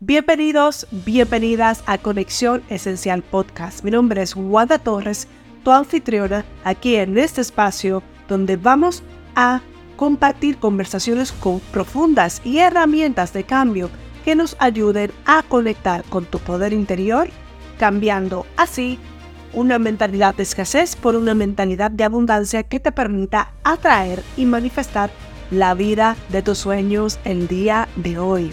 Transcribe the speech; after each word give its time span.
Bienvenidos, 0.00 0.86
bienvenidas 0.92 1.82
a 1.86 1.98
Conexión 1.98 2.62
Esencial 2.68 3.24
Podcast. 3.24 3.82
Mi 3.82 3.90
nombre 3.90 4.22
es 4.22 4.36
Wanda 4.36 4.78
Torres, 4.78 5.26
tu 5.64 5.72
anfitriona, 5.72 6.44
aquí 6.62 6.94
en 6.94 7.18
este 7.18 7.40
espacio 7.40 8.04
donde 8.28 8.56
vamos 8.56 9.02
a 9.34 9.60
compartir 9.96 10.58
conversaciones 10.58 11.32
con 11.32 11.58
profundas 11.72 12.40
y 12.44 12.58
herramientas 12.58 13.32
de 13.32 13.42
cambio 13.42 13.90
que 14.24 14.36
nos 14.36 14.54
ayuden 14.60 15.10
a 15.26 15.42
conectar 15.42 16.04
con 16.04 16.26
tu 16.26 16.38
poder 16.38 16.72
interior, 16.72 17.28
cambiando 17.76 18.46
así 18.56 19.00
una 19.52 19.80
mentalidad 19.80 20.36
de 20.36 20.44
escasez 20.44 20.94
por 20.94 21.16
una 21.16 21.34
mentalidad 21.34 21.90
de 21.90 22.04
abundancia 22.04 22.62
que 22.62 22.78
te 22.78 22.92
permita 22.92 23.50
atraer 23.64 24.22
y 24.36 24.44
manifestar 24.44 25.10
la 25.50 25.74
vida 25.74 26.16
de 26.28 26.42
tus 26.42 26.58
sueños 26.58 27.18
el 27.24 27.48
día 27.48 27.88
de 27.96 28.20
hoy. 28.20 28.52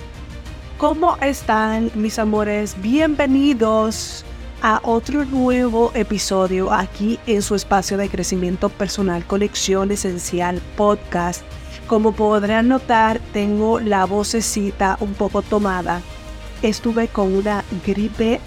¿Cómo 0.78 1.16
están 1.22 1.90
mis 1.96 2.20
amores? 2.20 2.76
Bienvenidos 2.82 4.26
a 4.62 4.82
otro 4.84 5.24
nuevo 5.24 5.94
episodio 5.96 6.70
aquí 6.74 7.18
en 7.28 7.42
su 7.42 7.56
espacio 7.56 7.96
de 7.96 8.10
crecimiento 8.10 8.68
personal, 8.68 9.26
Conexión 9.26 9.90
Esencial 9.92 10.62
Podcast. 10.76 11.44
Como 11.88 12.12
podrán 12.12 12.68
notar, 12.68 13.22
tengo 13.32 13.80
la 13.80 14.04
vocecita 14.04 14.98
un 15.00 15.14
poco 15.14 15.42
tomada. 15.42 16.02
Estuve 16.62 17.08
con 17.08 17.34
una 17.34 17.64
gripe 17.86 18.42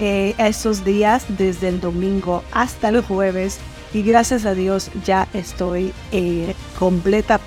eh, 0.00 0.34
estos 0.36 0.84
días 0.84 1.26
desde 1.28 1.68
el 1.68 1.80
domingo 1.80 2.42
hasta 2.50 2.88
el 2.88 3.02
jueves 3.02 3.60
y 3.92 4.02
gracias 4.02 4.44
a 4.44 4.54
Dios 4.54 4.90
ya 5.04 5.28
estoy 5.32 5.92
eh, 6.12 6.54
completa, 6.78 7.40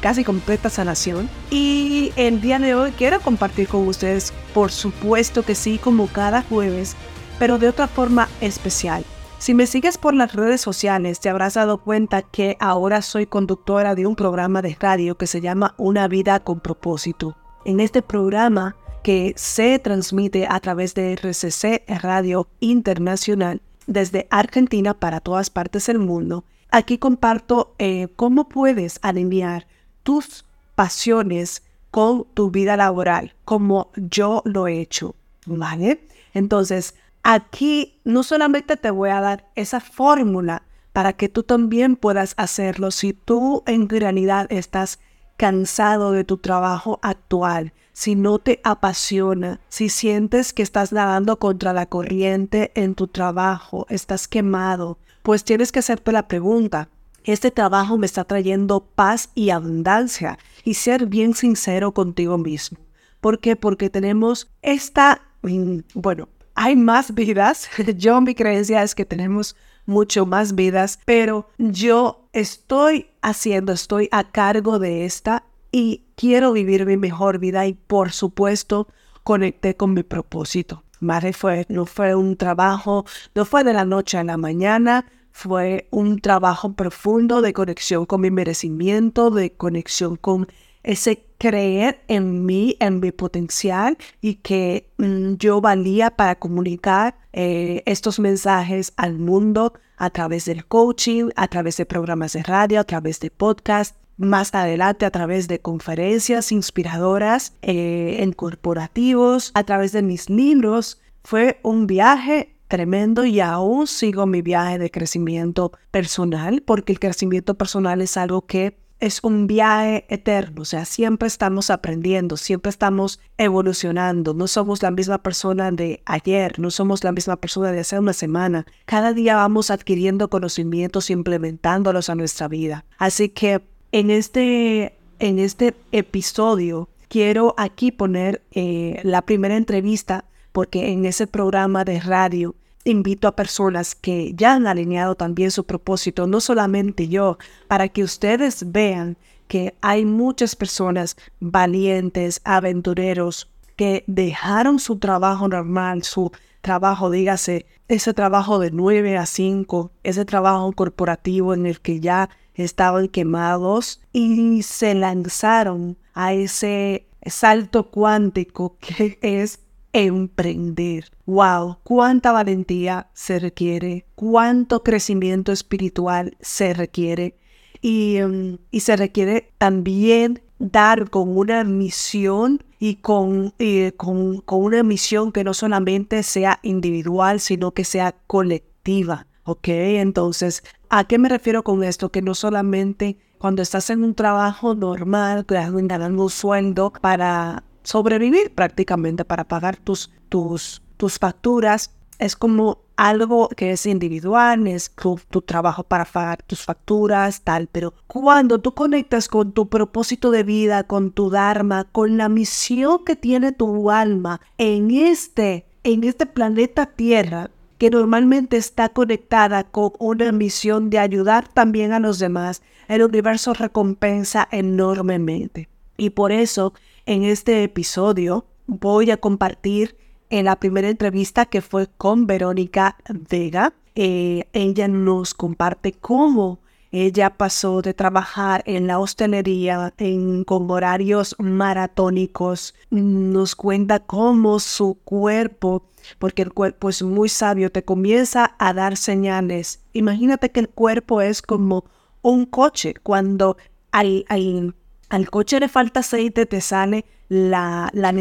casi 0.00 0.24
completa 0.24 0.70
sanación. 0.70 1.28
Y 1.50 2.12
el 2.16 2.40
día 2.40 2.58
de 2.58 2.74
hoy 2.74 2.92
quiero 2.92 3.20
compartir 3.20 3.68
con 3.68 3.86
ustedes, 3.86 4.32
por 4.54 4.70
supuesto 4.70 5.42
que 5.42 5.54
sí, 5.54 5.78
como 5.78 6.06
cada 6.06 6.42
jueves, 6.42 6.96
pero 7.38 7.58
de 7.58 7.68
otra 7.68 7.88
forma 7.88 8.28
especial. 8.40 9.04
Si 9.38 9.52
me 9.52 9.66
sigues 9.66 9.98
por 9.98 10.14
las 10.14 10.34
redes 10.34 10.62
sociales, 10.62 11.20
te 11.20 11.28
habrás 11.28 11.54
dado 11.54 11.78
cuenta 11.78 12.22
que 12.22 12.56
ahora 12.58 13.02
soy 13.02 13.26
conductora 13.26 13.94
de 13.94 14.06
un 14.06 14.16
programa 14.16 14.62
de 14.62 14.76
radio 14.80 15.16
que 15.18 15.26
se 15.26 15.42
llama 15.42 15.74
Una 15.76 16.08
vida 16.08 16.40
con 16.40 16.60
propósito. 16.60 17.36
En 17.66 17.80
este 17.80 18.00
programa, 18.00 18.76
que 19.02 19.34
se 19.36 19.78
transmite 19.78 20.48
a 20.48 20.58
través 20.58 20.94
de 20.94 21.12
RCC 21.12 21.84
Radio 22.02 22.48
Internacional, 22.58 23.60
desde 23.86 24.26
Argentina 24.30 24.94
para 24.94 25.20
todas 25.20 25.50
partes 25.50 25.86
del 25.86 25.98
mundo. 25.98 26.44
Aquí 26.70 26.98
comparto 26.98 27.74
eh, 27.78 28.08
cómo 28.16 28.48
puedes 28.48 28.98
alinear 29.02 29.66
tus 30.02 30.44
pasiones 30.74 31.62
con 31.90 32.26
tu 32.34 32.50
vida 32.50 32.76
laboral, 32.76 33.34
como 33.44 33.90
yo 33.96 34.42
lo 34.44 34.66
he 34.68 34.80
hecho, 34.80 35.14
¿vale? 35.46 36.06
Entonces, 36.34 36.94
aquí 37.22 38.00
no 38.04 38.22
solamente 38.22 38.76
te 38.76 38.90
voy 38.90 39.10
a 39.10 39.20
dar 39.20 39.48
esa 39.54 39.80
fórmula 39.80 40.62
para 40.92 41.14
que 41.14 41.28
tú 41.28 41.42
también 41.42 41.96
puedas 41.96 42.34
hacerlo 42.36 42.90
si 42.90 43.12
tú 43.12 43.62
en 43.66 43.88
realidad 43.88 44.46
estás 44.50 44.98
cansado 45.36 46.12
de 46.12 46.24
tu 46.24 46.38
trabajo 46.38 46.98
actual, 47.02 47.72
si 47.96 48.14
no 48.14 48.38
te 48.38 48.60
apasiona, 48.62 49.58
si 49.70 49.88
sientes 49.88 50.52
que 50.52 50.62
estás 50.62 50.92
nadando 50.92 51.38
contra 51.38 51.72
la 51.72 51.86
corriente 51.86 52.70
en 52.74 52.94
tu 52.94 53.06
trabajo, 53.06 53.86
estás 53.88 54.28
quemado, 54.28 54.98
pues 55.22 55.44
tienes 55.44 55.72
que 55.72 55.78
hacerte 55.78 56.12
la 56.12 56.28
pregunta, 56.28 56.90
¿este 57.24 57.50
trabajo 57.50 57.96
me 57.96 58.04
está 58.04 58.24
trayendo 58.24 58.80
paz 58.80 59.30
y 59.34 59.48
abundancia? 59.48 60.38
Y 60.62 60.74
ser 60.74 61.06
bien 61.06 61.32
sincero 61.32 61.92
contigo 61.92 62.36
mismo. 62.36 62.76
¿Por 63.22 63.40
qué? 63.40 63.56
Porque 63.56 63.88
tenemos 63.88 64.50
esta, 64.60 65.22
mm, 65.40 65.78
bueno, 65.94 66.28
hay 66.54 66.76
más 66.76 67.14
vidas. 67.14 67.70
Yo 67.96 68.20
mi 68.20 68.34
creencia 68.34 68.82
es 68.82 68.94
que 68.94 69.06
tenemos 69.06 69.56
mucho 69.86 70.26
más 70.26 70.54
vidas, 70.54 70.98
pero 71.06 71.48
yo 71.56 72.28
estoy 72.32 73.06
haciendo, 73.22 73.72
estoy 73.72 74.08
a 74.10 74.30
cargo 74.32 74.78
de 74.80 75.06
esta 75.06 75.44
y 75.70 76.04
quiero 76.14 76.52
vivir 76.52 76.86
mi 76.86 76.96
mejor 76.96 77.38
vida 77.38 77.66
y 77.66 77.74
por 77.74 78.12
supuesto 78.12 78.88
conecté 79.22 79.76
con 79.76 79.94
mi 79.94 80.02
propósito. 80.02 80.84
Madre 81.00 81.32
fue, 81.32 81.66
no 81.68 81.84
fue 81.86 82.14
un 82.14 82.36
trabajo, 82.36 83.04
no 83.34 83.44
fue 83.44 83.64
de 83.64 83.72
la 83.72 83.84
noche 83.84 84.18
a 84.18 84.24
la 84.24 84.36
mañana, 84.36 85.06
fue 85.32 85.86
un 85.90 86.20
trabajo 86.20 86.72
profundo 86.72 87.42
de 87.42 87.52
conexión 87.52 88.06
con 88.06 88.22
mi 88.22 88.30
merecimiento, 88.30 89.30
de 89.30 89.52
conexión 89.52 90.16
con 90.16 90.48
ese 90.82 91.26
creer 91.38 92.00
en 92.08 92.46
mí, 92.46 92.76
en 92.80 93.00
mi 93.00 93.12
potencial 93.12 93.98
y 94.22 94.36
que 94.36 94.88
mm, 94.96 95.34
yo 95.34 95.60
valía 95.60 96.10
para 96.10 96.36
comunicar 96.36 97.18
eh, 97.32 97.82
estos 97.84 98.18
mensajes 98.18 98.92
al 98.96 99.18
mundo 99.18 99.74
a 99.98 100.10
través 100.10 100.44
del 100.44 100.64
coaching, 100.64 101.30
a 101.36 101.48
través 101.48 101.76
de 101.76 101.86
programas 101.86 102.32
de 102.32 102.42
radio, 102.42 102.80
a 102.80 102.84
través 102.84 103.20
de 103.20 103.30
podcast, 103.30 103.96
más 104.16 104.54
adelante 104.54 105.04
a 105.06 105.10
través 105.10 105.48
de 105.48 105.60
conferencias 105.60 106.52
inspiradoras 106.52 107.54
eh, 107.62 108.16
en 108.20 108.32
corporativos, 108.32 109.50
a 109.54 109.64
través 109.64 109.92
de 109.92 110.02
mis 110.02 110.30
libros. 110.30 111.00
Fue 111.22 111.60
un 111.62 111.86
viaje 111.86 112.56
tremendo 112.68 113.24
y 113.24 113.40
aún 113.40 113.86
sigo 113.86 114.26
mi 114.26 114.42
viaje 114.42 114.78
de 114.78 114.90
crecimiento 114.90 115.72
personal, 115.90 116.62
porque 116.64 116.92
el 116.92 117.00
crecimiento 117.00 117.54
personal 117.54 118.00
es 118.00 118.16
algo 118.16 118.46
que 118.46 118.76
es 118.98 119.20
un 119.22 119.46
viaje 119.46 120.06
eterno, 120.08 120.62
o 120.62 120.64
sea, 120.64 120.86
siempre 120.86 121.28
estamos 121.28 121.68
aprendiendo, 121.68 122.38
siempre 122.38 122.70
estamos 122.70 123.20
evolucionando, 123.36 124.32
no 124.32 124.46
somos 124.46 124.82
la 124.82 124.90
misma 124.90 125.18
persona 125.18 125.70
de 125.70 126.02
ayer, 126.06 126.58
no 126.58 126.70
somos 126.70 127.04
la 127.04 127.12
misma 127.12 127.36
persona 127.36 127.72
de 127.72 127.80
hace 127.80 127.98
una 127.98 128.14
semana, 128.14 128.64
cada 128.86 129.12
día 129.12 129.36
vamos 129.36 129.70
adquiriendo 129.70 130.30
conocimientos 130.30 131.10
implementándolos 131.10 132.08
a 132.08 132.14
nuestra 132.14 132.48
vida. 132.48 132.86
Así 132.96 133.28
que 133.28 133.62
en 133.92 134.10
este, 134.10 134.94
en 135.18 135.38
este 135.38 135.74
episodio 135.92 136.88
quiero 137.08 137.54
aquí 137.56 137.92
poner 137.92 138.42
eh, 138.52 139.00
la 139.02 139.22
primera 139.22 139.56
entrevista 139.56 140.24
porque 140.52 140.90
en 140.92 141.04
ese 141.04 141.26
programa 141.26 141.84
de 141.84 142.00
radio 142.00 142.54
invito 142.84 143.28
a 143.28 143.36
personas 143.36 143.94
que 143.94 144.32
ya 144.34 144.54
han 144.54 144.66
alineado 144.66 145.16
también 145.16 145.50
su 145.50 145.64
propósito, 145.64 146.26
no 146.26 146.40
solamente 146.40 147.08
yo, 147.08 147.36
para 147.68 147.88
que 147.88 148.04
ustedes 148.04 148.72
vean 148.72 149.16
que 149.48 149.74
hay 149.80 150.04
muchas 150.04 150.56
personas 150.56 151.16
valientes, 151.40 152.40
aventureros, 152.44 153.50
que 153.76 154.04
dejaron 154.06 154.78
su 154.78 154.98
trabajo 154.98 155.48
normal, 155.48 156.02
su 156.02 156.32
trabajo, 156.60 157.10
dígase, 157.10 157.66
ese 157.88 158.14
trabajo 158.14 158.58
de 158.58 158.70
9 158.70 159.16
a 159.18 159.26
5, 159.26 159.90
ese 160.02 160.24
trabajo 160.24 160.72
corporativo 160.72 161.54
en 161.54 161.66
el 161.66 161.80
que 161.80 162.00
ya 162.00 162.30
estaban 162.56 163.08
quemados 163.08 164.00
y 164.12 164.62
se 164.62 164.94
lanzaron 164.94 165.96
a 166.14 166.32
ese 166.32 167.06
salto 167.24 167.90
cuántico 167.90 168.76
que 168.80 169.18
es 169.22 169.60
emprender. 169.92 171.10
¡Wow! 171.24 171.78
¿Cuánta 171.82 172.32
valentía 172.32 173.08
se 173.14 173.38
requiere? 173.38 174.06
¿Cuánto 174.14 174.82
crecimiento 174.82 175.52
espiritual 175.52 176.36
se 176.40 176.74
requiere? 176.74 177.36
Y, 177.80 178.20
um, 178.20 178.58
y 178.70 178.80
se 178.80 178.96
requiere 178.96 179.52
también 179.58 180.42
dar 180.58 181.10
con 181.10 181.36
una 181.36 181.64
misión 181.64 182.62
y 182.78 182.96
con, 182.96 183.54
con, 183.96 184.40
con 184.40 184.62
una 184.62 184.82
misión 184.82 185.32
que 185.32 185.44
no 185.44 185.54
solamente 185.54 186.22
sea 186.22 186.58
individual, 186.62 187.40
sino 187.40 187.72
que 187.72 187.84
sea 187.84 188.14
colectiva. 188.26 189.26
¿Ok? 189.44 189.68
Entonces, 189.68 190.64
¿a 190.90 191.04
qué 191.04 191.18
me 191.18 191.28
refiero 191.28 191.62
con 191.62 191.82
esto? 191.84 192.10
Que 192.10 192.22
no 192.22 192.34
solamente 192.34 193.18
cuando 193.38 193.62
estás 193.62 193.90
en 193.90 194.04
un 194.04 194.14
trabajo 194.14 194.74
normal, 194.74 195.44
ganando 195.46 196.22
un 196.22 196.30
sueldo 196.30 196.92
para 197.00 197.64
sobrevivir 197.82 198.54
prácticamente, 198.54 199.24
para 199.24 199.44
pagar 199.44 199.76
tus, 199.76 200.10
tus, 200.28 200.82
tus 200.96 201.18
facturas, 201.18 201.92
es 202.18 202.34
como 202.34 202.78
algo 202.96 203.48
que 203.50 203.72
es 203.72 203.84
individual, 203.84 204.66
es 204.66 204.90
tu, 204.90 205.20
tu, 205.30 205.42
trabajo 205.42 205.82
para 205.84 206.06
pagar 206.06 206.42
tus 206.42 206.64
facturas, 206.64 207.42
tal, 207.42 207.68
pero 207.70 207.92
cuando 208.06 208.58
tú 208.58 208.72
conectas 208.72 209.28
con 209.28 209.52
tu 209.52 209.68
propósito 209.68 210.30
de 210.30 210.42
vida, 210.42 210.84
con 210.84 211.10
tu 211.10 211.28
Dharma, 211.28 211.84
con 211.92 212.16
la 212.16 212.30
misión 212.30 213.04
que 213.04 213.16
tiene 213.16 213.52
tu 213.52 213.90
alma 213.90 214.40
en 214.56 214.90
este, 214.90 215.66
en 215.84 216.04
este 216.04 216.24
planeta 216.24 216.86
Tierra, 216.86 217.50
que 217.78 217.90
normalmente 217.90 218.56
está 218.56 218.88
conectada 218.88 219.64
con 219.64 219.92
una 219.98 220.32
misión 220.32 220.90
de 220.90 220.98
ayudar 220.98 221.48
también 221.48 221.92
a 221.92 222.00
los 222.00 222.18
demás, 222.18 222.62
el 222.88 223.02
universo 223.02 223.52
recompensa 223.52 224.48
enormemente. 224.50 225.68
Y 225.96 226.10
por 226.10 226.32
eso, 226.32 226.72
en 227.04 227.24
este 227.24 227.62
episodio, 227.62 228.46
voy 228.66 229.10
a 229.10 229.16
compartir 229.16 229.96
en 230.30 230.46
la 230.46 230.56
primera 230.56 230.88
entrevista 230.88 231.46
que 231.46 231.62
fue 231.62 231.88
con 231.96 232.26
Verónica 232.26 232.96
Vega. 233.30 233.74
Eh, 233.94 234.48
ella 234.52 234.88
nos 234.88 235.34
comparte 235.34 235.92
cómo 235.92 236.60
Ella 236.98 237.28
pasó 237.28 237.82
de 237.82 237.92
trabajar 237.92 238.62
en 238.64 238.86
la 238.86 238.98
hostelería 238.98 239.92
en, 239.98 240.44
con 240.44 240.70
horarios 240.70 241.36
maratónicos. 241.38 242.74
Nos 242.88 243.54
cuenta 243.54 244.00
cómo 244.00 244.60
su 244.60 244.94
cuerpo, 245.04 245.84
porque 246.18 246.40
el 246.40 246.54
cuerpo 246.54 246.88
es 246.88 247.02
muy 247.02 247.28
sabio, 247.28 247.70
te 247.70 247.84
comienza 247.84 248.56
a 248.58 248.72
dar 248.72 248.96
señales. 248.96 249.84
Imagínate 249.92 250.50
que 250.50 250.60
el 250.60 250.70
cuerpo 250.70 251.20
es 251.20 251.42
como 251.42 251.84
un 252.22 252.46
coche. 252.46 252.94
Cuando 253.02 253.58
al, 253.92 254.24
al, 254.30 254.74
al 255.10 255.28
coche 255.28 255.60
le 255.60 255.68
falta 255.68 256.00
aceite, 256.00 256.46
te 256.46 256.62
sale 256.62 257.04
la, 257.28 257.90
la 257.92 258.12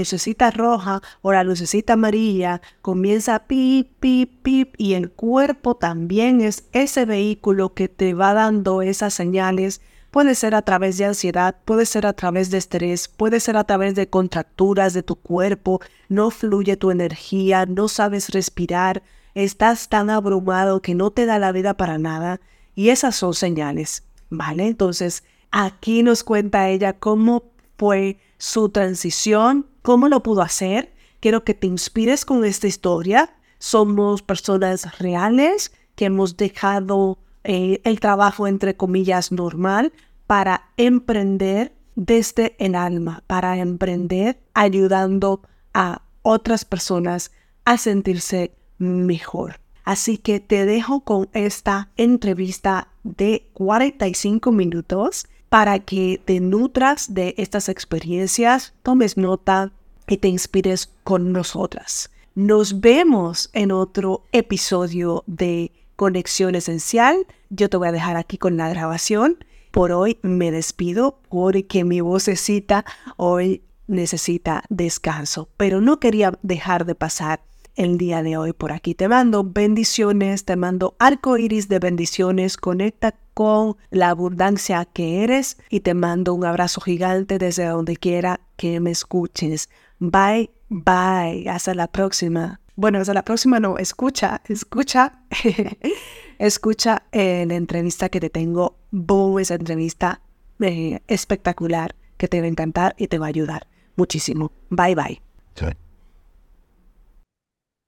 roja 0.52 1.02
o 1.22 1.32
la 1.32 1.44
lucecita 1.44 1.94
amarilla, 1.94 2.62
comienza 2.82 3.36
a 3.36 3.48
pip, 3.48 3.92
pip, 4.00 4.42
pip, 4.42 4.76
y 4.78 4.94
el 4.94 5.12
cuerpo 5.12 5.76
también 5.76 6.42
es 6.42 6.66
ese 6.74 7.06
vehículo 7.06 7.74
que 7.74 7.88
te 7.88 8.14
va 8.14 8.34
dando 8.34 8.82
esas 8.82 9.14
señales. 9.14 9.82
Puede 10.12 10.34
ser 10.34 10.56
a 10.56 10.62
través 10.62 10.98
de 10.98 11.06
ansiedad, 11.06 11.56
puede 11.66 11.86
ser 11.86 12.06
a 12.06 12.14
través 12.14 12.50
de 12.50 12.58
estrés, 12.58 13.08
puede 13.10 13.40
ser 13.40 13.58
a 13.58 13.66
través 13.66 13.96
de 13.96 14.10
contracturas 14.10 14.94
de 14.94 15.04
tu 15.04 15.18
cuerpo, 15.18 15.82
no 16.08 16.32
fluye 16.32 16.78
tu 16.78 16.90
energía, 16.90 17.66
no 17.66 17.90
sabes 17.90 18.30
respirar, 18.30 19.04
estás 19.34 19.90
tan 19.90 20.10
abrumado 20.10 20.82
que 20.82 20.96
no 20.96 21.12
te 21.12 21.26
da 21.26 21.38
la 21.38 21.52
vida 21.52 21.76
para 21.76 21.98
nada. 21.98 22.40
Y 22.76 22.90
esas 22.90 23.16
son 23.16 23.34
señales, 23.34 24.04
¿vale? 24.30 24.68
Entonces, 24.68 25.24
aquí 25.52 26.02
nos 26.02 26.24
cuenta 26.24 26.70
ella 26.70 26.94
cómo 26.94 27.44
fue 27.78 28.18
su 28.46 28.70
transición, 28.70 29.66
cómo 29.82 30.08
lo 30.08 30.22
pudo 30.22 30.44
hacer. 30.44 30.94
Quiero 31.20 31.44
que 31.44 31.56
te 31.56 31.66
inspires 31.66 32.26
con 32.26 32.46
esta 32.46 32.68
historia. 32.68 33.36
Somos 33.58 34.22
personas 34.22 35.00
reales 35.00 35.74
que 35.96 36.06
hemos 36.06 36.38
dejado 36.38 37.18
eh, 37.44 37.82
el 37.84 38.00
trabajo, 38.00 38.46
entre 38.46 38.78
comillas, 38.78 39.32
normal 39.32 39.94
para 40.28 40.70
emprender 40.78 41.74
desde 41.96 42.56
el 42.60 42.76
alma, 42.76 43.24
para 43.26 43.58
emprender 43.58 44.40
ayudando 44.54 45.42
a 45.74 46.04
otras 46.22 46.66
personas 46.66 47.32
a 47.64 47.80
sentirse 47.80 48.54
mejor. 48.78 49.60
Así 49.86 50.20
que 50.20 50.40
te 50.40 50.68
dejo 50.68 51.00
con 51.00 51.30
esta 51.34 51.90
entrevista 51.98 52.90
de 53.04 53.50
45 53.54 54.52
minutos 54.52 55.26
para 55.56 55.80
que 55.80 56.22
te 56.26 56.42
nutras 56.42 57.14
de 57.14 57.34
estas 57.38 57.70
experiencias, 57.70 58.74
tomes 58.84 59.16
nota 59.16 59.72
y 60.06 60.18
te 60.18 60.28
inspires 60.28 60.92
con 61.06 61.32
nosotras. 61.32 62.12
Nos 62.36 62.82
vemos 62.82 63.52
en 63.54 63.72
otro 63.72 64.26
episodio 64.34 65.24
de 65.28 65.72
Conexión 65.96 66.56
Esencial. 66.56 67.26
Yo 67.50 67.70
te 67.70 67.78
voy 67.78 67.88
a 67.88 67.94
dejar 67.94 68.18
aquí 68.18 68.38
con 68.38 68.58
la 68.58 68.68
grabación. 68.68 69.38
Por 69.72 69.94
hoy 69.94 70.18
me 70.24 70.52
despido 70.52 71.20
porque 71.30 71.86
mi 71.86 72.02
vocecita 72.02 72.84
hoy 73.16 73.64
necesita 73.88 74.66
descanso, 74.68 75.48
pero 75.56 75.80
no 75.80 76.02
quería 76.02 76.38
dejar 76.42 76.86
de 76.86 76.96
pasar 76.96 77.40
el 77.76 77.98
día 77.98 78.24
de 78.24 78.38
hoy 78.38 78.54
por 78.54 78.72
aquí. 78.72 78.96
Te 78.96 79.08
mando 79.08 79.44
bendiciones, 79.44 80.46
te 80.46 80.56
mando 80.56 80.96
arco 81.00 81.38
iris 81.38 81.68
de 81.68 81.80
bendiciones. 81.80 82.58
Conecta 82.58 83.16
con 83.34 83.78
la 83.90 84.10
abundancia 84.10 84.86
que 84.86 85.24
eres 85.24 85.58
y 85.70 85.82
te 85.82 85.94
mando 85.94 86.34
un 86.34 86.46
abrazo 86.46 86.82
gigante 86.82 87.38
desde 87.38 87.66
donde 87.66 87.98
quiera 87.98 88.40
que 88.56 88.80
me 88.80 88.92
escuches. 88.92 89.70
Bye, 90.00 90.52
bye. 90.70 91.50
Hasta 91.50 91.74
la 91.74 91.88
próxima. 91.88 92.62
Bueno, 92.76 93.00
hasta 93.00 93.14
la 93.14 93.24
próxima 93.24 93.60
no, 93.60 93.78
escucha, 93.78 94.42
escucha, 94.48 95.22
escucha 96.40 97.04
la 97.12 97.56
entrevista 97.56 98.10
que 98.10 98.20
te 98.20 98.30
tengo. 98.30 98.78
Boom, 98.92 99.40
esa 99.40 99.56
entrevista 99.56 100.22
eh, 100.60 101.00
espectacular 101.08 101.96
que 102.18 102.28
te 102.28 102.40
va 102.40 102.46
a 102.46 102.50
encantar 102.50 102.96
y 102.98 103.08
te 103.08 103.18
va 103.18 103.28
a 103.28 103.30
ayudar 103.30 103.68
muchísimo. 103.96 104.52
Bye, 104.70 104.96
bye. 104.96 105.22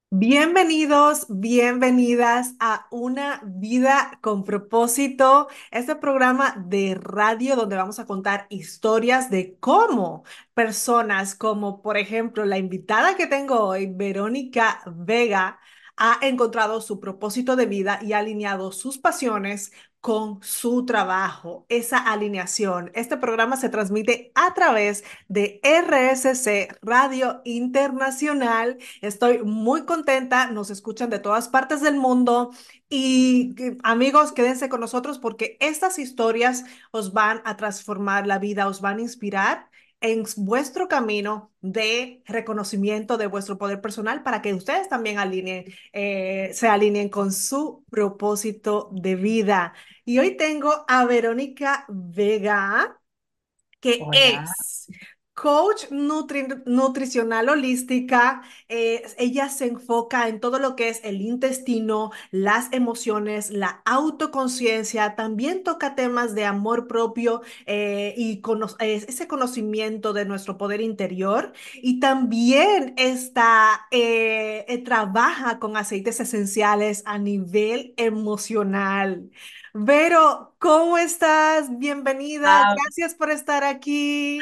Bienvenidos, 0.09 1.25
bienvenidas 1.29 2.55
a 2.59 2.87
Una 2.91 3.41
vida 3.45 4.17
con 4.21 4.45
propósito, 4.45 5.49
este 5.69 5.95
programa 5.97 6.55
de 6.65 6.95
radio 6.99 7.57
donde 7.57 7.75
vamos 7.75 7.99
a 7.99 8.05
contar 8.05 8.47
historias 8.49 9.29
de 9.29 9.57
cómo 9.59 10.23
personas 10.53 11.35
como, 11.35 11.81
por 11.81 11.97
ejemplo, 11.97 12.45
la 12.45 12.57
invitada 12.57 13.17
que 13.17 13.27
tengo 13.27 13.59
hoy, 13.59 13.87
Verónica 13.93 14.81
Vega, 14.85 15.59
ha 15.97 16.19
encontrado 16.21 16.79
su 16.79 16.99
propósito 17.01 17.55
de 17.57 17.65
vida 17.65 17.99
y 18.01 18.13
ha 18.13 18.19
alineado 18.19 18.71
sus 18.71 18.97
pasiones 18.99 19.71
con 20.01 20.39
su 20.41 20.85
trabajo, 20.85 21.65
esa 21.69 21.97
alineación. 21.97 22.91
Este 22.93 23.17
programa 23.17 23.57
se 23.57 23.69
transmite 23.69 24.31
a 24.35 24.53
través 24.53 25.03
de 25.27 25.59
RSC 25.63 26.77
Radio 26.81 27.41
Internacional. 27.45 28.77
Estoy 29.01 29.43
muy 29.43 29.85
contenta, 29.85 30.51
nos 30.51 30.69
escuchan 30.69 31.09
de 31.09 31.19
todas 31.19 31.49
partes 31.49 31.81
del 31.81 31.95
mundo 31.95 32.51
y 32.89 33.55
amigos, 33.83 34.31
quédense 34.31 34.69
con 34.69 34.79
nosotros 34.79 35.19
porque 35.19 35.57
estas 35.59 35.99
historias 35.99 36.63
os 36.91 37.11
van 37.13 37.41
a 37.45 37.57
transformar 37.57 38.27
la 38.27 38.39
vida, 38.39 38.67
os 38.67 38.81
van 38.81 38.99
a 38.99 39.01
inspirar 39.01 39.69
en 39.99 40.23
vuestro 40.37 40.87
camino 40.87 41.51
de 41.61 42.21
reconocimiento 42.25 43.17
de 43.17 43.27
vuestro 43.27 43.57
poder 43.57 43.81
personal 43.81 44.23
para 44.23 44.41
que 44.41 44.53
ustedes 44.53 44.89
también 44.89 45.17
alineen, 45.17 45.65
eh, 45.93 46.51
se 46.53 46.67
alineen 46.67 47.09
con 47.09 47.33
su 47.33 47.83
propósito 47.89 48.89
de 48.93 49.15
vida. 49.15 49.73
Y 50.05 50.19
hoy 50.19 50.37
tengo 50.37 50.85
a 50.87 51.05
Verónica 51.05 51.85
Vega, 51.89 52.99
que 53.79 54.09
es 54.11 54.87
coach 55.37 55.91
nutricional 55.91 57.49
holística. 57.49 58.41
Eh, 58.69 59.03
ella 59.19 59.49
se 59.49 59.67
enfoca 59.67 60.27
en 60.29 60.39
todo 60.39 60.57
lo 60.57 60.75
que 60.75 60.89
es 60.89 60.99
el 61.03 61.21
intestino, 61.21 62.09
las 62.31 62.73
emociones, 62.73 63.51
la 63.51 63.83
autoconciencia. 63.85 65.15
También 65.15 65.63
toca 65.63 65.93
temas 65.93 66.33
de 66.33 66.45
amor 66.45 66.87
propio 66.87 67.41
eh, 67.67 68.15
y 68.17 68.41
ese 68.79 69.27
conocimiento 69.27 70.11
de 70.11 70.25
nuestro 70.25 70.57
poder 70.57 70.81
interior. 70.81 71.53
Y 71.75 71.99
también 71.99 72.95
está, 72.97 73.87
eh, 73.91 74.81
trabaja 74.85 75.59
con 75.59 75.77
aceites 75.77 76.19
esenciales 76.19 77.03
a 77.05 77.19
nivel 77.19 77.93
emocional. 77.97 79.29
Vero, 79.75 80.55
¿cómo 80.57 80.97
estás? 80.97 81.77
Bienvenida. 81.77 82.63
Ah, 82.63 82.75
Gracias 82.75 83.13
por 83.13 83.29
estar 83.29 83.63
aquí. 83.63 84.39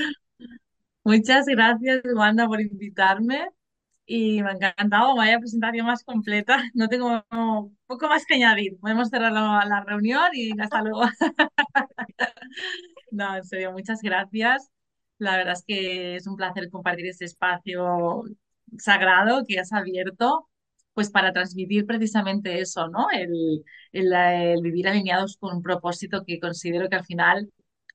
Muchas 1.06 1.48
gracias, 1.48 2.02
Wanda, 2.16 2.48
por 2.48 2.62
invitarme 2.62 3.50
y 4.08 4.44
me 4.44 4.52
ha 4.52 4.54
encantado. 4.54 5.16
Vaya 5.18 5.40
presentación 5.40 5.88
más 5.88 6.04
completa. 6.06 6.58
No 6.76 6.90
tengo 6.90 7.26
poco 7.88 8.08
más 8.10 8.26
que 8.28 8.36
añadir. 8.36 8.80
Podemos 8.80 9.10
cerrar 9.10 9.32
la, 9.34 9.66
la 9.68 9.84
reunión 9.86 10.24
y 10.34 10.60
hasta 10.62 10.82
luego. 10.84 11.04
No, 13.12 13.36
en 13.36 13.44
serio, 13.46 13.72
muchas 13.72 14.02
gracias. 14.02 14.70
La 15.18 15.38
verdad 15.38 15.54
es 15.54 15.64
que 15.66 16.16
es 16.18 16.28
un 16.28 16.36
placer 16.36 16.70
compartir 16.70 17.08
este 17.08 17.26
espacio 17.26 18.24
sagrado 18.78 19.44
que 19.48 19.60
has 19.60 19.72
abierto, 19.74 20.50
pues 20.94 21.10
para 21.10 21.32
transmitir 21.34 21.86
precisamente 21.86 22.60
eso, 22.60 22.88
¿no? 22.90 23.08
El, 23.12 23.64
el, 23.94 24.14
el 24.14 24.62
vivir 24.62 24.88
alineados 24.88 25.38
con 25.38 25.56
un 25.58 25.64
propósito 25.64 26.24
que 26.26 26.40
considero 26.40 26.90
que 26.90 26.96
al 26.98 27.06
final 27.06 27.52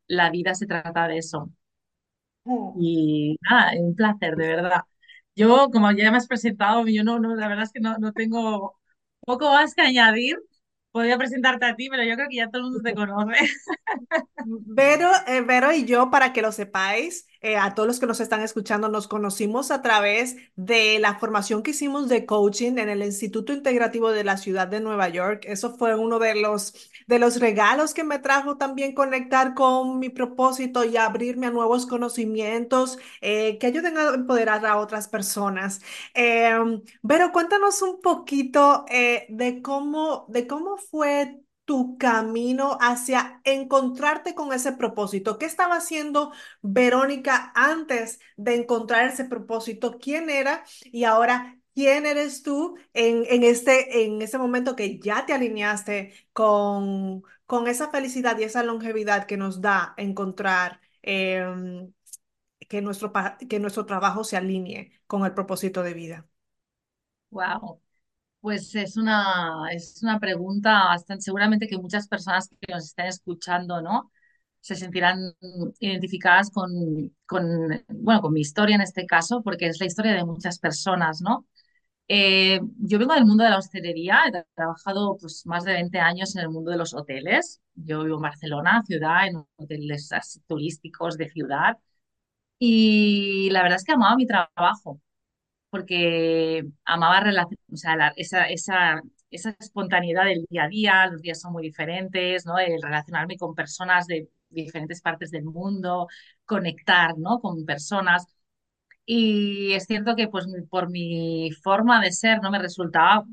la 0.06 0.30
vida 0.30 0.54
se 0.54 0.66
trata 0.66 1.08
de 1.08 1.18
eso. 1.18 1.50
Y 2.78 3.36
nada, 3.50 3.72
un 3.78 3.94
placer, 3.94 4.36
de 4.36 4.48
verdad. 4.48 4.80
Yo, 5.36 5.70
como 5.72 5.90
ya 5.92 6.10
me 6.10 6.16
has 6.18 6.26
presentado, 6.26 6.86
yo 6.88 7.04
no, 7.04 7.18
no, 7.18 7.34
la 7.36 7.48
verdad 7.48 7.64
es 7.64 7.72
que 7.72 7.80
no, 7.80 7.96
no 7.98 8.12
tengo 8.12 8.78
poco 9.20 9.50
más 9.52 9.74
que 9.74 9.82
añadir. 9.82 10.36
Podría 10.92 11.18
presentarte 11.18 11.66
a 11.66 11.76
ti, 11.76 11.88
pero 11.90 12.02
yo 12.04 12.14
creo 12.16 12.28
que 12.28 12.36
ya 12.36 12.48
todo 12.50 12.58
el 12.62 12.64
mundo 12.64 12.80
te 12.82 12.94
conoce. 12.94 13.34
Vero, 14.44 15.10
eh, 15.26 15.42
Vero 15.42 15.72
y 15.72 15.84
yo, 15.84 16.10
para 16.10 16.32
que 16.32 16.42
lo 16.42 16.52
sepáis, 16.52 17.26
eh, 17.40 17.56
a 17.56 17.74
todos 17.74 17.86
los 17.86 18.00
que 18.00 18.06
nos 18.06 18.20
están 18.20 18.42
escuchando, 18.42 18.88
nos 18.88 19.08
conocimos 19.08 19.70
a 19.70 19.82
través 19.82 20.36
de 20.56 20.98
la 20.98 21.18
formación 21.18 21.62
que 21.62 21.70
hicimos 21.72 22.08
de 22.08 22.26
coaching 22.26 22.78
en 22.78 22.88
el 22.88 23.02
Instituto 23.02 23.52
Integrativo 23.52 24.10
de 24.10 24.24
la 24.24 24.36
Ciudad 24.36 24.68
de 24.68 24.80
Nueva 24.80 25.08
York. 25.08 25.44
Eso 25.46 25.76
fue 25.76 25.94
uno 25.94 26.18
de 26.18 26.34
los, 26.34 26.74
de 27.06 27.18
los 27.18 27.40
regalos 27.40 27.94
que 27.94 28.04
me 28.04 28.18
trajo 28.18 28.56
también 28.56 28.94
conectar 28.94 29.54
con 29.54 29.98
mi 29.98 30.10
propósito 30.10 30.84
y 30.84 30.96
abrirme 30.96 31.46
a 31.46 31.50
nuevos 31.50 31.86
conocimientos 31.86 32.98
eh, 33.20 33.58
que 33.58 33.66
ayuden 33.66 33.96
a 33.98 34.14
empoderar 34.14 34.64
a 34.66 34.78
otras 34.78 35.08
personas. 35.08 35.80
Em, 36.14 36.82
Vero, 37.02 37.32
cuéntanos 37.32 37.82
un 37.82 38.00
poquito 38.00 38.84
de 39.28 39.60
cómo, 39.62 40.26
de 40.28 40.46
cómo 40.46 40.76
fue 40.76 41.40
tu 41.70 41.96
camino 41.98 42.76
hacia 42.80 43.40
encontrarte 43.44 44.34
con 44.34 44.52
ese 44.52 44.72
propósito? 44.72 45.38
¿Qué 45.38 45.46
estaba 45.46 45.76
haciendo 45.76 46.32
Verónica 46.62 47.52
antes 47.54 48.18
de 48.36 48.56
encontrar 48.56 49.06
ese 49.08 49.24
propósito? 49.24 49.98
¿Quién 50.00 50.30
era? 50.30 50.64
Y 50.86 51.04
ahora, 51.04 51.58
quién 51.74 52.06
eres 52.06 52.42
tú 52.42 52.76
en, 52.92 53.24
en 53.28 53.44
este, 53.44 54.04
en 54.04 54.20
momento 54.38 54.74
que 54.76 54.98
ya 54.98 55.26
te 55.26 55.32
alineaste 55.32 56.12
con, 56.32 57.22
con 57.46 57.68
esa 57.68 57.90
felicidad 57.90 58.36
y 58.38 58.44
esa 58.44 58.64
longevidad 58.64 59.26
que 59.26 59.36
nos 59.36 59.60
da 59.60 59.94
encontrar 59.96 60.80
em, 61.02 61.92
que 62.68 62.82
nuestro, 62.82 63.12
que 63.48 63.60
nuestro 63.60 63.86
trabajo 63.86 64.24
se 64.24 64.36
alinee 64.36 64.92
con 65.06 65.24
el 65.26 65.34
propósito 65.34 65.82
de 65.82 65.94
vida. 65.94 66.28
Wow. 67.30 67.80
Pues 68.40 68.74
es 68.74 68.96
una, 68.96 69.66
es 69.72 70.02
una 70.02 70.18
pregunta 70.18 70.84
bastante, 70.86 71.22
seguramente 71.22 71.68
que 71.68 71.76
muchas 71.76 72.08
personas 72.08 72.48
que 72.48 72.72
nos 72.72 72.84
estén 72.86 73.06
escuchando, 73.06 73.82
¿no? 73.82 74.10
Se 74.60 74.76
sentirán 74.76 75.34
identificadas 75.78 76.50
con, 76.50 76.70
con, 77.26 77.44
bueno, 77.88 78.22
con 78.22 78.32
mi 78.32 78.40
historia 78.40 78.76
en 78.76 78.80
este 78.82 79.04
caso, 79.06 79.42
porque 79.42 79.66
es 79.66 79.78
la 79.80 79.86
historia 79.86 80.14
de 80.14 80.24
muchas 80.24 80.58
personas, 80.58 81.20
¿no? 81.20 81.46
Eh, 82.08 82.60
yo 82.78 82.98
vengo 82.98 83.14
del 83.14 83.26
mundo 83.26 83.44
de 83.44 83.50
la 83.50 83.58
hostelería, 83.58 84.20
he 84.28 84.44
trabajado 84.54 85.16
pues 85.20 85.46
más 85.46 85.64
de 85.64 85.74
20 85.74 85.98
años 86.00 86.36
en 86.36 86.42
el 86.42 86.50
mundo 86.50 86.70
de 86.72 86.78
los 86.78 86.94
hoteles. 86.94 87.60
Yo 87.74 88.04
vivo 88.04 88.16
en 88.16 88.22
Barcelona, 88.22 88.82
ciudad, 88.86 89.26
en 89.28 89.36
hoteles 89.58 90.10
turísticos 90.48 91.16
de 91.18 91.28
ciudad, 91.30 91.78
y 92.58 93.50
la 93.50 93.62
verdad 93.62 93.76
es 93.76 93.84
que 93.84 93.92
amaba 93.92 94.16
mi 94.16 94.26
trabajo 94.26 95.00
porque 95.70 96.64
amaba 96.84 97.22
o 97.72 97.76
sea, 97.76 97.96
la- 97.96 98.12
esa, 98.16 98.44
esa, 98.46 99.00
esa 99.30 99.56
espontaneidad 99.60 100.24
del 100.24 100.46
día 100.50 100.64
a 100.64 100.68
día, 100.68 101.06
los 101.08 101.22
días 101.22 101.40
son 101.40 101.52
muy 101.52 101.62
diferentes, 101.64 102.46
¿no? 102.46 102.58
El 102.58 102.82
relacionarme 102.82 103.36
con 103.36 103.54
personas 103.54 104.06
de 104.06 104.28
diferentes 104.50 105.00
partes 105.00 105.30
del 105.30 105.44
mundo, 105.44 106.08
conectar, 106.44 107.16
¿no? 107.18 107.40
Con 107.40 107.64
personas. 107.64 108.26
Y 109.06 109.72
es 109.74 109.84
cierto 109.86 110.16
que 110.16 110.28
pues 110.28 110.46
por 110.70 110.90
mi 110.90 111.50
forma 111.62 112.00
de 112.02 112.12
ser 112.12 112.40
no 112.42 112.50
me 112.50 112.58
resultaba 112.60 113.24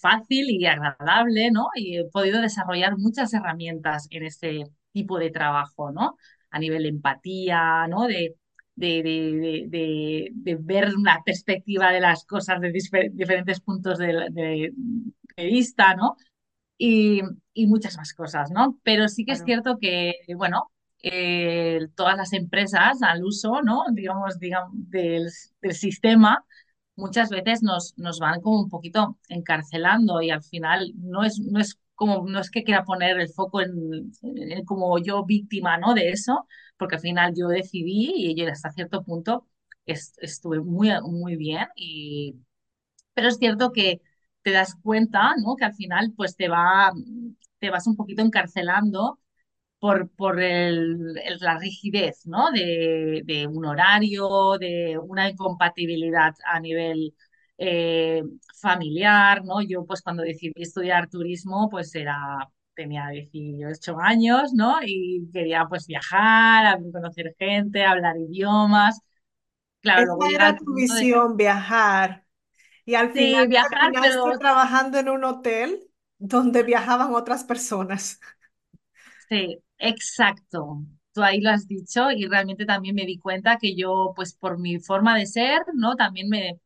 fácil 0.00 0.50
y 0.50 0.66
agradable, 0.66 1.50
¿no? 1.50 1.68
Y 1.74 1.98
he 1.98 2.04
podido 2.10 2.40
desarrollar 2.40 2.96
muchas 2.98 3.32
herramientas 3.34 4.06
en 4.10 4.24
este 4.24 4.64
tipo 4.92 5.18
de 5.18 5.30
trabajo, 5.30 5.90
¿no? 5.92 6.16
A 6.50 6.58
nivel 6.58 6.84
de 6.84 6.88
empatía, 6.90 7.86
¿no? 7.88 8.06
De, 8.06 8.36
de, 8.76 9.02
de, 9.02 10.30
de, 10.32 10.56
ver 10.60 10.94
una 10.96 11.22
perspectiva 11.24 11.92
de 11.92 12.00
las 12.00 12.24
cosas 12.24 12.60
de 12.60 12.72
diferentes 12.72 13.60
puntos 13.60 13.98
de, 13.98 14.72
vista, 15.36 15.94
¿no? 15.94 16.16
y, 16.78 17.22
y 17.52 17.66
muchas 17.66 17.96
más 17.96 18.12
cosas, 18.14 18.50
¿no? 18.50 18.78
Pero 18.82 19.08
sí 19.08 19.24
que 19.24 19.32
es 19.32 19.44
cierto 19.44 19.78
que, 19.80 20.14
bueno, 20.36 20.70
eh, 21.02 21.88
todas 21.94 22.16
las 22.16 22.32
empresas 22.32 23.02
al 23.02 23.24
uso, 23.24 23.62
¿no? 23.62 23.84
Digamos, 23.92 24.38
digamos 24.38 24.72
del, 24.90 25.28
del 25.60 25.74
sistema, 25.74 26.44
muchas 26.96 27.30
veces 27.30 27.62
nos, 27.62 27.94
nos 27.98 28.18
van 28.20 28.40
como 28.40 28.60
un 28.60 28.68
poquito 28.70 29.18
encarcelando 29.28 30.22
y 30.22 30.30
al 30.30 30.42
final 30.42 30.92
no 30.96 31.24
es, 31.24 31.38
no 31.40 31.60
es 31.60 31.78
como, 31.94 32.26
no 32.28 32.40
es 32.40 32.50
que 32.50 32.64
quiera 32.64 32.84
poner 32.84 33.18
el 33.20 33.28
foco 33.28 33.60
en, 33.62 34.12
en 34.22 34.64
como 34.64 34.98
yo 34.98 35.24
víctima, 35.24 35.78
¿no? 35.78 35.94
De 35.94 36.10
eso, 36.10 36.46
porque 36.76 36.96
al 36.96 37.00
final 37.02 37.34
yo 37.36 37.48
decidí 37.48 38.12
y 38.16 38.34
yo 38.36 38.48
hasta 38.50 38.70
cierto 38.72 39.04
punto 39.04 39.46
est- 39.86 40.16
estuve 40.22 40.60
muy, 40.60 40.90
muy 41.02 41.36
bien 41.36 41.66
y 41.76 42.36
pero 43.14 43.28
es 43.28 43.36
cierto 43.38 43.72
que 43.72 44.00
te 44.42 44.50
das 44.52 44.74
cuenta, 44.82 45.34
¿no? 45.42 45.56
Que 45.56 45.64
al 45.66 45.74
final 45.74 46.12
pues 46.16 46.36
te 46.36 46.48
va, 46.48 46.92
te 47.58 47.70
vas 47.70 47.86
un 47.86 47.96
poquito 47.96 48.22
encarcelando 48.22 49.20
por, 49.78 50.10
por 50.10 50.40
el- 50.42 51.14
la 51.40 51.58
rigidez, 51.58 52.26
¿no? 52.26 52.50
De, 52.52 53.22
de 53.24 53.46
un 53.46 53.64
horario, 53.66 54.58
de 54.58 54.98
una 54.98 55.30
incompatibilidad 55.30 56.34
a 56.46 56.60
nivel 56.60 57.14
eh, 57.58 58.22
familiar, 58.60 59.44
¿no? 59.44 59.62
Yo 59.62 59.84
pues 59.86 60.02
cuando 60.02 60.22
decidí 60.22 60.52
estudiar 60.62 61.08
turismo 61.08 61.68
pues 61.70 61.94
era, 61.94 62.16
tenía 62.74 63.08
18 63.08 63.98
años, 64.00 64.52
¿no? 64.54 64.76
Y 64.84 65.28
quería 65.32 65.66
pues 65.68 65.86
viajar, 65.86 66.78
conocer 66.92 67.34
gente, 67.38 67.84
hablar 67.84 68.16
idiomas. 68.18 69.00
Claro, 69.82 70.16
Esa 70.16 70.30
era 70.34 70.56
tu 70.56 70.74
de 70.74 70.74
visión, 70.74 71.36
viajar. 71.36 72.26
Y 72.86 72.94
al 72.96 73.12
final 73.14 73.48
sí, 73.48 73.48
viajar, 73.48 73.92
terminaste 73.92 74.32
pero 74.32 74.38
trabajando 74.38 74.98
en 74.98 75.08
un 75.10 75.24
hotel 75.24 75.90
donde 76.18 76.62
viajaban 76.64 77.14
otras 77.14 77.44
personas. 77.44 78.20
Sí, 79.28 79.58
exacto. 79.78 80.82
Tú 81.12 81.22
ahí 81.22 81.40
lo 81.40 81.50
has 81.50 81.66
dicho 81.68 82.10
y 82.10 82.26
realmente 82.26 82.66
también 82.66 82.94
me 82.94 83.06
di 83.06 83.18
cuenta 83.18 83.58
que 83.58 83.74
yo, 83.76 84.12
pues 84.16 84.34
por 84.34 84.58
mi 84.58 84.78
forma 84.80 85.16
de 85.16 85.26
ser, 85.26 85.60
¿no? 85.74 85.94
También 85.96 86.28
me, 86.28 86.60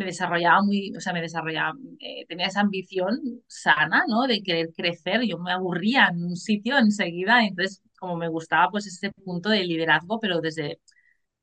me 0.00 0.06
desarrollaba 0.06 0.62
muy, 0.62 0.92
o 0.96 1.00
sea, 1.00 1.12
me 1.12 1.20
desarrollaba, 1.22 1.74
eh, 2.00 2.26
tenía 2.28 2.46
esa 2.46 2.60
ambición 2.62 3.20
sana, 3.46 4.04
¿no? 4.08 4.26
De 4.26 4.42
querer 4.42 4.70
crecer. 4.76 5.22
Yo 5.26 5.38
me 5.38 5.52
aburría 5.52 6.08
en 6.08 6.24
un 6.24 6.36
sitio 6.36 6.78
enseguida, 6.78 7.44
entonces 7.44 7.82
como 7.98 8.16
me 8.16 8.28
gustaba 8.28 8.70
pues 8.70 8.86
ese 8.86 9.12
punto 9.12 9.50
de 9.50 9.64
liderazgo, 9.64 10.18
pero 10.20 10.40
desde, 10.40 10.80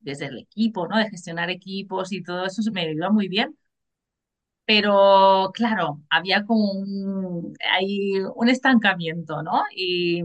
desde 0.00 0.26
el 0.26 0.38
equipo, 0.38 0.88
¿no? 0.88 0.98
De 0.98 1.10
gestionar 1.10 1.50
equipos 1.50 2.12
y 2.12 2.22
todo 2.22 2.46
eso 2.46 2.62
me 2.72 2.92
iba 2.92 3.10
muy 3.10 3.28
bien. 3.28 3.56
Pero 4.66 5.50
claro, 5.54 6.02
había 6.10 6.44
como 6.44 6.72
un, 6.72 7.54
hay 7.72 8.18
un 8.36 8.48
estancamiento, 8.50 9.42
¿no? 9.42 9.62
Y 9.74 10.22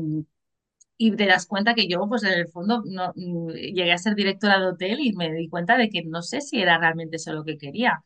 y 0.97 1.15
te 1.15 1.25
das 1.27 1.47
cuenta 1.47 1.75
que 1.75 1.87
yo, 1.87 2.07
pues 2.09 2.23
en 2.23 2.33
el 2.33 2.47
fondo, 2.47 2.83
no, 2.85 3.13
llegué 3.53 3.91
a 3.93 3.97
ser 3.97 4.15
directora 4.15 4.59
de 4.59 4.67
hotel 4.67 4.99
y 5.01 5.13
me 5.13 5.31
di 5.33 5.49
cuenta 5.49 5.77
de 5.77 5.89
que 5.89 6.03
no 6.05 6.21
sé 6.21 6.41
si 6.41 6.61
era 6.61 6.77
realmente 6.77 7.17
eso 7.17 7.33
lo 7.33 7.43
que 7.43 7.57
quería. 7.57 8.03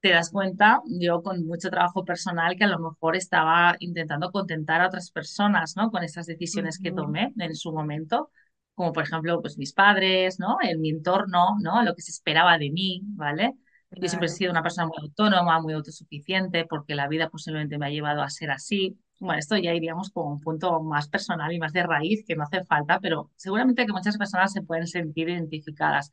Te 0.00 0.10
das 0.10 0.30
cuenta, 0.30 0.80
yo 0.86 1.22
con 1.24 1.44
mucho 1.44 1.70
trabajo 1.70 2.04
personal, 2.04 2.54
que 2.56 2.62
a 2.64 2.68
lo 2.68 2.78
mejor 2.78 3.16
estaba 3.16 3.74
intentando 3.80 4.30
contentar 4.30 4.80
a 4.80 4.86
otras 4.86 5.10
personas, 5.10 5.74
¿no? 5.76 5.90
Con 5.90 6.04
esas 6.04 6.26
decisiones 6.26 6.78
que 6.78 6.92
tomé 6.92 7.32
en 7.36 7.56
su 7.56 7.72
momento, 7.72 8.30
como 8.74 8.92
por 8.92 9.02
ejemplo, 9.02 9.40
pues 9.40 9.58
mis 9.58 9.72
padres, 9.72 10.38
¿no? 10.38 10.58
En 10.62 10.80
mi 10.80 10.90
entorno, 10.90 11.56
¿no? 11.60 11.82
Lo 11.82 11.94
que 11.96 12.02
se 12.02 12.12
esperaba 12.12 12.58
de 12.58 12.70
mí, 12.70 13.00
¿vale? 13.16 13.54
Yo 14.00 14.08
siempre 14.08 14.26
he 14.26 14.28
Claro. 14.28 14.36
sido 14.38 14.52
una 14.52 14.62
persona 14.62 14.86
muy 14.86 14.98
autónoma, 15.02 15.60
muy 15.60 15.72
autosuficiente, 15.74 16.64
porque 16.66 16.94
la 16.94 17.08
vida 17.08 17.28
posiblemente 17.28 17.76
me 17.78 17.86
ha 17.86 17.90
llevado 17.90 18.22
a 18.22 18.30
ser 18.30 18.52
así. 18.52 18.96
Bueno, 19.18 19.40
esto 19.40 19.56
ya 19.56 19.74
iríamos 19.74 20.10
con 20.10 20.28
un 20.32 20.40
punto 20.40 20.80
más 20.80 21.08
personal 21.08 21.52
y 21.52 21.58
más 21.58 21.72
de 21.72 21.82
raíz, 21.82 22.24
que 22.24 22.36
no 22.36 22.44
hace 22.44 22.62
falta, 22.64 23.00
pero 23.00 23.32
seguramente 23.34 23.84
que 23.84 23.92
muchas 23.92 24.16
personas 24.16 24.52
se 24.52 24.62
pueden 24.62 24.86
sentir 24.86 25.28
identificadas. 25.28 26.12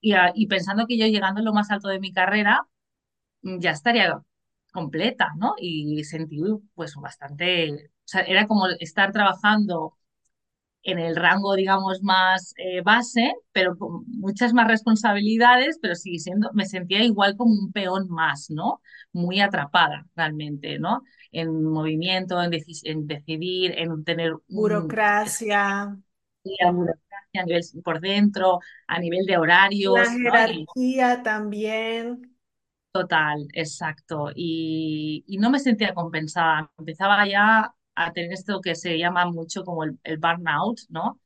Y, 0.00 0.12
a- 0.12 0.32
y 0.34 0.46
pensando 0.46 0.86
que 0.86 0.98
yo 0.98 1.06
llegando 1.06 1.40
a 1.40 1.44
lo 1.44 1.52
más 1.52 1.70
alto 1.70 1.88
de 1.88 2.00
mi 2.00 2.12
carrera, 2.12 2.66
ya 3.42 3.70
estaría 3.72 4.20
completa, 4.72 5.28
¿no? 5.38 5.54
Y 5.58 6.04
sentí 6.04 6.40
pues 6.74 6.94
bastante, 6.96 7.72
o 7.74 7.78
sea, 8.04 8.22
era 8.22 8.46
como 8.46 8.66
estar 8.80 9.12
trabajando 9.12 9.94
en 10.82 10.98
el 11.00 11.16
rango, 11.16 11.54
digamos, 11.56 12.02
más 12.02 12.54
eh, 12.58 12.80
base, 12.82 13.34
pero 13.52 13.76
con 13.76 14.04
muchas 14.08 14.54
más 14.54 14.68
responsabilidades, 14.68 15.78
pero 15.82 15.96
sigue 15.96 16.18
siendo, 16.20 16.50
me 16.54 16.64
sentía 16.66 17.02
igual 17.04 17.36
como 17.36 17.52
un 17.54 17.72
peón 17.72 18.08
más, 18.08 18.50
¿no? 18.50 18.80
Muy 19.12 19.40
atrapada 19.40 20.06
realmente, 20.14 20.78
¿no? 20.78 21.02
En 21.32 21.64
movimiento, 21.64 22.40
en, 22.42 22.52
deci- 22.52 22.82
en 22.84 23.06
decidir, 23.08 23.74
en 23.78 24.04
tener 24.04 24.34
un 24.48 24.96
Burocracia, 25.24 25.96
esquema, 26.44 26.72
burocracia 26.72 27.42
a 27.42 27.44
nivel 27.44 27.62
por 27.84 28.00
dentro, 28.00 28.60
a 28.86 28.98
nivel 28.98 29.26
de 29.26 29.38
la 29.88 30.08
horarios, 30.08 30.18
¿no? 30.22 30.40
Y 30.42 30.68
jerarquía 30.74 31.22
también. 31.22 32.35
Total, 32.96 33.46
exacto. 33.52 34.30
Y, 34.34 35.24
y 35.26 35.38
no 35.38 35.50
me 35.50 35.58
sentía 35.58 35.92
compensada. 35.94 36.70
Empezaba 36.78 37.26
ya 37.28 37.74
a 37.94 38.12
tener 38.12 38.32
esto 38.32 38.60
que 38.60 38.74
se 38.74 38.98
llama 38.98 39.26
mucho 39.26 39.64
como 39.64 39.84
el, 39.84 39.98
el 40.04 40.18
burnout, 40.18 40.80
¿no? 40.88 41.20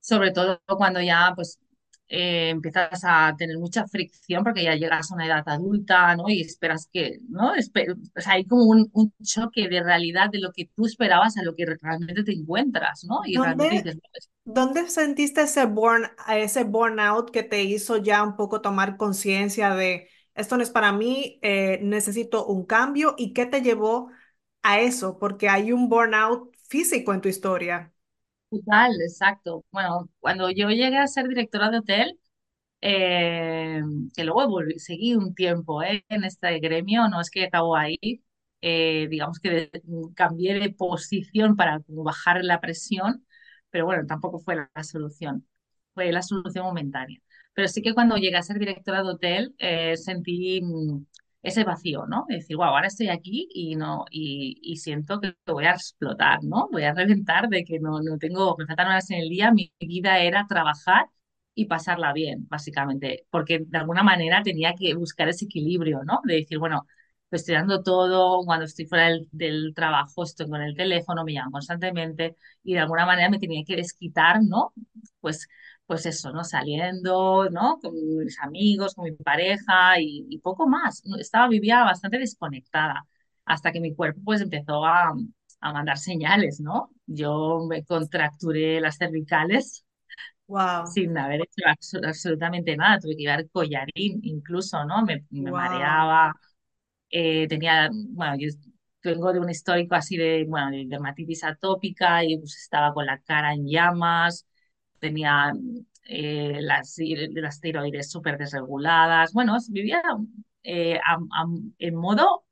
Sobre 0.00 0.30
todo 0.32 0.60
cuando 0.78 1.00
ya 1.02 1.32
pues 1.34 1.58
eh, 2.08 2.50
empiezas 2.50 3.00
a 3.04 3.34
tener 3.36 3.58
mucha 3.58 3.86
fricción 3.88 4.44
porque 4.44 4.62
ya 4.64 4.74
llegas 4.76 5.10
a 5.10 5.14
una 5.14 5.26
edad 5.26 5.42
adulta, 5.46 6.14
¿no? 6.16 6.28
Y 6.28 6.40
esperas 6.42 6.88
que, 6.92 7.18
¿no? 7.28 7.54
Espe- 7.54 7.92
o 8.16 8.20
sea, 8.20 8.34
hay 8.34 8.44
como 8.46 8.64
un, 8.64 8.88
un 8.92 9.12
choque 9.22 9.68
de 9.68 9.82
realidad 9.82 10.30
de 10.30 10.38
lo 10.40 10.52
que 10.52 10.66
tú 10.76 10.86
esperabas 10.86 11.36
a 11.36 11.42
lo 11.42 11.54
que 11.56 11.66
realmente 11.66 12.22
te 12.24 12.32
encuentras, 12.34 13.04
¿no? 13.04 13.20
Y 13.26 13.38
realmente 13.38 13.74
¿Dónde, 13.74 13.92
dices, 13.92 13.98
dónde 14.44 14.88
sentiste 14.88 15.42
ese 15.42 15.66
burn, 15.66 16.04
ese 16.28 16.64
burnout 16.64 17.30
que 17.30 17.42
te 17.42 17.62
hizo 17.64 17.96
ya 17.98 18.22
un 18.22 18.36
poco 18.36 18.60
tomar 18.62 18.96
conciencia 18.96 19.74
de 19.74 20.08
esto 20.36 20.56
no 20.56 20.62
es 20.62 20.70
para 20.70 20.92
mí, 20.92 21.38
eh, 21.42 21.80
necesito 21.82 22.46
un 22.46 22.66
cambio? 22.66 23.14
¿Y 23.18 23.32
qué 23.34 23.46
te 23.46 23.62
llevó 23.62 24.10
a 24.62 24.80
eso? 24.80 25.18
Porque 25.18 25.48
hay 25.48 25.72
un 25.72 25.88
burnout 25.88 26.54
físico 26.68 27.14
en 27.14 27.20
tu 27.20 27.28
historia. 27.28 27.92
total, 28.50 28.92
exacto. 29.02 29.64
Bueno, 29.70 30.08
cuando 30.20 30.50
yo 30.50 30.68
llegué 30.70 30.98
a 30.98 31.06
ser 31.06 31.28
directora 31.28 31.70
de 31.70 31.78
hotel, 31.78 32.20
eh, 32.82 33.82
que 34.16 34.24
luego 34.24 34.60
seguí 34.78 35.14
un 35.16 35.34
tiempo 35.34 35.82
eh, 35.82 36.04
en 36.10 36.24
este 36.24 36.58
gremio, 36.60 37.08
no 37.08 37.20
es 37.22 37.30
que 37.30 37.44
acabó 37.46 37.76
ahí, 37.76 37.98
digamos 38.62 39.38
que 39.40 39.50
de- 39.50 39.82
cambié 40.14 40.54
de 40.60 40.70
posición 40.72 41.56
para 41.56 41.82
bajar 41.88 42.44
la 42.44 42.60
presión, 42.60 43.26
pero 43.70 43.86
bueno, 43.86 44.06
tampoco 44.06 44.40
fue 44.40 44.56
la 44.56 44.84
solución, 44.84 45.46
fue 45.94 46.12
la 46.12 46.22
solución 46.22 46.66
momentánea. 46.66 47.20
Pero 47.56 47.68
sí 47.68 47.82
que 47.82 47.94
cuando 47.94 48.16
llegué 48.18 48.36
a 48.36 48.42
ser 48.42 48.58
directora 48.58 49.02
de 49.02 49.08
hotel 49.10 49.54
eh, 49.58 49.96
sentí 49.96 50.60
mm, 50.62 51.06
ese 51.42 51.64
vacío, 51.64 52.06
¿no? 52.06 52.26
De 52.28 52.36
decir, 52.36 52.56
wow, 52.56 52.66
ahora 52.66 52.88
estoy 52.88 53.08
aquí 53.08 53.48
y 53.54 53.76
no 53.76 54.04
y, 54.10 54.76
siento 54.76 55.20
que 55.20 55.34
voy 55.46 55.64
a 55.64 55.72
explotar, 55.72 56.44
¿no? 56.44 56.68
Voy 56.70 56.84
a 56.84 56.92
reventar 56.94 57.48
de 57.48 57.64
que 57.64 57.78
no, 57.80 58.00
no 58.02 58.18
tengo, 58.18 58.56
me 58.58 58.66
faltan 58.66 58.88
horas 58.88 59.10
en 59.10 59.20
el 59.20 59.28
día, 59.30 59.52
mi 59.52 59.72
vida 59.80 60.18
era 60.20 60.46
trabajar 60.48 61.06
y 61.54 61.66
pasarla 61.66 62.12
bien, 62.12 62.46
básicamente, 62.48 63.26
porque 63.30 63.60
de 63.66 63.78
alguna 63.78 64.02
manera 64.02 64.42
tenía 64.42 64.74
que 64.78 64.94
buscar 64.94 65.28
ese 65.28 65.46
equilibrio, 65.46 66.02
¿no? 66.04 66.20
De 66.24 66.34
decir, 66.36 66.58
bueno, 66.58 66.86
pues 67.30 67.42
estoy 67.42 67.54
dando 67.56 67.82
todo, 67.82 68.44
cuando 68.44 68.66
estoy 68.66 68.86
fuera 68.86 69.06
del, 69.08 69.28
del 69.32 69.72
trabajo 69.74 70.24
estoy 70.24 70.48
con 70.48 70.60
el 70.62 70.76
teléfono, 70.76 71.24
me 71.24 71.32
llaman 71.32 71.52
constantemente 71.52 72.36
y 72.62 72.74
de 72.74 72.80
alguna 72.80 73.06
manera 73.06 73.30
me 73.30 73.38
tenía 73.38 73.64
que 73.66 73.76
desquitar, 73.76 74.42
¿no? 74.42 74.72
Pues 75.20 75.48
pues 75.86 76.06
eso, 76.06 76.32
¿no? 76.32 76.44
Saliendo, 76.44 77.48
¿no? 77.50 77.78
Con 77.80 77.94
mis 78.24 78.38
amigos, 78.40 78.94
con 78.94 79.04
mi 79.04 79.12
pareja 79.12 80.00
y, 80.00 80.26
y 80.30 80.38
poco 80.38 80.66
más. 80.68 81.02
Estaba, 81.18 81.48
vivía 81.48 81.84
bastante 81.84 82.18
desconectada 82.18 83.06
hasta 83.44 83.72
que 83.72 83.80
mi 83.80 83.94
cuerpo 83.94 84.20
pues 84.24 84.40
empezó 84.40 84.84
a, 84.84 85.12
a 85.60 85.72
mandar 85.72 85.98
señales, 85.98 86.60
¿no? 86.60 86.90
Yo 87.06 87.66
me 87.68 87.84
contracturé 87.84 88.80
las 88.80 88.96
cervicales 88.98 89.84
Wow, 90.48 90.94
sin 90.94 91.16
haber 91.18 91.42
hecho 91.42 91.62
abso- 91.66 92.00
absolutamente 92.06 92.76
nada. 92.76 92.98
Tuve 93.00 93.16
que 93.16 93.22
llevar 93.22 93.48
collarín 93.50 94.20
incluso, 94.22 94.84
¿no? 94.84 95.02
Me, 95.04 95.24
me 95.30 95.52
wow, 95.52 95.52
mareaba, 95.52 96.34
eh, 97.10 97.48
tenía, 97.48 97.90
bueno, 97.92 98.36
yo 98.38 98.48
vengo 99.04 99.32
de 99.32 99.40
un 99.40 99.50
histórico 99.50 99.94
así 99.96 100.16
de, 100.16 100.44
bueno, 100.48 100.70
de 100.70 100.86
dermatitis 100.88 101.44
atópica 101.44 102.24
y 102.24 102.38
pues 102.38 102.56
estaba 102.58 102.92
con 102.94 103.06
la 103.06 103.20
cara 103.22 103.54
en 103.54 103.66
llamas, 103.68 104.46
tenía 104.98 105.52
eh, 106.04 106.58
las, 106.60 106.96
las 107.32 107.60
tiroides 107.60 108.10
súper 108.10 108.38
desreguladas. 108.38 109.32
Bueno, 109.32 109.56
vivía 109.70 110.02
eh, 110.62 110.98
en 111.78 111.94
modo 111.94 112.44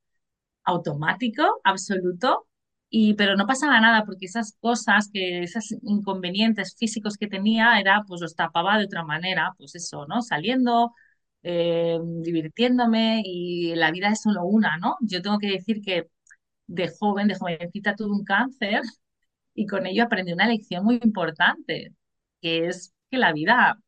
automático, 0.64 1.60
absoluto, 1.64 2.46
y, 2.88 3.14
pero 3.14 3.36
no 3.36 3.46
pasaba 3.46 3.80
nada 3.80 4.04
porque 4.04 4.26
esas 4.26 4.56
cosas, 4.60 5.10
que 5.12 5.42
esos 5.42 5.72
inconvenientes 5.82 6.76
físicos 6.78 7.16
que 7.16 7.26
tenía, 7.28 7.78
era, 7.80 8.04
pues 8.06 8.20
los 8.20 8.36
tapaba 8.36 8.78
de 8.78 8.84
otra 8.86 9.04
manera, 9.04 9.52
pues 9.58 9.74
eso, 9.74 10.06
¿no? 10.06 10.22
Saliendo, 10.22 10.92
eh, 11.42 11.98
divirtiéndome 12.22 13.22
y 13.24 13.74
la 13.74 13.90
vida 13.90 14.08
es 14.08 14.22
solo 14.22 14.44
una, 14.44 14.76
¿no? 14.78 14.96
Yo 15.00 15.22
tengo 15.22 15.38
que 15.38 15.48
decir 15.48 15.82
que 15.82 16.08
de 16.66 16.88
joven, 16.98 17.28
de 17.28 17.36
jovencita 17.36 17.94
tuve 17.96 18.10
un 18.12 18.24
cáncer 18.24 18.82
y 19.54 19.66
con 19.66 19.86
ello 19.86 20.04
aprendí 20.04 20.32
una 20.32 20.46
lección 20.48 20.84
muy 20.84 21.00
importante, 21.02 21.94
que 22.44 22.68
es 22.68 22.94
que 23.10 23.18
la 23.18 23.34
vida 23.34 23.80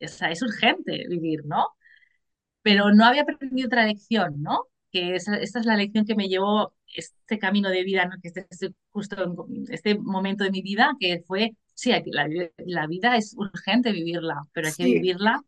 es, 0.00 0.20
es 0.22 0.42
urgente 0.42 1.06
vivir, 1.08 1.46
¿no? 1.46 1.66
pero 2.62 2.92
no 2.92 3.04
había 3.06 3.22
aprendido 3.22 3.66
otra 3.66 3.86
lección, 3.86 4.42
¿no? 4.42 4.66
Que 4.92 5.16
esa- 5.16 5.36
esta 5.36 5.60
es 5.60 5.66
la 5.66 5.76
lección 5.76 6.04
que 6.06 6.14
me 6.14 6.28
llevó 6.28 6.74
este 6.94 7.38
camino 7.38 7.70
de 7.70 7.84
vida, 7.84 8.06
¿no? 8.06 8.16
Que 8.22 8.28
este, 8.28 8.46
este- 8.50 8.74
justo 8.90 9.46
este 9.70 9.98
momento 9.98 10.44
de 10.44 10.50
mi 10.50 10.62
vida, 10.62 10.92
que 11.00 11.22
fue, 11.26 11.56
sí, 11.74 11.92
la, 12.06 12.28
la 12.58 12.86
vida 12.86 13.16
es 13.16 13.34
urgente 13.36 13.92
vivirla, 13.92 14.44
pero 14.52 14.68
hay 14.68 14.74
que 14.74 14.84
vivirla 14.84 15.42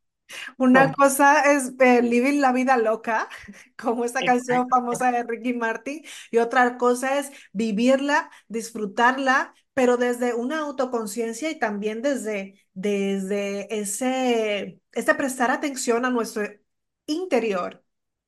Una 0.58 0.92
cosa 0.92 1.52
es 1.52 1.72
eh, 1.80 2.02
Living 2.02 2.40
la 2.40 2.52
vida 2.52 2.76
loca, 2.76 3.28
como 3.78 4.04
esta 4.04 4.24
canción 4.24 4.68
famosa 4.68 5.12
de 5.12 5.24
Ricky 5.24 5.54
Martin, 5.54 6.02
y 6.30 6.38
otra 6.38 6.78
cosa 6.78 7.18
es 7.18 7.30
vivirla, 7.52 8.30
disfrutarla, 8.48 9.54
pero 9.74 9.96
desde 9.96 10.34
una 10.34 10.60
autoconciencia 10.60 11.50
y 11.50 11.58
también 11.58 12.02
desde, 12.02 12.60
desde 12.74 13.80
ese, 13.80 14.80
ese 14.92 15.14
prestar 15.14 15.50
atención 15.50 16.04
a 16.04 16.10
nuestro 16.10 16.44
interior. 17.06 17.84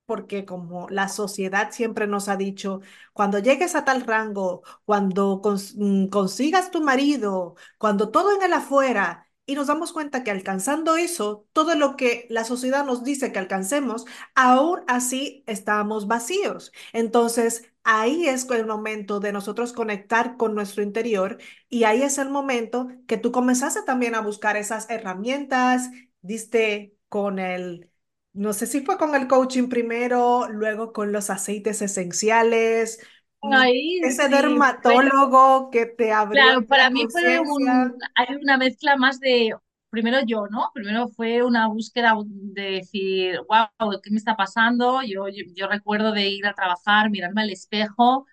Porque 0.07 0.45
como 0.45 0.87
la 0.91 1.09
sociedad 1.09 1.71
siempre 1.73 2.07
nos 2.07 2.29
ha 2.29 2.37
dicho, 2.37 2.81
cuando 3.15 3.39
llegues 3.39 3.75
a 3.75 3.85
tal 3.87 4.03
rango, 4.03 4.63
cuando 4.85 5.41
mm, 5.77 6.09
consigas 6.09 6.71
tu 6.71 6.83
marido, 6.83 7.57
cuando 7.79 8.11
todo 8.11 8.35
en 8.37 8.43
el 8.43 8.53
afuera, 8.53 9.27
y 9.47 9.55
nos 9.55 9.67
damos 9.67 9.93
cuenta 9.93 10.23
que 10.25 10.31
alcanzando 10.31 10.97
eso, 10.97 11.47
todo 11.53 11.75
lo 11.75 11.97
que 11.97 12.27
la 12.31 12.45
sociedad 12.45 12.85
nos 12.85 13.05
dice 13.05 13.33
que 13.33 13.39
alcancemos, 13.39 14.05
aún 14.35 14.81
así 14.89 15.43
estamos 15.47 16.07
vacíos. 16.07 16.73
Entonces, 16.93 17.71
ahí 17.85 18.27
es 18.29 18.49
el 18.51 18.67
momento 18.67 19.21
de 19.21 19.33
nosotros 19.33 19.73
conectar 19.73 20.37
con 20.37 20.55
nuestro 20.55 20.83
interior 20.83 21.39
y 21.69 21.85
ahí 21.85 22.03
es 22.03 22.19
el 22.19 22.31
momento 22.31 22.89
que 23.07 23.19
tú 23.19 23.33
comenzaste 23.33 23.83
también 23.83 24.15
a 24.15 24.21
buscar 24.21 24.57
esas 24.57 24.89
herramientas, 24.91 25.91
diste 26.23 26.95
con 27.09 27.39
el, 27.39 27.91
no 28.33 28.53
sé 28.53 28.67
si 28.67 28.81
fue 28.81 28.99
con 28.99 29.15
el 29.15 29.29
coaching 29.29 29.69
primero, 29.69 30.49
luego 30.49 30.93
con 30.93 31.13
los 31.13 31.31
aceites 31.31 31.83
esenciales, 31.83 33.01
mm, 33.43 33.53
Ahí 33.55 34.01
ese 34.01 34.29
sí, 34.29 34.29
dermatólogo 34.29 35.71
que 35.71 35.87
te 35.87 36.13
abrió 36.13 36.41
claro, 36.43 36.61
la 36.61 36.67
para 36.67 36.91
mí 36.91 37.07
fue 37.11 37.41
un, 37.41 37.95
hay 38.15 38.35
una 38.37 38.57
mezcla 38.59 38.97
más 38.97 39.21
de, 39.21 39.55
primero 39.95 40.19
yo, 40.27 40.47
¿no? 40.51 40.71
Primero 40.75 41.09
fue 41.09 41.43
una 41.45 41.69
búsqueda 41.69 42.15
de 42.27 42.63
decir, 42.73 43.41
wow, 43.49 44.01
¿qué 44.03 44.11
me 44.11 44.19
está 44.19 44.37
pasando? 44.37 45.03
Yo, 45.03 45.29
yo, 45.29 45.45
yo 45.55 45.69
recuerdo 45.69 46.13
de 46.13 46.29
ir 46.29 46.47
a 46.47 46.55
trabajar, 46.55 47.11
mirarme 47.11 47.43
al 47.43 47.51
espejo 47.51 48.27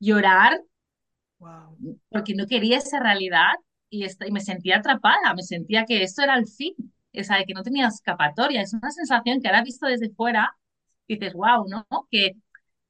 llorar 0.00 0.62
Wow. 1.40 1.78
porque 2.10 2.34
no 2.34 2.46
quería 2.46 2.78
esa 2.78 3.00
realidad 3.00 3.52
y, 3.90 4.04
esta- 4.04 4.26
y 4.26 4.32
me 4.32 4.40
sentía 4.40 4.78
atrapada, 4.78 5.34
me 5.34 5.42
sentía 5.42 5.84
que 5.84 6.02
esto 6.02 6.22
era 6.22 6.36
el 6.36 6.46
fin, 6.46 6.74
o 7.18 7.24
sea, 7.24 7.44
que 7.44 7.54
no 7.54 7.62
tenía 7.62 7.88
escapatoria. 7.88 8.62
Es 8.62 8.72
una 8.74 8.90
sensación 8.90 9.40
que 9.40 9.48
ahora 9.48 9.62
visto 9.62 9.86
desde 9.86 10.10
fuera, 10.10 10.56
dices, 11.08 11.34
wow, 11.34 11.66
¿no? 11.68 11.86
Que 12.10 12.32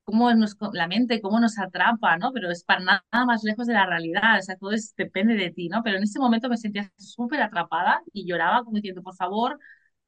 cómo 0.09 0.33
nos, 0.35 0.57
la 0.73 0.88
mente, 0.88 1.21
cómo 1.21 1.38
nos 1.40 1.59
atrapa, 1.59 2.16
¿no? 2.18 2.33
Pero 2.33 2.51
es 2.51 2.64
para 2.64 2.81
nada 2.81 3.03
más 3.27 3.44
lejos 3.44 3.66
de 3.66 3.75
la 3.75 3.87
realidad, 3.87 4.38
o 4.38 4.42
sea, 4.42 4.57
todo 4.57 4.73
es- 4.73 4.94
depende 4.97 5.35
de 5.35 5.51
ti, 5.51 5.68
¿no? 5.68 5.83
Pero 5.85 5.99
en 5.99 6.05
ese 6.05 6.18
momento 6.18 6.49
me 6.49 6.57
sentía 6.57 6.90
súper 6.99 7.42
atrapada 7.42 8.01
y 8.12 8.27
lloraba 8.27 8.64
como 8.64 8.77
diciendo, 8.77 9.03
por 9.03 9.14
favor, 9.16 9.59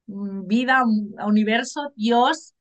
mm, 0.06 0.46
vida, 0.48 0.84
un- 0.84 1.14
universo, 1.26 1.92
Dios 1.96 2.54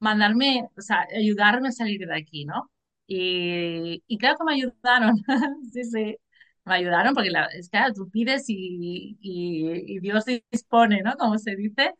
mandarme, 0.00 0.68
o 0.76 0.80
sea, 0.82 1.06
ayudarme 1.16 1.68
a 1.68 1.72
salir 1.72 2.00
de 2.06 2.16
aquí, 2.16 2.44
¿no? 2.44 2.70
Y, 3.06 4.02
y 4.06 4.18
claro 4.18 4.36
que 4.38 4.44
me 4.44 4.54
ayudaron, 4.54 5.16
sí, 5.72 5.84
sí, 5.84 6.16
me 6.64 6.74
ayudaron 6.74 7.14
porque 7.14 7.30
la, 7.30 7.46
es 7.46 7.68
claro, 7.70 7.92
tú 7.94 8.10
pides 8.10 8.44
y, 8.48 9.16
y, 9.20 9.96
y 9.96 10.00
Dios 10.00 10.24
dispone, 10.50 11.02
¿no? 11.02 11.14
Como 11.16 11.38
se 11.38 11.56
dice. 11.56 11.92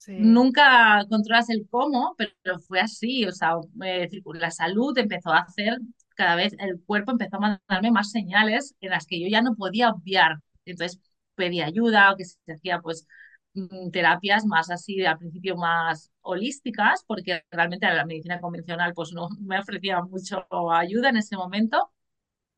Sí. 0.00 0.12
Nunca 0.16 1.04
controlas 1.08 1.50
el 1.50 1.66
cómo, 1.70 2.14
pero 2.18 2.58
fue 2.60 2.80
así, 2.80 3.24
o 3.26 3.32
sea, 3.32 3.54
eh, 3.84 4.08
la 4.34 4.50
salud 4.50 4.96
empezó 4.98 5.30
a 5.32 5.40
hacer, 5.40 5.78
cada 6.16 6.36
vez 6.36 6.54
el 6.58 6.82
cuerpo 6.84 7.12
empezó 7.12 7.36
a 7.36 7.40
mandarme 7.40 7.90
más 7.90 8.10
señales 8.10 8.74
en 8.80 8.90
las 8.90 9.06
que 9.06 9.20
yo 9.20 9.28
ya 9.28 9.42
no 9.42 9.54
podía 9.56 9.90
obviar. 9.90 10.36
Entonces 10.66 11.00
pedí 11.36 11.62
ayuda 11.62 12.12
o 12.12 12.16
que 12.16 12.24
se 12.26 12.52
hacía 12.52 12.80
pues 12.80 13.06
mm, 13.54 13.90
terapias 13.90 14.44
más 14.46 14.70
así, 14.70 15.04
al 15.06 15.18
principio 15.18 15.56
más 15.56 16.10
holísticas, 16.22 17.04
porque 17.06 17.44
realmente 17.50 17.86
la 17.92 18.04
medicina 18.06 18.40
convencional 18.40 18.92
pues 18.94 19.12
no 19.12 19.28
me 19.40 19.58
ofrecía 19.60 20.02
mucho 20.02 20.46
ayuda 20.72 21.10
en 21.10 21.16
ese 21.18 21.36
momento, 21.36 21.90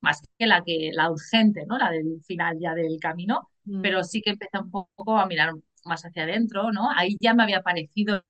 más 0.01 0.21
que 0.39 0.47
la 0.47 0.63
que 0.65 0.91
la 0.95 1.11
urgente, 1.11 1.65
¿no? 1.67 1.79
La 1.79 1.91
del 1.91 2.21
final 2.25 2.59
ya 2.61 2.75
del 2.75 2.99
camino, 3.01 3.49
Mm. 3.67 3.81
pero 3.81 4.03
sí 4.05 4.23
que 4.23 4.31
empecé 4.31 4.59
un 4.59 4.71
poco 4.71 5.17
a 5.19 5.27
mirar 5.27 5.53
más 5.85 6.05
hacia 6.05 6.25
adentro, 6.25 6.73
¿no? 6.73 6.91
Ahí 6.91 7.17
ya 7.21 7.35
me 7.35 7.43
había 7.43 7.63
parecido 7.63 8.23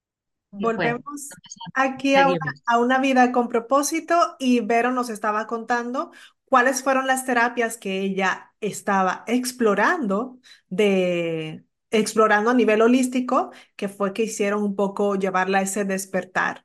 y 0.59 0.65
fue, 0.65 0.73
Volvemos 0.75 1.31
aquí 1.75 2.15
a 2.15 2.29
una, 2.29 2.53
a 2.67 2.79
una 2.79 2.99
vida 2.99 3.33
con 3.33 3.49
propósito 3.49 4.37
y 4.39 4.61
Vero 4.61 4.93
nos 4.93 5.09
estaba 5.09 5.47
contando 5.47 6.13
cuáles 6.45 6.83
fueron 6.83 7.07
las 7.07 7.25
terapias 7.25 7.79
que 7.79 8.01
ella 8.01 8.53
estaba 8.61 9.25
explorando 9.27 10.39
de 10.69 11.65
explorando 11.91 12.51
a 12.51 12.55
nivel 12.55 12.81
holístico, 12.81 13.53
que 13.77 13.89
fue 13.89 14.15
que 14.15 14.25
hicieron 14.25 14.63
un 14.63 14.77
poco 14.77 15.15
llevarla 15.17 15.59
a 15.59 15.63
ese 15.63 15.85
despertar 15.85 16.65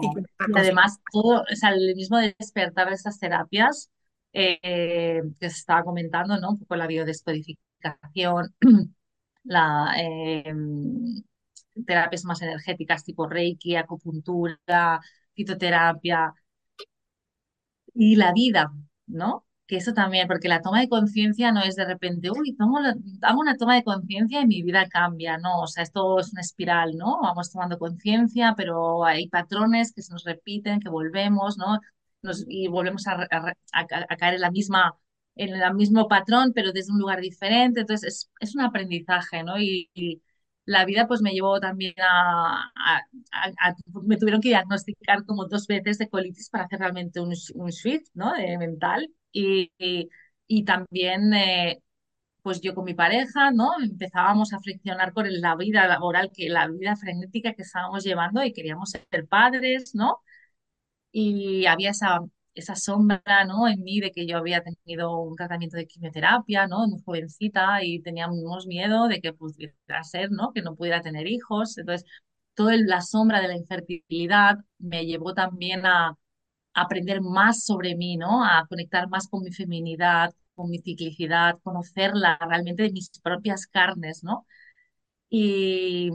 y 0.00 0.08
además, 0.54 1.00
todo, 1.12 1.42
o 1.50 1.54
sea, 1.54 1.70
el 1.70 1.94
mismo 1.94 2.18
despertar 2.18 2.88
de 2.88 2.94
esas 2.94 3.18
terapias 3.18 3.90
eh, 4.32 5.22
que 5.40 5.50
se 5.50 5.56
estaba 5.56 5.84
comentando, 5.84 6.38
¿no? 6.38 6.50
Un 6.50 6.58
poco 6.58 6.76
la 6.76 6.86
biodescodificación, 6.86 8.54
la, 9.46 9.94
eh, 9.98 10.44
terapias 11.86 12.24
más 12.24 12.42
energéticas 12.42 13.04
tipo 13.04 13.26
Reiki, 13.28 13.76
acupuntura, 13.76 15.00
fitoterapia 15.34 16.32
y 17.94 18.16
la 18.16 18.32
vida, 18.32 18.72
¿no? 19.06 19.44
Que 19.66 19.76
eso 19.78 19.92
también, 19.92 20.28
porque 20.28 20.48
la 20.48 20.62
toma 20.62 20.80
de 20.80 20.88
conciencia 20.88 21.50
no 21.52 21.60
es 21.62 21.74
de 21.76 21.84
repente, 21.86 22.30
uy, 22.30 22.54
tomo 22.56 22.78
hago 23.22 23.40
una 23.40 23.56
toma 23.56 23.74
de 23.76 23.82
conciencia 23.84 24.40
y 24.40 24.46
mi 24.46 24.62
vida 24.62 24.88
cambia, 24.88 25.38
¿no? 25.38 25.60
O 25.62 25.66
sea, 25.66 25.82
esto 25.82 26.20
es 26.20 26.30
una 26.32 26.40
espiral, 26.42 26.96
¿no? 26.96 27.18
Vamos 27.22 27.50
tomando 27.50 27.78
conciencia, 27.78 28.54
pero 28.56 29.04
hay 29.04 29.28
patrones 29.28 29.92
que 29.92 30.02
se 30.02 30.12
nos 30.12 30.24
repiten, 30.24 30.78
que 30.80 30.88
volvemos, 30.88 31.58
¿no? 31.58 31.80
Nos- 32.22 32.44
y 32.48 32.68
volvemos 32.68 33.06
a 33.08 34.16
caer 34.18 34.34
en 34.34 34.40
la 34.40 34.50
misma, 34.50 34.94
en 35.36 35.54
el 35.54 35.74
mismo 35.74 36.08
patrón, 36.08 36.52
pero 36.54 36.72
desde 36.72 36.92
un 36.92 36.98
lugar 37.00 37.20
diferente. 37.20 37.80
Entonces, 37.80 38.08
es, 38.14 38.30
es 38.40 38.54
un 38.54 38.62
aprendizaje, 38.62 39.42
¿no? 39.44 39.58
Y, 39.60 39.90
la 40.64 40.84
vida 40.84 41.06
pues 41.06 41.22
me 41.22 41.32
llevó 41.32 41.60
también 41.60 41.94
a, 42.00 42.56
a- 42.74 42.98
a- 43.32 43.68
a- 43.70 43.76
me 44.04 44.16
tuvieron 44.16 44.40
que 44.40 44.48
diagnosticar 44.48 45.24
como 45.24 45.46
dos 45.46 45.66
veces 45.68 45.98
de 45.98 46.08
colitis 46.08 46.50
para 46.50 46.64
hacer 46.64 46.80
realmente 46.80 47.20
un, 47.20 47.32
un 47.54 47.72
switch, 47.72 48.06
¿no? 48.14 48.32
De 48.34 48.58
mental. 48.58 49.08
Y, 49.32 49.72
y, 49.78 50.08
y 50.48 50.64
también, 50.64 51.32
eh, 51.34 51.80
pues 52.42 52.60
yo 52.60 52.74
con 52.74 52.84
mi 52.84 52.94
pareja, 52.94 53.50
¿no? 53.52 53.72
Empezábamos 53.82 54.52
a 54.52 54.60
friccionar 54.60 55.12
con 55.12 55.26
la 55.40 55.56
vida 55.56 55.86
laboral, 55.88 56.30
que 56.34 56.48
la 56.48 56.68
vida 56.68 56.96
frenética 56.96 57.54
que 57.54 57.62
estábamos 57.62 58.04
llevando 58.04 58.44
y 58.44 58.52
queríamos 58.52 58.90
ser 58.90 59.26
padres, 59.28 59.94
¿no? 59.94 60.20
y 61.12 61.66
había 61.66 61.90
esa, 61.90 62.20
esa 62.56 62.74
sombra, 62.74 63.22
¿no? 63.46 63.68
en 63.68 63.82
mí 63.84 64.00
de 64.00 64.10
que 64.12 64.26
yo 64.26 64.38
había 64.38 64.62
tenido 64.62 65.20
un 65.20 65.36
tratamiento 65.36 65.76
de 65.76 65.86
quimioterapia, 65.86 66.66
¿no? 66.66 66.86
Muy 66.88 67.00
jovencita 67.04 67.84
y 67.84 68.00
teníamos 68.02 68.66
miedo 68.66 69.08
de 69.08 69.20
que 69.20 69.32
pudiera 69.32 70.02
ser, 70.04 70.30
¿no? 70.32 70.52
Que 70.52 70.62
no 70.62 70.74
pudiera 70.76 71.02
tener 71.02 71.26
hijos. 71.28 71.78
Entonces, 71.78 72.08
toda 72.54 72.76
la 72.76 73.02
sombra 73.02 73.40
de 73.40 73.48
la 73.48 73.56
infertilidad 73.56 74.56
me 74.78 75.06
llevó 75.06 75.34
también 75.34 75.86
a, 75.86 76.16
aprender 76.76 77.20
más 77.22 77.64
sobre 77.64 77.96
mí, 77.96 78.16
¿no? 78.16 78.44
A 78.44 78.66
conectar 78.68 79.08
más 79.08 79.28
con 79.28 79.42
mi 79.42 79.52
feminidad, 79.52 80.32
con 80.54 80.70
mi 80.70 80.78
ciclicidad, 80.78 81.58
conocerla 81.62 82.38
realmente 82.40 82.84
de 82.84 82.92
mis 82.92 83.10
propias 83.20 83.66
carnes, 83.66 84.22
¿no? 84.24 84.46
Y, 85.30 86.10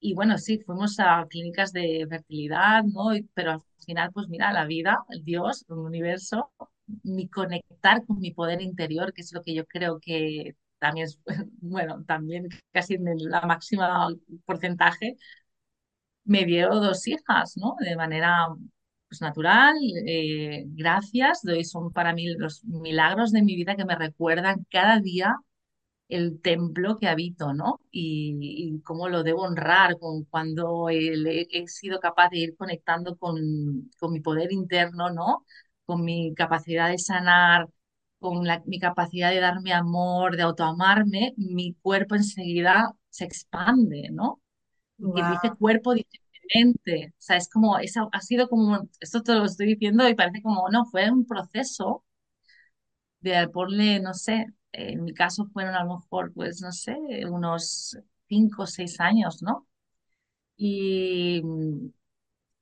y 0.00 0.14
bueno, 0.14 0.38
sí, 0.38 0.58
fuimos 0.60 0.98
a 1.00 1.26
clínicas 1.28 1.72
de 1.72 2.06
fertilidad, 2.08 2.84
¿no? 2.84 3.10
Pero 3.34 3.52
al 3.52 3.62
final, 3.86 4.10
pues 4.12 4.28
mira, 4.28 4.52
la 4.52 4.64
vida, 4.66 4.98
el 5.10 5.24
Dios, 5.24 5.64
el 5.68 5.78
universo, 5.78 6.52
mi 7.02 7.28
conectar 7.28 8.04
con 8.06 8.18
mi 8.20 8.32
poder 8.32 8.62
interior, 8.62 9.12
que 9.12 9.22
es 9.22 9.32
lo 9.32 9.42
que 9.42 9.54
yo 9.54 9.66
creo 9.66 10.00
que 10.00 10.56
también 10.78 11.06
es, 11.06 11.20
bueno, 11.60 12.04
también 12.06 12.48
casi 12.72 12.94
en 12.94 13.04
la 13.30 13.42
máxima 13.42 14.08
porcentaje, 14.46 15.16
me 16.24 16.44
dio 16.44 16.68
dos 16.70 17.06
hijas, 17.06 17.56
¿no? 17.56 17.76
De 17.80 17.96
manera 17.96 18.48
pues, 19.08 19.20
natural, 19.20 19.74
eh, 20.06 20.64
gracias, 20.68 21.40
doy, 21.42 21.64
son 21.64 21.92
para 21.92 22.12
mí 22.14 22.26
los 22.34 22.64
milagros 22.64 23.32
de 23.32 23.42
mi 23.42 23.56
vida 23.56 23.76
que 23.76 23.84
me 23.84 23.96
recuerdan 23.96 24.66
cada 24.70 25.00
día 25.00 25.36
el 26.10 26.40
templo 26.42 26.98
que 26.98 27.08
habito, 27.08 27.52
¿no? 27.54 27.80
Y, 27.90 28.36
y 28.76 28.80
cómo 28.82 29.08
lo 29.08 29.22
debo 29.22 29.42
honrar 29.42 29.98
con, 29.98 30.24
cuando 30.24 30.88
he, 30.90 31.46
he 31.50 31.68
sido 31.68 32.00
capaz 32.00 32.30
de 32.30 32.38
ir 32.38 32.56
conectando 32.56 33.16
con, 33.16 33.90
con 33.98 34.12
mi 34.12 34.20
poder 34.20 34.52
interno, 34.52 35.10
¿no? 35.10 35.46
Con 35.86 36.04
mi 36.04 36.34
capacidad 36.34 36.88
de 36.90 36.98
sanar, 36.98 37.68
con 38.18 38.46
la- 38.46 38.62
mi 38.66 38.78
capacidad 38.78 39.30
de 39.30 39.40
darme 39.40 39.72
amor, 39.72 40.36
de 40.36 40.42
autoamarme, 40.42 41.34
mi 41.36 41.74
cuerpo 41.82 42.14
enseguida 42.16 42.92
se 43.10 43.24
expande, 43.24 44.08
¿no? 44.12 44.40
Y 45.14 45.24
dice 45.24 45.52
cuerpo 45.56 45.94
dice 45.94 46.08
mente. 46.54 47.08
O 47.18 47.22
sea, 47.22 47.36
es 47.36 47.48
como, 47.48 47.78
esa, 47.78 48.08
ha 48.12 48.20
sido 48.20 48.48
como, 48.48 48.88
esto 49.00 49.22
te 49.22 49.34
lo 49.34 49.44
estoy 49.44 49.66
diciendo 49.68 50.08
y 50.08 50.14
parece 50.14 50.42
como, 50.42 50.68
no, 50.70 50.84
fue 50.86 51.10
un 51.10 51.26
proceso 51.26 52.04
de 53.20 53.48
ponle, 53.48 54.00
no 54.00 54.12
sé, 54.14 54.46
en 54.72 55.04
mi 55.04 55.14
caso 55.14 55.46
fueron 55.52 55.74
a 55.74 55.84
lo 55.84 55.96
mejor, 55.96 56.32
pues, 56.34 56.60
no 56.62 56.72
sé, 56.72 56.96
unos 57.28 57.98
cinco 58.28 58.62
o 58.64 58.66
seis 58.66 59.00
años, 59.00 59.42
¿no? 59.42 59.66
Y, 60.56 61.42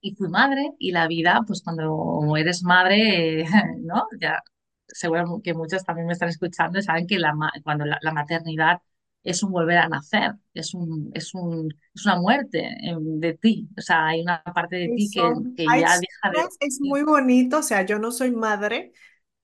y 0.00 0.14
fui 0.14 0.28
madre 0.28 0.72
y 0.78 0.92
la 0.92 1.06
vida, 1.08 1.40
pues 1.46 1.62
cuando 1.62 2.36
eres 2.36 2.62
madre, 2.62 3.42
eh, 3.42 3.46
¿no? 3.80 4.06
Ya 4.20 4.42
seguro 4.86 5.40
que 5.44 5.54
muchos 5.54 5.84
también 5.84 6.06
me 6.06 6.12
están 6.14 6.28
escuchando 6.30 6.78
y 6.78 6.82
saben 6.82 7.06
que 7.06 7.18
la, 7.18 7.34
cuando 7.64 7.84
la, 7.84 7.98
la 8.02 8.12
maternidad 8.12 8.80
es 9.22 9.42
un 9.42 9.50
volver 9.52 9.78
a 9.78 9.88
nacer, 9.88 10.32
es 10.54 10.72
un, 10.74 11.10
es 11.14 11.34
un, 11.34 11.68
es 11.94 12.06
una 12.06 12.16
muerte 12.20 12.60
eh, 12.60 12.96
de 12.98 13.34
ti, 13.34 13.68
o 13.76 13.80
sea, 13.82 14.06
hay 14.08 14.22
una 14.22 14.42
parte 14.42 14.76
de 14.76 14.88
ti 14.90 15.10
que, 15.10 15.36
que 15.56 15.74
ya 15.76 15.98
deja 15.98 16.30
de 16.32 16.48
es 16.60 16.78
muy 16.80 17.02
bonito, 17.02 17.58
o 17.58 17.62
sea, 17.62 17.84
yo 17.84 17.98
no 17.98 18.10
soy 18.12 18.30
madre, 18.30 18.92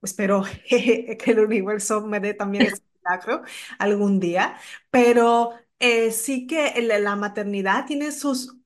espero 0.05 0.43
que 0.69 1.19
el 1.27 1.41
universo 1.41 2.03
me 2.07 2.21
dé 2.21 2.35
también 2.35 2.67
ese 2.67 2.83
milagro 3.03 3.43
algún 3.79 4.21
día, 4.21 4.57
pero 4.91 5.53
eh, 5.79 6.11
sí 6.13 6.47
que 6.47 6.81
la 6.83 6.99
la 6.99 7.17
maternidad 7.17 7.87
tiene 7.87 8.13
sus, 8.13 8.57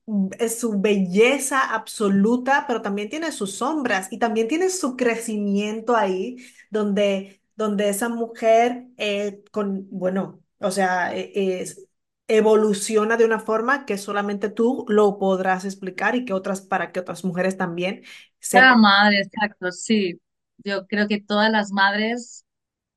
su 0.57 0.79
belleza 0.81 1.73
absoluta, 1.73 2.65
pero 2.67 2.81
también 2.81 3.09
tiene 3.09 3.31
sus 3.31 3.53
sombras 3.55 4.07
y 4.11 4.17
también 4.19 4.47
tiene 4.47 4.69
su 4.69 4.95
crecimiento 4.95 5.95
ahí, 5.95 6.37
donde, 6.69 7.41
donde 7.55 7.89
esa 7.89 8.09
mujer 8.09 8.87
eh, 8.97 9.43
con, 9.51 9.87
bueno, 9.91 10.41
o 10.59 10.71
sea, 10.71 11.15
eh, 11.15 11.31
es 11.61 11.85
evoluciona 12.27 13.17
de 13.17 13.25
una 13.25 13.39
forma 13.39 13.85
que 13.87 13.97
solamente 13.97 14.49
tú 14.49 14.85
lo 14.87 15.17
podrás 15.17 15.65
explicar 15.65 16.15
y 16.15 16.25
que 16.25 16.33
otras, 16.33 16.61
para 16.61 16.91
que 16.91 16.99
otras 16.99 17.25
mujeres 17.25 17.57
también 17.57 18.03
sepan. 18.39 18.79
madre, 18.79 19.19
exacto, 19.21 19.71
sí. 19.71 20.19
Yo 20.63 20.85
creo 20.87 21.07
que 21.07 21.21
todas 21.21 21.51
las 21.51 21.71
madres 21.71 22.45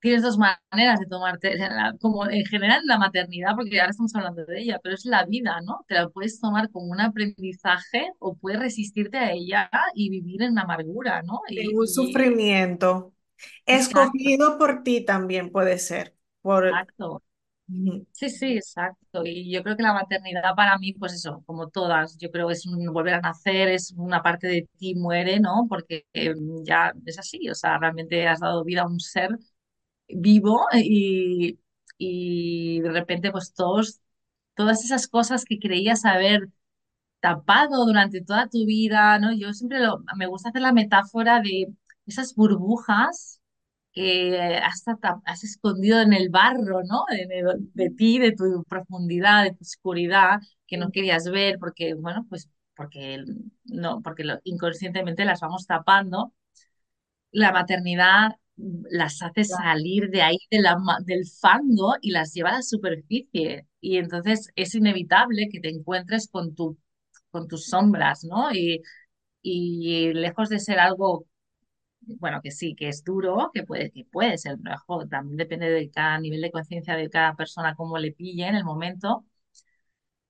tienes 0.01 0.23
dos 0.23 0.39
maneras 0.39 1.01
de 1.01 1.07
tomarte, 1.07 1.59
como 2.01 2.29
en 2.29 2.45
general 2.47 2.83
la 2.87 2.99
maternidad, 2.99 3.55
porque 3.57 3.81
ahora 3.81 3.91
estamos 3.93 4.15
hablando 4.17 4.45
de 4.47 4.61
ella, 4.63 4.81
pero 4.83 4.95
es 4.97 5.05
la 5.07 5.25
vida, 5.27 5.61
¿no? 5.65 5.85
Te 5.89 5.95
la 5.95 6.09
puedes 6.11 6.41
tomar 6.41 6.71
como 6.71 6.87
un 6.93 7.01
aprendizaje 7.01 8.11
o 8.19 8.35
puedes 8.37 8.61
resistirte 8.61 9.19
a 9.19 9.33
ella 9.33 9.71
y 9.95 10.11
vivir 10.11 10.43
en 10.43 10.59
amargura, 10.59 11.23
¿no? 11.23 11.41
En 11.49 11.69
Y, 11.69 11.75
un 11.79 11.87
sufrimiento 11.89 13.15
exacto, 13.67 14.17
escogido 14.17 14.59
por 14.59 14.83
ti 14.83 15.05
también 15.05 15.51
puede 15.53 15.79
ser. 15.79 16.17
Por, 16.43 16.65
exacto. 16.69 17.23
Sí, 18.13 18.29
sí, 18.31 18.57
exacto. 18.57 19.23
Y 19.25 19.51
yo 19.53 19.63
creo 19.63 19.77
que 19.77 19.83
la 19.83 19.95
maternidad 19.95 20.55
para 20.55 20.77
mí, 20.79 20.93
pues 20.95 21.15
eso, 21.15 21.43
como 21.47 21.69
todas, 21.71 22.17
yo 22.19 22.31
creo 22.31 22.47
que 22.49 22.53
es 22.55 22.67
un 22.67 22.93
volver 22.93 23.15
a 23.15 23.21
nacer, 23.21 23.69
es 23.69 23.93
una 23.97 24.23
parte 24.23 24.47
de 24.47 24.69
ti 24.79 24.95
muere, 24.95 25.41
¿no? 25.41 25.67
Porque 25.69 26.07
eh, 26.13 26.35
ya 26.65 26.93
es 27.07 27.19
así, 27.19 27.49
o 27.49 27.55
sea, 27.55 27.79
realmente 27.79 28.27
has 28.29 28.41
dado 28.41 28.63
vida 28.65 28.83
a 28.83 28.87
un 28.87 29.01
ser 29.01 29.31
vivo 30.09 30.67
y, 30.75 31.61
y 31.99 32.81
de 32.83 32.91
repente 32.93 33.33
pues 33.33 33.55
todos, 33.55 34.01
todas 34.57 34.85
esas 34.85 35.09
cosas 35.09 35.45
que 35.47 35.59
creías 35.61 36.05
haber 36.07 36.49
tapado 37.21 37.87
durante 37.87 38.23
toda 38.23 38.49
tu 38.49 38.67
vida, 38.67 39.19
¿no? 39.21 39.33
Yo 39.35 39.53
siempre 39.55 39.81
me 40.17 40.27
gusta 40.29 40.51
hacer 40.51 40.63
la 40.63 40.73
metáfora 40.75 41.41
de 41.43 41.69
esas 42.07 42.35
burbujas 42.37 43.42
que 43.93 44.39
has, 44.63 44.85
tapa- 44.85 45.23
has 45.27 45.45
escondido 45.45 46.01
en 46.01 46.13
el 46.13 46.31
barro, 46.31 46.83
¿no? 46.85 47.05
De, 47.11 47.27
de- 47.75 47.91
ti, 47.91 48.19
de 48.19 48.33
tu 48.33 48.65
profundidad, 48.69 49.45
de 49.45 49.51
tu 49.53 49.59
oscuridad, 49.63 50.41
que 50.67 50.77
no 50.79 50.91
querías 50.91 51.31
ver 51.31 51.59
porque, 51.59 51.95
bueno, 51.95 52.27
pues 52.29 52.49
porque 52.77 53.23
no, 53.65 54.01
porque 54.03 54.25
lo- 54.25 54.41
inconscientemente 54.45 55.25
las 55.25 55.41
vamos 55.41 55.67
tapando 55.67 56.33
la 57.31 57.53
maternidad 57.53 58.33
las 58.91 59.23
hace 59.23 59.45
salir 59.45 60.11
de 60.11 60.23
ahí 60.23 60.37
de 60.51 60.61
la 60.61 60.77
del 61.05 61.25
fango 61.27 61.95
y 62.01 62.11
las 62.13 62.33
lleva 62.35 62.51
a 62.51 62.53
la 62.57 62.63
superficie. 62.63 63.67
Y 63.81 63.97
entonces 63.97 64.51
es 64.57 64.75
inevitable 64.75 65.49
que 65.51 65.61
te 65.61 65.71
encuentres 65.71 66.29
con 66.29 66.55
tu, 66.55 66.79
con 67.31 67.49
tus 67.49 67.67
sombras, 67.67 68.25
¿no? 68.25 68.53
Y, 68.53 68.83
y 69.43 70.13
lejos 70.15 70.51
de 70.51 70.61
ser 70.61 70.81
algo, 70.81 71.27
bueno, 72.07 72.41
que 72.43 72.51
sí, 72.51 72.75
que 72.75 72.89
es 72.89 73.05
duro, 73.05 73.51
que 73.55 73.65
puede, 73.65 73.91
que 73.91 74.05
puede 74.05 74.39
ser, 74.39 74.57
ojo, 74.89 75.07
también 75.09 75.37
depende 75.37 75.69
de 75.71 75.91
cada 75.91 76.19
nivel 76.19 76.41
de 76.43 76.51
conciencia 76.51 76.97
de 76.97 77.11
cada 77.11 77.35
persona, 77.37 77.75
cómo 77.77 77.99
le 77.99 78.13
pille 78.13 78.47
en 78.49 78.57
el 78.57 78.65
momento 78.65 79.25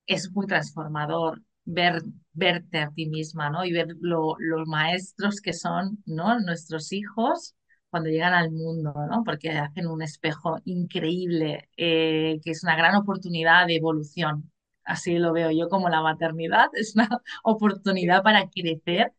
es 0.07 0.31
muy 0.33 0.47
transformador 0.47 1.41
ver, 1.65 2.01
verte 2.33 2.79
a 2.79 2.91
ti 2.91 3.07
misma, 3.07 3.49
¿no? 3.49 3.63
Y 3.65 3.71
ver 3.71 3.87
lo- 4.01 4.35
los 4.39 4.67
maestros 4.67 5.41
que 5.41 5.53
son, 5.53 6.01
¿no? 6.05 6.39
Nuestros 6.39 6.91
hijos 6.91 7.55
cuando 7.89 8.09
llegan 8.09 8.33
al 8.33 8.51
mundo, 8.51 8.93
¿no? 9.09 9.23
Porque 9.23 9.51
hacen 9.51 9.87
un 9.87 10.01
espejo 10.01 10.57
increíble, 10.65 11.69
eh, 11.77 12.39
que 12.43 12.51
es 12.51 12.63
una 12.63 12.75
gran 12.75 12.95
oportunidad 12.95 13.67
de 13.67 13.75
evolución. 13.75 14.51
Así 14.83 15.17
lo 15.19 15.31
veo 15.31 15.51
yo 15.51 15.69
como 15.69 15.89
la 15.89 16.01
maternidad, 16.01 16.67
es 16.73 16.95
una 16.95 17.07
oportunidad 17.43 18.23
para 18.23 18.49
crecer 18.49 19.13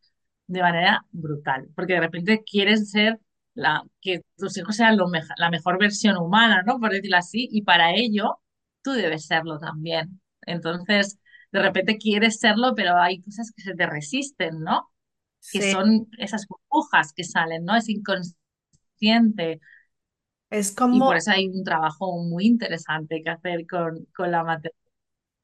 de 0.47 0.63
manera 0.63 1.05
brutal, 1.13 1.69
porque 1.75 1.95
de 1.95 2.01
repente 2.01 2.43
quieres 2.45 2.91
ser 2.91 3.21
la, 3.55 3.83
que 4.01 4.23
tus 4.37 4.57
hijos 4.59 4.77
sean 4.77 4.97
lo 4.97 5.09
meja- 5.09 5.35
la 5.39 5.51
mejor 5.51 5.79
versión 5.79 6.17
humana, 6.17 6.63
¿no? 6.67 6.79
Por 6.81 6.93
decirlo 6.93 7.17
así, 7.19 7.49
y 7.51 7.63
para 7.63 7.95
ello 7.95 8.39
tú 8.83 8.93
debes 8.93 9.27
serlo 9.27 9.59
también. 9.59 10.21
Entonces, 10.47 11.19
de 11.53 11.63
repente 11.63 11.99
quieres 11.99 12.39
serlo, 12.41 12.75
pero 12.75 12.97
hay 13.01 13.21
cosas 13.23 13.53
que 13.57 13.63
se 13.63 13.75
te 13.75 13.87
resisten, 13.87 14.61
¿no? 14.61 14.91
Que 15.51 15.63
Sí, 15.63 15.63
son 15.63 16.09
esas 16.19 16.47
burbujas 16.49 17.13
que 17.15 17.25
salen, 17.25 17.65
¿no? 17.65 17.77
Es 17.77 17.89
inconsciente 17.89 19.61
es 20.51 20.73
y 20.91 21.03
como, 21.03 21.05
por 21.05 21.17
eso 21.17 21.31
hay 21.31 21.49
un 21.49 21.65
trabajo 21.65 22.19
muy 22.23 22.47
interesante 22.47 23.23
que 23.23 23.31
hacer 23.31 23.67
con, 23.67 24.07
con 24.17 24.31
la 24.31 24.45
materia. 24.45 24.77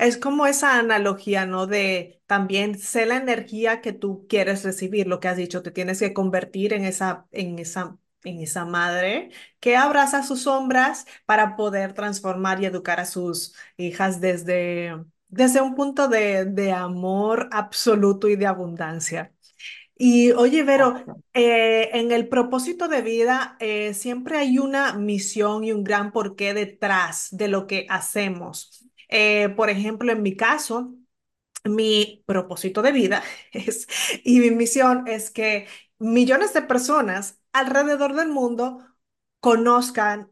Es 0.00 0.16
como 0.18 0.46
esa 0.46 0.78
analogía, 0.78 1.46
¿no? 1.46 1.66
De 1.66 2.22
también 2.26 2.78
sé 2.78 3.06
la 3.06 3.16
energía 3.16 3.80
que 3.80 3.92
tú 3.92 4.26
quieres 4.28 4.64
recibir, 4.64 5.06
lo 5.06 5.20
que 5.20 5.28
has 5.28 5.36
dicho, 5.36 5.62
te 5.62 5.70
tienes 5.70 5.98
que 6.00 6.12
convertir 6.14 6.72
en 6.72 6.84
esa, 6.84 7.26
en 7.32 7.58
esa 7.58 7.96
en 8.22 8.40
esa 8.40 8.66
madre 8.66 9.30
que 9.60 9.76
abraza 9.76 10.22
sus 10.22 10.42
sombras 10.42 11.06
para 11.24 11.56
poder 11.56 11.94
transformar 11.94 12.62
y 12.62 12.66
educar 12.66 13.00
a 13.00 13.06
sus 13.06 13.54
hijas 13.78 14.20
desde, 14.20 14.94
desde 15.28 15.62
un 15.62 15.74
punto 15.74 16.06
de, 16.08 16.44
de 16.44 16.72
amor 16.72 17.48
absoluto 17.52 18.28
y 18.28 18.36
de 18.36 18.46
abundancia. 18.46 19.32
Y 19.96 20.32
oye, 20.32 20.62
Vero, 20.64 21.04
eh, 21.34 21.90
en 21.92 22.10
el 22.12 22.28
propósito 22.28 22.88
de 22.88 23.02
vida 23.02 23.56
eh, 23.60 23.92
siempre 23.94 24.38
hay 24.38 24.58
una 24.58 24.94
misión 24.94 25.64
y 25.64 25.72
un 25.72 25.84
gran 25.84 26.10
porqué 26.12 26.54
detrás 26.54 27.28
de 27.32 27.48
lo 27.48 27.66
que 27.66 27.86
hacemos. 27.90 28.79
Eh, 29.10 29.50
por 29.50 29.70
ejemplo, 29.70 30.12
en 30.12 30.22
mi 30.22 30.36
caso, 30.36 30.94
mi 31.64 32.22
propósito 32.26 32.82
de 32.82 32.92
vida 32.92 33.22
es, 33.52 33.86
y 34.24 34.40
mi 34.40 34.50
misión 34.50 35.06
es 35.08 35.30
que 35.30 35.68
millones 35.98 36.54
de 36.54 36.62
personas 36.62 37.40
alrededor 37.52 38.14
del 38.14 38.28
mundo 38.28 38.86
conozcan 39.40 40.30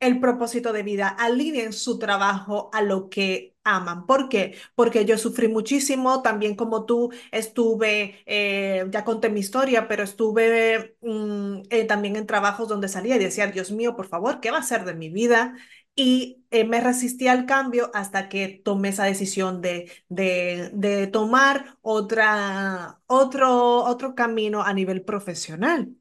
el 0.00 0.20
propósito 0.20 0.72
de 0.72 0.82
vida, 0.82 1.08
alineen 1.08 1.72
su 1.72 1.98
trabajo 1.98 2.68
a 2.74 2.82
lo 2.82 3.08
que 3.08 3.56
aman. 3.64 4.06
¿Por 4.06 4.28
qué? 4.28 4.54
Porque 4.74 5.04
yo 5.06 5.16
sufrí 5.18 5.48
muchísimo, 5.48 6.20
también 6.22 6.54
como 6.54 6.84
tú 6.84 7.10
estuve, 7.32 8.22
eh, 8.26 8.84
ya 8.90 9.04
conté 9.04 9.30
mi 9.30 9.40
historia, 9.40 9.88
pero 9.88 10.02
estuve 10.04 10.96
mm, 11.00 11.62
eh, 11.70 11.84
también 11.86 12.16
en 12.16 12.26
trabajos 12.26 12.68
donde 12.68 12.88
salía 12.88 13.16
y 13.16 13.18
decía, 13.20 13.46
Dios 13.46 13.70
mío, 13.70 13.96
por 13.96 14.06
favor, 14.06 14.40
¿qué 14.40 14.50
va 14.50 14.58
a 14.58 14.62
ser 14.62 14.84
de 14.84 14.94
mi 14.94 15.08
vida? 15.08 15.56
Y 15.98 16.44
eh, 16.50 16.64
me 16.64 16.80
resistí 16.80 17.26
al 17.28 17.46
cambio 17.46 17.90
hasta 17.94 18.28
que 18.28 18.48
tomé 18.64 18.90
esa 18.90 19.04
decisión 19.04 19.62
de, 19.62 19.90
de, 20.10 20.70
de 20.74 21.06
tomar 21.08 21.78
otra, 21.82 23.00
otro, 23.06 23.84
otro 23.84 24.14
camino 24.14 24.62
a 24.62 24.74
nivel 24.74 25.02
profesional. 25.04 25.96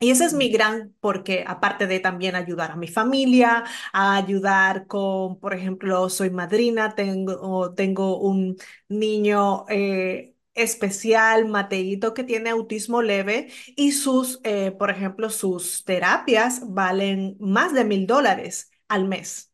Y 0.00 0.10
ese 0.10 0.26
es 0.26 0.34
mi 0.34 0.50
gran 0.50 0.96
porque, 1.00 1.44
aparte 1.46 1.86
de 1.88 2.00
también 2.00 2.36
ayudar 2.36 2.72
a 2.72 2.76
mi 2.76 2.88
familia, 2.88 3.64
a 3.92 4.16
ayudar 4.16 4.86
con, 4.88 5.40
por 5.40 5.54
ejemplo, 5.54 6.10
soy 6.10 6.30
madrina, 6.30 6.94
tengo, 6.96 7.74
tengo 7.74 8.18
un 8.20 8.56
niño 8.88 9.66
eh, 9.70 10.34
especial, 10.54 11.46
Mateito, 11.48 12.14
que 12.14 12.24
tiene 12.24 12.50
autismo 12.50 13.02
leve 13.02 13.50
y 13.76 13.92
sus, 13.92 14.40
eh, 14.44 14.72
por 14.72 14.90
ejemplo, 14.90 15.30
sus 15.30 15.84
terapias 15.84 16.62
valen 16.74 17.36
más 17.40 17.72
de 17.74 17.84
mil 17.84 18.06
dólares 18.08 18.71
al 18.88 19.06
mes 19.08 19.52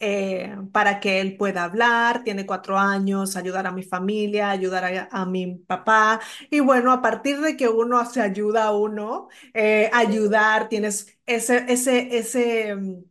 eh, 0.00 0.56
para 0.72 1.00
que 1.00 1.20
él 1.20 1.36
pueda 1.36 1.64
hablar, 1.64 2.24
tiene 2.24 2.46
cuatro 2.46 2.78
años, 2.78 3.36
ayudar 3.36 3.66
a 3.66 3.72
mi 3.72 3.82
familia, 3.82 4.50
ayudar 4.50 4.84
a, 4.84 5.08
a 5.10 5.26
mi 5.26 5.56
papá. 5.56 6.20
Y 6.50 6.60
bueno, 6.60 6.92
a 6.92 7.02
partir 7.02 7.40
de 7.40 7.56
que 7.56 7.68
uno 7.68 8.04
se 8.10 8.20
ayuda 8.22 8.64
a 8.66 8.72
uno, 8.76 9.28
eh, 9.54 9.90
ayudar, 9.92 10.68
tienes 10.68 11.18
ese, 11.26 11.64
ese, 11.68 12.16
ese, 12.18 12.74
mm, 12.76 13.04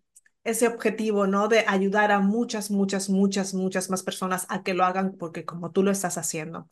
ese 0.43 0.67
objetivo, 0.67 1.27
¿no? 1.27 1.47
De 1.47 1.65
ayudar 1.67 2.11
a 2.11 2.19
muchas, 2.19 2.69
muchas, 2.71 3.09
muchas, 3.09 3.53
muchas 3.53 3.89
más 3.89 4.03
personas 4.03 4.45
a 4.49 4.63
que 4.63 4.73
lo 4.73 4.83
hagan 4.85 5.17
porque 5.17 5.45
como 5.45 5.71
tú 5.71 5.83
lo 5.83 5.91
estás 5.91 6.17
haciendo. 6.17 6.69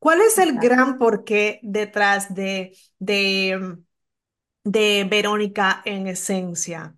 ¿Cuál 0.00 0.22
es 0.22 0.38
el 0.38 0.58
Exacto. 0.58 0.58
gran 0.60 0.98
porqué 0.98 1.60
detrás 1.64 2.34
de, 2.34 2.76
de, 3.00 3.58
mm, 4.66 4.70
de 4.70 5.06
Verónica 5.10 5.82
en 5.86 6.08
esencia? 6.08 6.97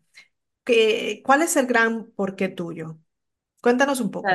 ¿Qué- 0.70 1.22
cuál 1.24 1.42
es 1.42 1.56
el 1.56 1.66
gran 1.66 2.10
porqué 2.12 2.48
tuyo? 2.48 2.98
Cuéntanos 3.62 4.00
un 4.00 4.10
poco. 4.10 4.28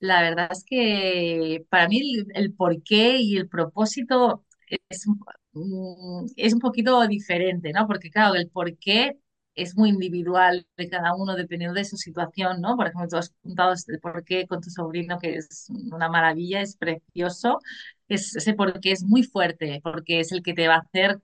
La 0.00 0.20
verdad 0.22 0.48
es 0.50 0.64
que 0.64 1.64
para 1.70 1.88
mí 1.88 2.00
el, 2.34 2.52
porqué 2.54 3.18
y 3.18 3.36
el 3.36 3.48
propósito 3.48 4.44
es, 4.88 5.06
mm, 5.52 6.26
es 6.36 6.52
un 6.54 6.58
poquito 6.60 7.06
diferente, 7.06 7.72
¿no? 7.72 7.86
Porque 7.86 8.10
claro, 8.10 8.34
el 8.34 8.50
porqué 8.50 9.18
es 9.54 9.76
muy 9.76 9.90
individual 9.90 10.66
de 10.76 10.88
cada 10.88 11.14
uno 11.14 11.36
dependiendo 11.36 11.74
de 11.76 11.84
su 11.84 11.96
situación, 11.96 12.60
¿no? 12.60 12.76
Por 12.76 12.86
ejemplo, 12.88 13.06
tú 13.08 13.16
has 13.18 13.30
contado 13.42 13.74
el 13.88 14.00
porqué 14.00 14.46
con 14.48 14.60
tu 14.60 14.70
sobrino, 14.70 15.18
que 15.20 15.36
es 15.36 15.68
una 15.92 16.08
maravilla, 16.08 16.60
es 16.62 16.76
precioso. 16.76 17.60
Es, 18.08 18.34
ese 18.36 18.54
porqué 18.54 18.90
es 18.92 19.04
muy 19.04 19.22
fuerte, 19.22 19.80
porque 19.84 20.18
es 20.20 20.32
el 20.32 20.42
que 20.42 20.54
te 20.54 20.66
va 20.68 20.76
a 20.76 20.78
hacer 20.80 21.20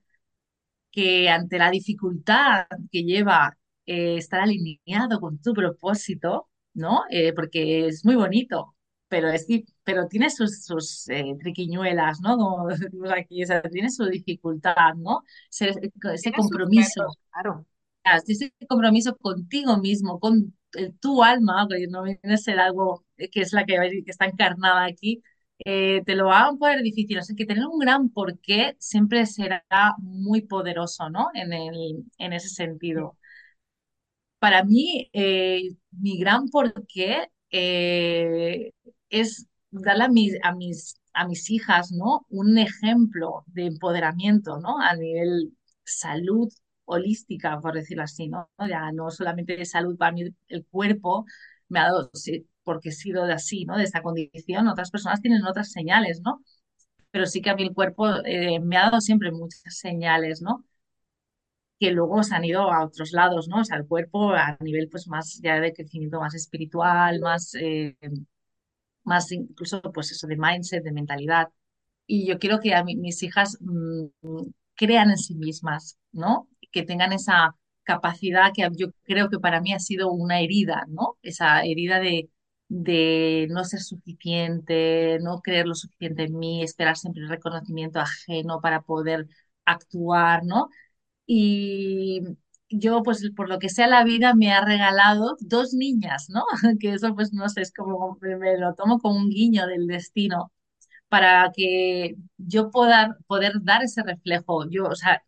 que 0.91 1.29
ante 1.29 1.57
la 1.59 1.71
dificultad 1.71 2.67
que 2.91 3.03
lleva 3.03 3.57
eh, 3.89 4.17
estar 4.17 4.41
alineado 4.41 5.19
con 5.19 5.41
tu 5.41 5.53
propósito, 5.53 6.47
¿no? 6.75 7.01
Eh, 7.09 7.33
porque 7.33 7.87
es 7.87 8.05
muy 8.05 8.15
bonito, 8.15 8.75
pero, 9.07 9.29
es, 9.29 9.47
pero 9.83 10.07
tiene 10.07 10.29
sus, 10.29 10.63
sus 10.63 11.09
eh, 11.09 11.35
triquiñuelas, 11.39 12.21
¿no? 12.21 12.37
Como 12.37 12.67
decimos 12.67 13.11
aquí, 13.11 13.43
o 13.43 13.47
sea, 13.47 13.61
tiene 13.63 13.89
su 13.89 14.05
dificultad, 14.05 14.93
¿no? 14.95 15.23
Ese, 15.49 15.73
compromiso, 16.35 17.01
retos, 17.01 17.17
claro. 17.31 17.65
ah, 18.03 18.19
ese 18.27 18.53
compromiso 18.67 19.17
contigo 19.17 19.77
mismo, 19.77 20.19
con 20.19 20.55
tu 20.99 21.23
alma, 21.23 21.67
que 21.67 21.87
no 21.87 22.03
viene 22.03 22.19
a 22.35 22.37
ser 22.37 22.59
algo 22.59 23.03
que 23.17 23.41
es 23.41 23.53
la 23.53 23.65
que, 23.65 23.75
que 24.05 24.11
está 24.11 24.25
encarnada 24.25 24.85
aquí, 24.85 25.23
eh, 25.65 26.01
te 26.05 26.15
lo 26.15 26.27
va 26.27 26.47
a 26.47 26.53
poner 26.53 26.81
difícil. 26.81 27.19
O 27.19 27.21
sea, 27.23 27.35
que 27.35 27.45
tener 27.45 27.65
un 27.65 27.79
gran 27.79 28.09
porqué 28.09 28.75
siempre 28.79 29.25
será 29.25 29.63
muy 29.97 30.41
poderoso, 30.41 31.09
¿no? 31.09 31.27
En 31.33 31.53
el, 31.53 32.05
en 32.17 32.33
ese 32.33 32.49
sentido. 32.49 33.17
Para 34.39 34.63
mí, 34.63 35.09
eh, 35.13 35.75
mi 35.91 36.17
gran 36.19 36.47
porqué 36.49 37.29
eh, 37.51 38.71
es 39.09 39.47
darle 39.71 40.05
a 40.05 40.09
mis, 40.09 40.35
a 40.43 40.55
mis, 40.55 41.01
a 41.13 41.27
mis 41.27 41.49
hijas, 41.49 41.91
¿no? 41.91 42.25
Un 42.29 42.57
ejemplo 42.57 43.43
de 43.47 43.65
empoderamiento, 43.67 44.59
¿no? 44.59 44.79
A 44.79 44.95
nivel 44.95 45.53
salud 45.83 46.49
holística, 46.85 47.59
por 47.61 47.73
decirlo 47.73 48.03
así, 48.03 48.27
¿no? 48.29 48.49
Ya 48.67 48.91
no 48.93 49.11
solamente 49.11 49.57
de 49.57 49.65
salud 49.65 49.97
para 49.97 50.11
mí, 50.13 50.23
el 50.47 50.65
cuerpo 50.67 51.25
me 51.67 51.79
ha 51.79 51.83
dado, 51.85 52.09
sí, 52.13 52.47
porque 52.63 52.89
he 52.89 52.91
sido 52.93 53.25
de 53.25 53.33
así, 53.33 53.65
¿no? 53.65 53.77
De 53.77 53.83
esta 53.83 54.01
condición, 54.01 54.67
otras 54.67 54.89
personas 54.91 55.21
tienen 55.21 55.45
otras 55.45 55.71
señales, 55.71 56.21
¿no? 56.23 56.41
Pero 57.11 57.25
sí 57.27 57.41
que 57.41 57.49
a 57.51 57.55
mí 57.55 57.63
el 57.63 57.73
cuerpo 57.75 58.07
eh, 58.25 58.59
me 58.61 58.77
ha 58.77 58.83
dado 58.85 59.01
siempre 59.01 59.31
muchas 59.31 59.77
señales, 59.77 60.41
¿no? 60.41 60.65
Que 61.79 61.91
luego 61.91 62.23
se 62.23 62.35
han 62.35 62.45
ido 62.45 62.71
a 62.71 62.85
otros 62.85 63.11
lados, 63.13 63.47
¿no? 63.47 63.61
O 63.61 63.63
sea, 63.65 63.77
el 63.77 63.87
cuerpo 63.87 64.31
a 64.33 64.57
nivel 64.61 64.89
pues 64.89 65.07
más 65.07 65.39
ya 65.43 65.59
de 65.59 65.73
crecimiento 65.73 66.19
más 66.19 66.35
espiritual, 66.35 67.19
más, 67.21 67.55
eh, 67.55 67.95
más 69.03 69.31
incluso 69.31 69.81
pues 69.81 70.11
eso 70.11 70.27
de 70.27 70.37
mindset, 70.37 70.83
de 70.83 70.91
mentalidad. 70.91 71.49
Y 72.07 72.27
yo 72.27 72.39
quiero 72.39 72.59
que 72.59 72.73
a 72.75 72.83
mis 72.83 73.23
hijas 73.23 73.57
mm, 73.61 74.07
crean 74.75 75.11
en 75.11 75.17
sí 75.17 75.35
mismas, 75.35 75.99
¿no? 76.11 76.47
Que 76.71 76.83
tengan 76.83 77.13
esa 77.13 77.55
capacidad 77.83 78.51
que 78.53 78.67
yo 78.75 78.87
creo 79.03 79.29
que 79.29 79.39
para 79.39 79.61
mí 79.61 79.73
ha 79.73 79.79
sido 79.79 80.11
una 80.11 80.41
herida, 80.41 80.85
¿no? 80.89 81.17
Esa 81.23 81.61
herida 81.63 81.99
de, 81.99 82.29
de 82.69 83.47
no 83.51 83.63
ser 83.65 83.79
suficiente, 83.81 85.19
no 85.21 85.39
creer 85.41 85.67
lo 85.67 85.75
suficiente 85.75 86.23
en 86.25 86.37
mí, 86.39 86.63
esperar 86.63 86.97
siempre 86.97 87.23
el 87.23 87.29
reconocimiento 87.29 87.99
ajeno 87.99 88.61
para 88.61 88.81
poder 88.81 89.27
actuar, 89.65 90.45
¿no? 90.45 90.69
Y 91.31 92.21
yo, 92.69 93.03
pues 93.03 93.29
por 93.35 93.49
lo 93.49 93.59
que 93.59 93.69
sea 93.69 93.87
la 93.87 94.03
vida, 94.03 94.33
me 94.35 94.51
ha 94.51 94.65
regalado 94.65 95.37
dos 95.39 95.73
niñas, 95.73 96.27
¿no? 96.29 96.43
Que 96.79 96.93
eso, 96.93 97.13
pues 97.15 97.33
no 97.33 97.47
sé, 97.49 97.61
es 97.61 97.71
como, 97.73 98.17
me, 98.21 98.57
lo 98.57 98.73
tomo 98.75 98.99
como 98.99 99.17
un 99.17 99.29
guiño 99.29 99.67
del 99.67 99.85
destino 99.87 100.51
para 101.09 101.51
que 101.55 102.15
yo 102.37 102.71
pueda 102.71 103.17
poder 103.27 103.53
dar 103.63 103.83
ese 103.83 104.03
reflejo. 104.03 104.69
Yo, 104.69 104.85
o 104.87 104.95
sea, 104.95 105.23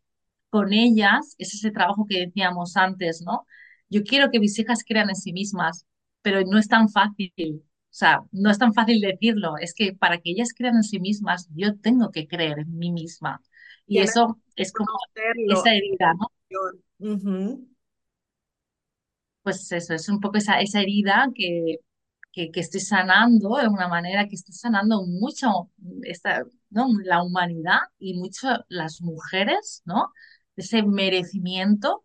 con 0.50 0.74
ellas, 0.74 1.36
es 1.40 1.54
ese 1.56 1.72
trabajo 1.72 2.06
que 2.10 2.20
decíamos 2.28 2.78
antes, 2.78 3.22
¿no? 3.26 3.46
Yo 3.90 4.04
quiero 4.04 4.32
que 4.32 4.40
mis 4.40 4.58
hijas 4.60 4.84
crean 4.88 5.10
en 5.10 5.16
sí 5.16 5.34
mismas, 5.34 5.86
pero 6.24 6.42
no 6.44 6.58
es 6.60 6.68
tan 6.70 6.90
fácil. 6.90 7.34
O 7.42 7.94
sea, 7.94 8.22
no 8.32 8.52
es 8.52 8.58
tan 8.60 8.74
fácil 8.74 9.02
decirlo. 9.02 9.58
Es 9.60 9.74
que 9.76 9.94
para 9.94 10.20
que 10.20 10.32
ellas 10.32 10.54
crean 10.58 10.76
en 10.78 10.84
sí 10.84 11.00
mismas, 11.00 11.50
yo 11.56 11.78
tengo 11.80 12.12
que 12.12 12.28
creer 12.28 12.60
en 12.60 12.78
mí 12.78 12.92
misma. 12.92 13.42
Y 13.92 13.96
Tienes 13.96 14.12
eso 14.12 14.40
es 14.56 14.72
como 14.72 14.90
esa 15.48 15.74
herida, 15.76 16.14
¿no? 16.16 16.28
Pues 19.44 19.72
eso, 19.72 19.94
es 19.96 20.08
un 20.10 20.20
poco 20.20 20.38
esa, 20.38 20.60
esa 20.62 20.82
herida 20.82 21.28
que, 21.36 21.78
que, 22.32 22.52
que 22.52 22.60
estoy 22.62 22.80
sanando 22.82 23.58
de 23.58 23.68
una 23.68 23.88
manera 23.88 24.28
que 24.28 24.36
estoy 24.36 24.54
sanando 24.56 25.04
mucho 25.06 25.72
esta, 26.04 26.44
¿no? 26.70 26.88
la 27.04 27.24
humanidad 27.24 27.80
y 28.00 28.16
mucho 28.20 28.48
las 28.70 29.02
mujeres, 29.02 29.82
¿no? 29.86 30.12
Ese 30.56 30.84
merecimiento. 30.84 32.04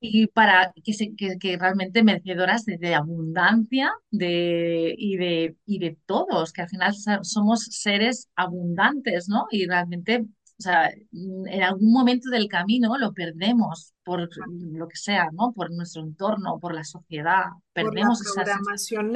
Y 0.00 0.26
para 0.28 0.72
que, 0.84 0.92
se, 0.94 1.14
que, 1.16 1.38
que 1.38 1.56
realmente 1.58 2.02
merecedoras 2.02 2.64
de, 2.64 2.78
de 2.78 2.94
abundancia 2.94 3.92
de, 4.10 4.94
y, 4.96 5.16
de, 5.16 5.56
y 5.66 5.78
de 5.78 5.98
todos, 6.06 6.52
que 6.52 6.62
al 6.62 6.68
final 6.70 6.94
so- 6.94 7.22
somos 7.24 7.64
seres 7.64 8.28
abundantes, 8.36 9.28
¿no? 9.28 9.46
Y 9.50 9.66
realmente, 9.66 10.20
o 10.58 10.62
sea, 10.62 10.90
en 10.90 11.62
algún 11.62 11.92
momento 11.92 12.30
del 12.30 12.48
camino 12.48 12.96
lo 12.98 13.12
perdemos 13.12 13.92
por 14.04 14.28
lo 14.72 14.88
que 14.88 14.96
sea, 14.96 15.28
¿no? 15.32 15.52
Por 15.52 15.70
nuestro 15.72 16.02
entorno, 16.02 16.58
por 16.60 16.74
la 16.74 16.84
sociedad, 16.84 17.44
Por 17.78 17.98
la 17.98 18.10
perdemos 18.10 18.20
esa 18.22 18.46
sensación 18.46 19.00
programación 19.00 19.12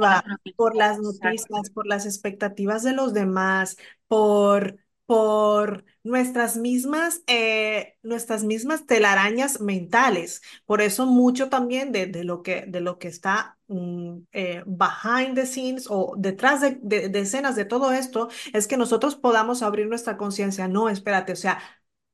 la 0.00 0.16
negativa, 0.16 0.22
propia 0.22 0.54
por 0.56 0.74
las 0.76 0.98
noticias, 1.00 1.70
por 1.70 1.86
las 1.86 2.06
expectativas 2.06 2.82
de 2.82 2.92
los 2.92 3.14
demás, 3.14 3.76
por 4.08 4.78
por 5.08 5.86
nuestras 6.04 6.58
mismas, 6.58 7.22
eh, 7.28 7.96
nuestras 8.04 8.44
mismas 8.44 8.86
telarañas 8.86 9.60
mentales. 9.60 10.42
Por 10.66 10.82
eso 10.82 11.06
mucho 11.06 11.48
también 11.48 11.92
de, 11.92 12.06
de 12.06 12.24
lo 12.24 12.42
que, 12.44 12.66
de 12.68 12.80
lo 12.82 12.98
que 13.00 13.08
está 13.08 13.58
mm, 13.68 14.18
eh, 14.32 14.64
behind 14.66 15.34
the 15.36 15.46
scenes 15.46 15.86
o 15.90 16.14
detrás 16.18 16.60
de, 16.60 16.78
de, 16.82 17.08
de 17.08 17.20
escenas 17.20 17.56
de 17.56 17.64
todo 17.64 17.92
esto 17.92 18.28
es 18.52 18.68
que 18.68 18.76
nosotros 18.76 19.16
podamos 19.16 19.62
abrir 19.62 19.88
nuestra 19.88 20.18
conciencia. 20.18 20.68
No, 20.68 20.90
espérate, 20.90 21.32
o 21.32 21.36
sea, 21.36 21.60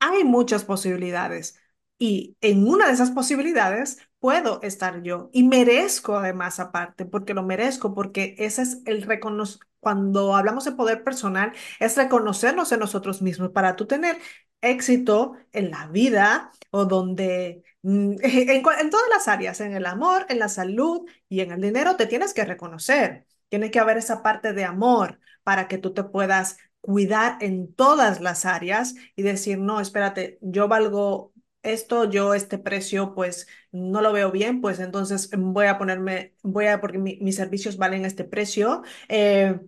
hay 0.00 0.24
muchas 0.24 0.64
posibilidades. 0.64 1.56
Y 1.98 2.36
en 2.40 2.66
una 2.68 2.86
de 2.88 2.92
esas 2.94 3.10
posibilidades 3.12 3.98
puedo 4.24 4.62
estar 4.62 5.02
yo 5.02 5.28
y 5.34 5.42
merezco 5.42 6.16
además 6.16 6.58
aparte, 6.58 7.04
porque 7.04 7.34
lo 7.34 7.42
merezco, 7.42 7.94
porque 7.94 8.34
ese 8.38 8.62
es 8.62 8.78
el 8.86 9.02
reconocimiento. 9.02 9.66
Cuando 9.80 10.34
hablamos 10.34 10.64
de 10.64 10.72
poder 10.72 11.04
personal, 11.04 11.52
es 11.78 11.94
reconocernos 11.98 12.72
en 12.72 12.80
nosotros 12.80 13.20
mismos 13.20 13.50
para 13.50 13.76
tú 13.76 13.84
tener 13.86 14.16
éxito 14.62 15.34
en 15.52 15.70
la 15.70 15.88
vida 15.88 16.52
o 16.70 16.86
donde, 16.86 17.64
mm, 17.82 18.12
en, 18.22 18.48
en 18.48 18.90
todas 18.90 19.08
las 19.10 19.28
áreas, 19.28 19.60
en 19.60 19.74
el 19.74 19.84
amor, 19.84 20.24
en 20.30 20.38
la 20.38 20.48
salud 20.48 21.06
y 21.28 21.40
en 21.40 21.52
el 21.52 21.60
dinero, 21.60 21.96
te 21.96 22.06
tienes 22.06 22.32
que 22.32 22.46
reconocer. 22.46 23.26
Tiene 23.50 23.70
que 23.70 23.78
haber 23.78 23.98
esa 23.98 24.22
parte 24.22 24.54
de 24.54 24.64
amor 24.64 25.20
para 25.42 25.68
que 25.68 25.76
tú 25.76 25.92
te 25.92 26.02
puedas 26.02 26.56
cuidar 26.80 27.36
en 27.42 27.74
todas 27.74 28.22
las 28.22 28.46
áreas 28.46 28.94
y 29.16 29.22
decir, 29.22 29.58
no, 29.58 29.80
espérate, 29.80 30.38
yo 30.40 30.66
valgo 30.66 31.33
esto, 31.64 32.08
yo 32.10 32.34
este 32.34 32.58
precio, 32.58 33.14
pues 33.14 33.46
no 33.72 34.00
lo 34.02 34.12
veo 34.12 34.30
bien, 34.30 34.60
pues 34.60 34.80
entonces 34.80 35.30
voy 35.36 35.66
a 35.66 35.78
ponerme, 35.78 36.34
voy 36.42 36.66
a, 36.66 36.80
porque 36.80 36.98
mi- 36.98 37.18
mis 37.20 37.36
servicios 37.36 37.76
valen 37.76 38.04
este 38.04 38.24
precio. 38.24 38.82
eh, 39.08 39.60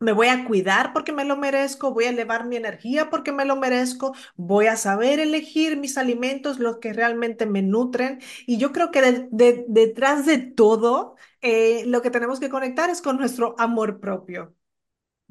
me 0.00 0.12
voy 0.12 0.28
a 0.28 0.44
cuidar 0.46 0.92
porque 0.92 1.12
me 1.12 1.24
lo 1.24 1.36
merezco, 1.36 1.92
voy 1.92 2.04
a 2.04 2.10
elevar 2.10 2.46
mi 2.46 2.56
energía 2.56 3.10
porque 3.10 3.32
me 3.32 3.44
lo 3.44 3.56
merezco, 3.56 4.14
voy 4.36 4.66
a 4.68 4.76
saber 4.76 5.18
elegir 5.18 5.76
mis 5.76 5.98
alimentos, 5.98 6.58
los 6.60 6.78
que 6.78 6.92
realmente 6.92 7.46
me 7.46 7.62
nutren. 7.62 8.20
Y 8.46 8.58
yo 8.58 8.72
creo 8.72 8.90
que 8.92 9.02
de- 9.02 9.28
de- 9.32 9.64
detrás 9.68 10.24
de 10.26 10.38
todo, 10.38 11.16
eh, 11.40 11.84
lo 11.86 12.00
que 12.02 12.10
tenemos 12.10 12.38
que 12.40 12.48
conectar 12.48 12.90
es 12.90 13.02
con 13.02 13.16
nuestro 13.18 13.54
amor 13.58 13.98
propio 14.00 14.54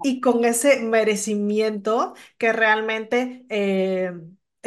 y 0.04 0.22
con 0.22 0.46
ese 0.46 0.82
merecimiento 0.84 2.15
que 2.38 2.54
realmente 2.54 3.46
eh, 3.50 4.13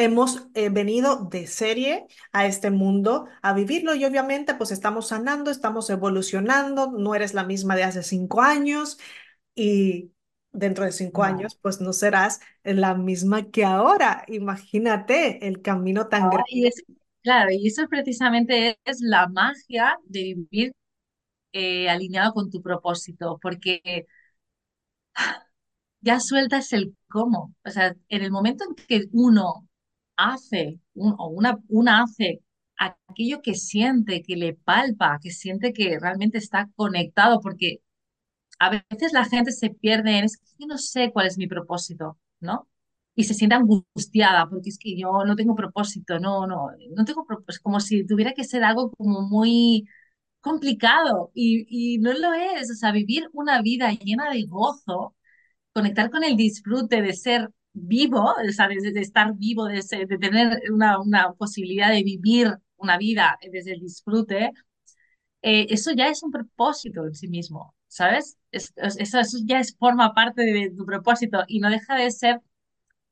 hemos 0.01 0.49
eh, 0.55 0.71
venido 0.71 1.25
de 1.31 1.47
serie 1.47 2.07
a 2.33 2.47
este 2.47 2.71
mundo 2.71 3.27
a 3.43 3.53
vivirlo 3.55 3.95
y 3.95 4.05
obviamente 4.05 4.55
pues 4.55 4.71
estamos 4.73 5.09
sanando, 5.09 5.51
estamos 5.51 5.91
evolucionando, 5.91 6.91
no 6.93 7.15
eres 7.15 7.35
la 7.35 7.45
misma 7.45 7.77
de 7.77 7.85
hace 7.85 8.03
cinco 8.03 8.43
años 8.43 8.99
y 9.55 10.13
dentro 10.53 10.85
de 10.85 10.93
cinco 10.93 11.23
No. 11.23 11.25
años 11.25 11.57
pues 11.63 11.81
no 11.81 11.93
serás 11.93 12.41
la 12.65 12.95
misma 12.95 13.51
que 13.51 13.65
ahora. 13.65 14.25
Imagínate 14.29 15.47
el 15.49 15.63
camino 15.63 16.09
tan 16.09 16.31
grande. 16.31 16.47
Y 16.49 16.67
es, 16.67 16.83
claro, 17.23 17.51
y 17.53 17.67
eso 17.69 17.87
precisamente 17.89 18.79
es 18.85 19.01
la 19.01 19.29
magia 19.29 19.97
de 20.05 20.35
vivir 20.51 20.73
eh, 21.53 21.91
alineado 21.91 22.35
con 22.35 22.51
tu 22.51 22.63
propósito, 22.63 23.39
porque 23.43 24.07
ya 26.01 26.21
sueltas 26.21 26.73
el 26.73 26.97
cómo. 27.09 27.55
O 27.65 27.71
sea, 27.71 27.95
en 28.09 28.23
el 28.23 28.31
momento 28.31 28.65
en 28.65 28.75
que 28.75 29.05
uno 29.13 29.69
hace, 30.29 30.81
o 30.95 31.29
una, 31.29 31.59
una 31.69 32.03
hace 32.03 32.43
aquello 32.77 33.43
que 33.43 33.55
siente, 33.55 34.23
que 34.23 34.37
le 34.37 34.55
palpa, 34.55 35.19
que 35.23 35.31
siente 35.31 35.73
que 35.73 35.99
realmente 36.01 36.39
está 36.39 36.71
conectado, 36.77 37.41
porque 37.41 37.81
a 38.59 38.71
veces 38.71 39.13
la 39.13 39.25
gente 39.25 39.53
se 39.53 39.71
pierde 39.71 40.19
en, 40.19 40.25
es 40.25 40.37
que 40.39 40.45
yo 40.59 40.67
no 40.67 40.79
sé 40.79 41.13
cuál 41.13 41.27
es 41.27 41.39
mi 41.39 41.47
propósito, 41.47 42.19
¿no? 42.41 42.69
Y 43.15 43.25
se 43.25 43.35
siente 43.35 43.55
angustiada 43.57 44.49
porque 44.49 44.71
es 44.71 44.79
que 44.79 44.97
yo 44.99 45.25
no 45.27 45.37
tengo 45.37 45.55
propósito, 45.55 46.19
no, 46.19 46.47
no, 46.47 46.69
no 46.97 47.05
tengo 47.05 47.25
propósito, 47.27 47.63
como 47.63 47.81
si 47.81 48.07
tuviera 48.07 48.33
que 48.33 48.45
ser 48.45 48.65
algo 48.65 48.91
como 48.93 49.23
muy 49.23 49.87
complicado 50.41 51.31
y, 51.35 51.67
y 51.97 51.99
no 51.99 52.13
lo 52.15 52.33
es, 52.35 52.71
o 52.71 52.75
sea, 52.75 52.93
vivir 52.93 53.29
una 53.33 53.63
vida 53.63 53.93
llena 53.93 54.31
de 54.31 54.45
gozo 54.47 55.17
conectar 55.73 56.11
con 56.11 56.25
el 56.25 56.37
disfrute 56.37 57.03
de 57.03 57.13
ser 57.15 57.51
vivo, 57.73 58.35
sea, 58.53 58.69
de, 58.69 59.01
estar 59.01 59.35
vivo, 59.37 59.67
de, 59.67 59.83
tener 60.19 60.61
una, 60.73 61.01
una 61.01 61.33
posibilidad 61.35 61.91
de 61.91 62.03
vivir 62.05 62.55
una 62.77 62.99
vida 62.99 63.39
desde 63.53 63.73
el 63.75 63.81
disfrute, 63.81 64.53
eh, 65.43 65.67
eso 65.71 65.93
ya 65.93 66.09
es 66.09 66.23
un 66.23 66.31
propósito 66.31 67.07
en 67.07 67.15
sí 67.15 67.29
mismo, 67.29 67.75
¿sabes? 67.89 68.39
Es- 68.53 68.73
es- 68.77 68.97
eso, 68.99 69.19
eso 69.21 69.39
ya 69.45 69.61
es, 69.61 69.77
forma 69.77 70.15
parte 70.15 70.43
de 70.45 70.71
tu 70.71 70.85
propósito 70.87 71.45
y 71.49 71.61
no 71.61 71.71
deja 71.71 71.97
de 71.97 72.11
ser, 72.11 72.41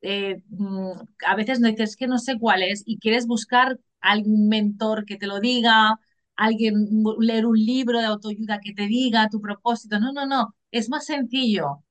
eh, 0.01 0.41
mm, 0.49 0.91
a 1.27 1.35
veces 1.35 1.61
dices 1.71 1.95
que 1.95 2.07
no 2.07 2.17
sé 2.19 2.37
cuál 2.39 2.63
es 2.63 2.83
y 2.85 2.99
quieres 2.99 3.27
buscar 3.27 3.79
algún 4.01 4.47
mentor 4.49 5.05
que 5.05 5.17
te 5.17 5.27
lo 5.27 5.39
diga, 5.39 5.99
alguien, 6.35 6.87
leer 7.19 7.45
un 7.45 7.57
libro 7.57 7.99
de 7.99 8.05
autoayuda 8.07 8.59
que 8.61 8.73
te 8.73 8.87
diga 8.87 9.29
tu 9.29 9.41
propósito. 9.41 9.99
No, 9.99 10.13
no, 10.13 10.25
no, 10.27 10.55
es 10.71 10.89
más 10.89 11.05
sencillo. 11.05 11.83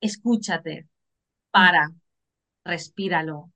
Escúchate, 0.00 0.88
para, 1.52 1.90
respíralo, 2.64 3.52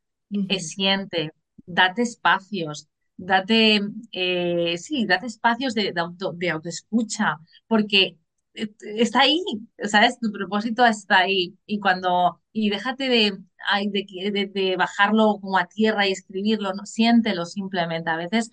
eh, 0.49 0.61
siente, 0.61 1.33
date 1.67 2.03
espacios, 2.03 2.89
date, 3.17 3.81
eh, 4.13 4.79
sí, 4.79 5.07
date 5.07 5.27
espacios 5.27 5.75
de, 5.75 5.93
de 5.93 6.01
auto, 6.01 6.33
de 6.33 6.51
autoescucha, 6.51 7.39
porque 7.69 8.19
eh, 8.55 8.69
está 8.97 9.21
ahí, 9.23 9.41
¿sabes? 9.85 10.19
Tu 10.21 10.33
propósito 10.33 10.85
está 10.87 11.19
ahí. 11.21 11.57
Y 11.67 11.81
cuando, 11.81 12.41
y 12.53 12.71
déjate 12.71 13.09
de, 13.09 13.39
ay, 13.69 13.89
de, 13.91 14.07
que- 14.07 14.31
de- 14.31 14.47
de 14.47 14.77
bajarlo 14.77 15.39
como 15.41 15.59
a 15.59 15.67
tierra 15.67 16.07
y 16.07 16.13
escribirlo, 16.13 16.73
no, 16.75 16.87
siéntelo 16.87 17.47
simplemente. 17.47 18.11
A 18.11 18.17
veces 18.17 18.51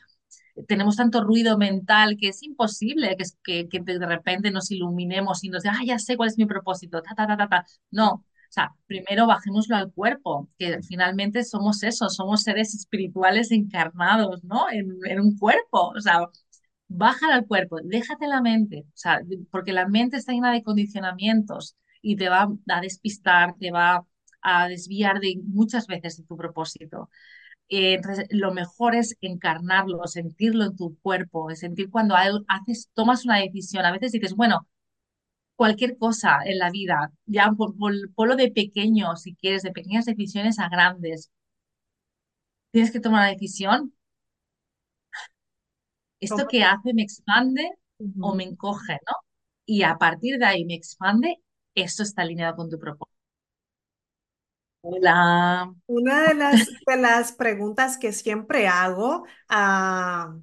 tenemos 0.67 0.95
tanto 0.95 1.23
ruido 1.23 1.57
mental 1.57 2.17
que 2.19 2.29
es 2.29 2.43
imposible 2.43 3.15
que, 3.17 3.23
que, 3.43 3.69
que 3.69 3.79
de 3.99 4.05
repente 4.05 4.51
nos 4.51 4.71
iluminemos 4.71 5.43
y 5.43 5.49
nos 5.49 5.63
diga, 5.63 5.75
ah, 5.79 5.83
ya 5.85 5.99
sé 5.99 6.15
cuál 6.17 6.29
es 6.29 6.37
mi 6.37 6.45
propósito, 6.45 7.01
ta, 7.01 7.15
ta, 7.15 7.27
ta, 7.27 7.37
ta, 7.37 7.47
ta. 7.49 7.65
No, 7.91 8.25
sea, 8.53 8.71
primero 8.87 9.27
bajémoslo 9.27 9.75
al 9.75 9.91
cuerpo, 9.93 10.49
que 10.57 10.81
finalmente 10.83 11.43
somos 11.43 11.83
eso, 11.83 12.09
somos 12.09 12.43
seres 12.43 12.73
espirituales 12.75 13.51
encarnados, 13.51 14.43
¿no? 14.43 14.69
En, 14.71 14.97
en 15.05 15.19
un 15.21 15.37
cuerpo, 15.37 15.89
o 15.95 16.01
sea, 16.01 16.27
bájalo 16.87 17.33
al 17.33 17.47
cuerpo, 17.47 17.77
déjate 17.83 18.27
la 18.27 18.41
mente, 18.41 18.85
o 18.87 18.91
sea, 18.95 19.21
porque 19.51 19.73
la 19.73 19.87
mente 19.87 20.17
está 20.17 20.31
llena 20.33 20.51
de 20.53 20.63
condicionamientos 20.63 21.75
y 22.01 22.15
te 22.15 22.29
va 22.29 22.49
a 22.69 22.81
despistar, 22.81 23.55
te 23.59 23.71
va 23.71 24.05
a 24.41 24.67
desviar 24.67 25.19
de 25.19 25.35
muchas 25.45 25.87
veces 25.87 26.17
de 26.17 26.23
tu 26.25 26.37
propósito. 26.37 27.09
Eh, 27.69 27.95
entonces, 27.95 28.27
lo 28.29 28.53
mejor 28.53 28.95
es 28.95 29.17
encarnarlo, 29.21 30.05
sentirlo 30.07 30.65
en 30.65 30.75
tu 30.75 30.97
cuerpo, 31.01 31.49
sentir 31.55 31.89
cuando 31.89 32.15
haces, 32.15 32.89
tomas 32.93 33.25
una 33.25 33.37
decisión. 33.39 33.85
A 33.85 33.91
veces 33.91 34.11
dices, 34.11 34.35
bueno, 34.35 34.67
cualquier 35.55 35.97
cosa 35.97 36.39
en 36.45 36.59
la 36.59 36.69
vida, 36.71 37.11
ya 37.25 37.51
por, 37.51 37.77
por, 37.77 37.93
ponlo 38.15 38.35
de 38.35 38.51
pequeño, 38.51 39.15
si 39.17 39.35
quieres, 39.35 39.63
de 39.63 39.71
pequeñas 39.71 40.05
decisiones 40.05 40.59
a 40.59 40.69
grandes. 40.69 41.31
Tienes 42.71 42.91
que 42.91 42.99
tomar 42.99 43.21
una 43.21 43.29
decisión. 43.29 43.93
¿Esto 46.19 46.47
que 46.47 46.63
hace 46.63 46.93
me 46.93 47.03
expande 47.03 47.63
o 48.19 48.33
me 48.35 48.43
encoge, 48.45 48.93
¿no? 48.93 49.13
Y 49.65 49.83
a 49.83 49.97
partir 49.97 50.37
de 50.39 50.45
ahí 50.45 50.65
me 50.65 50.75
expande, 50.75 51.37
eso 51.75 52.03
está 52.03 52.21
alineado 52.23 52.55
con 52.55 52.69
tu 52.69 52.79
propósito. 52.79 53.13
Hola. 54.81 55.73
Una 55.85 56.23
de 56.27 56.33
las, 56.35 56.67
de 56.85 56.97
las 56.97 57.31
preguntas 57.31 57.97
que 57.97 58.11
siempre 58.11 58.67
hago 58.67 59.25
a, 59.47 60.35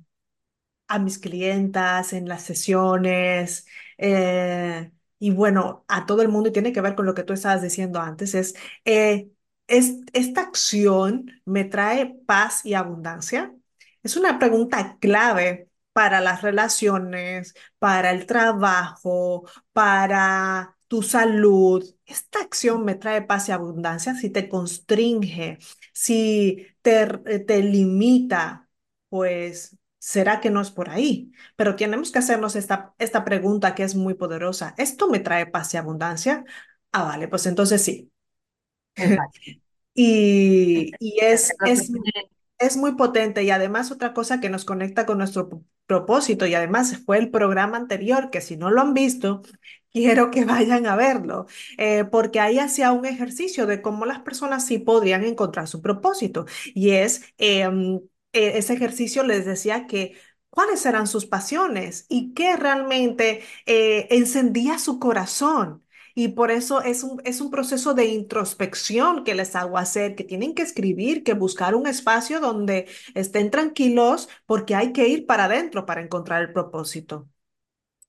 a 0.88 0.98
mis 0.98 1.18
clientas 1.18 2.12
en 2.12 2.28
las 2.28 2.42
sesiones 2.44 3.66
eh, 3.98 4.92
y 5.20 5.30
bueno, 5.33 5.85
a 5.88 6.06
todo 6.06 6.22
el 6.22 6.28
mundo 6.30 6.50
y 6.50 6.52
tiene 6.52 6.72
que 6.74 6.83
ver 6.83 6.96
con 6.96 7.06
lo 7.06 7.14
que 7.14 7.24
tú 7.24 7.35
estabas 7.35 7.62
diciendo 7.62 8.00
antes, 8.00 8.35
es, 8.35 8.56
eh, 8.87 9.30
¿es, 9.68 9.98
¿esta 10.14 10.42
acción 10.42 11.30
me 11.46 11.64
trae 11.64 12.06
paz 12.26 12.66
y 12.66 12.74
abundancia? 12.74 13.54
Es 14.02 14.16
una 14.16 14.38
pregunta 14.38 14.98
clave 15.00 15.68
para 15.92 16.20
las 16.20 16.42
relaciones, 16.42 17.54
para 17.78 18.11
el 18.12 18.26
trabajo, 18.26 19.46
para 19.72 20.76
tu 20.88 21.02
salud. 21.02 21.85
¿Esta 22.06 22.40
acción 22.40 22.85
me 22.85 22.94
trae 22.96 23.22
paz 23.22 23.48
y 23.48 23.52
abundancia? 23.52 24.14
Si 24.14 24.30
te 24.30 24.48
constringe, 24.48 25.59
si 25.92 26.66
te, 26.83 27.06
te 27.40 27.62
limita, 27.62 28.68
pues 29.09 29.76
¿será 30.01 30.40
que 30.40 30.51
no 30.51 30.62
es 30.62 30.72
por 30.72 30.90
ahí? 30.90 31.32
Pero 31.57 31.76
tenemos 31.76 32.12
que 32.12 32.20
hacernos 32.20 32.57
esta, 32.57 32.94
esta 32.98 33.24
pregunta 33.24 33.76
que 33.76 33.84
es 33.84 33.96
muy 33.96 34.14
poderosa. 34.14 34.74
¿Esto 34.78 35.09
me 35.11 35.20
trae 35.20 35.46
paz 35.46 35.74
y 35.74 35.78
abundancia? 35.78 36.44
Ah, 36.92 37.05
vale, 37.05 37.28
pues 37.28 37.46
entonces 37.46 37.84
sí. 37.84 38.12
Y, 39.94 40.92
y 41.01 41.18
es, 41.22 41.53
es, 41.64 41.90
es 42.59 42.76
muy 42.76 42.94
potente 42.96 43.42
y 43.42 43.51
además 43.51 43.90
otra 43.90 44.14
cosa 44.14 44.40
que 44.40 44.51
nos 44.51 44.64
conecta 44.64 45.07
con 45.07 45.18
nuestro 45.18 45.51
propósito 45.86 46.46
y 46.46 46.55
además 46.55 46.98
fue 47.05 47.18
el 47.18 47.30
programa 47.30 47.76
anterior, 47.78 48.30
que 48.30 48.40
si 48.40 48.57
no 48.57 48.70
lo 48.70 48.80
han 48.82 48.94
visto, 48.94 49.42
quiero 49.92 50.30
que 50.30 50.44
vayan 50.44 50.86
a 50.86 50.96
verlo, 50.96 51.46
eh, 51.78 52.05
porque 52.05 52.40
ahí 52.40 52.59
hacía 52.59 52.92
un 52.92 53.07
ejercicio 53.07 53.66
de 53.66 53.82
cómo 53.82 54.07
las 54.07 54.20
personas 54.20 54.66
sí 54.66 54.78
podrían 54.78 55.24
encontrar 55.24 55.68
su 55.68 55.82
propósito. 55.82 56.46
Y 56.74 56.90
es, 56.92 57.22
em, 57.38 58.01
eh, 58.33 58.53
ese 58.59 58.74
ejercicio 58.74 59.22
les 59.24 59.45
decía 59.47 59.87
que 59.87 60.16
cuáles 60.51 60.85
eran 60.87 61.07
sus 61.07 61.26
pasiones 61.26 62.07
y 62.09 62.35
qué 62.35 62.57
realmente 62.57 63.43
eh, 63.66 64.09
encendía 64.11 64.78
su 64.78 64.99
corazón. 64.99 65.85
Y 66.14 66.28
por 66.28 66.51
eso 66.51 66.83
es 66.83 67.05
un, 67.05 67.20
es 67.24 67.41
un 67.41 67.51
proceso 67.51 67.95
de 67.95 68.07
introspección 68.07 69.22
que 69.24 69.35
les 69.35 69.55
hago 69.57 69.78
hacer, 69.78 70.16
que 70.16 70.24
tienen 70.24 70.55
que 70.55 70.62
escribir, 70.62 71.22
que 71.22 71.35
buscar 71.35 71.74
un 71.76 71.87
espacio 71.87 72.41
donde 72.41 72.89
estén 73.14 73.51
tranquilos, 73.51 74.28
porque 74.47 74.74
hay 74.74 74.93
que 74.93 75.09
ir 75.09 75.26
para 75.26 75.45
adentro 75.45 75.87
para 75.87 76.03
encontrar 76.03 76.43
el 76.43 76.53
propósito. 76.53 77.28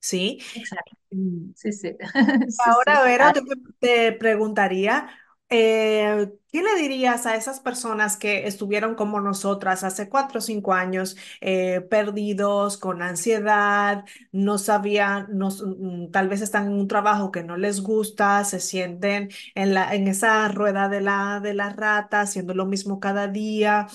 ¿Sí? 0.00 0.40
Exacto. 0.54 0.96
Sí, 1.10 1.52
sí, 1.56 1.72
sí, 1.72 1.96
sí. 2.50 2.70
Ahora, 2.70 3.02
Vero, 3.04 3.32
te, 3.32 3.40
te 3.80 4.12
preguntaría, 4.12 5.08
eh, 5.52 6.32
¿qué 6.50 6.62
le 6.62 6.74
dirías 6.80 7.26
a 7.26 7.36
esas 7.36 7.60
personas 7.60 8.16
que 8.16 8.46
estuvieron 8.48 8.94
como 8.96 9.20
nosotras 9.20 9.84
hace 9.84 10.08
cuatro 10.08 10.38
o 10.38 10.42
cinco 10.42 10.72
años, 10.74 11.16
eh, 11.40 11.82
perdidos, 11.82 12.78
con 12.78 13.02
ansiedad, 13.02 14.04
no 14.32 14.58
sabían, 14.58 15.26
no, 15.30 15.50
mm, 15.50 16.10
tal 16.10 16.28
vez 16.28 16.40
están 16.42 16.66
en 16.66 16.72
un 16.74 16.88
trabajo 16.88 17.30
que 17.30 17.44
no 17.44 17.56
les 17.58 17.82
gusta, 17.82 18.44
se 18.44 18.60
sienten 18.60 19.30
en 19.54 20.08
esa 20.08 20.48
rueda 20.48 20.88
de 20.88 21.00
la, 21.02 21.40
de 21.40 21.54
la 21.54 21.70
rata, 21.70 22.22
haciendo 22.22 22.54
lo 22.54 22.66
mismo 22.66 23.00
cada 23.00 23.28
día 23.28 23.86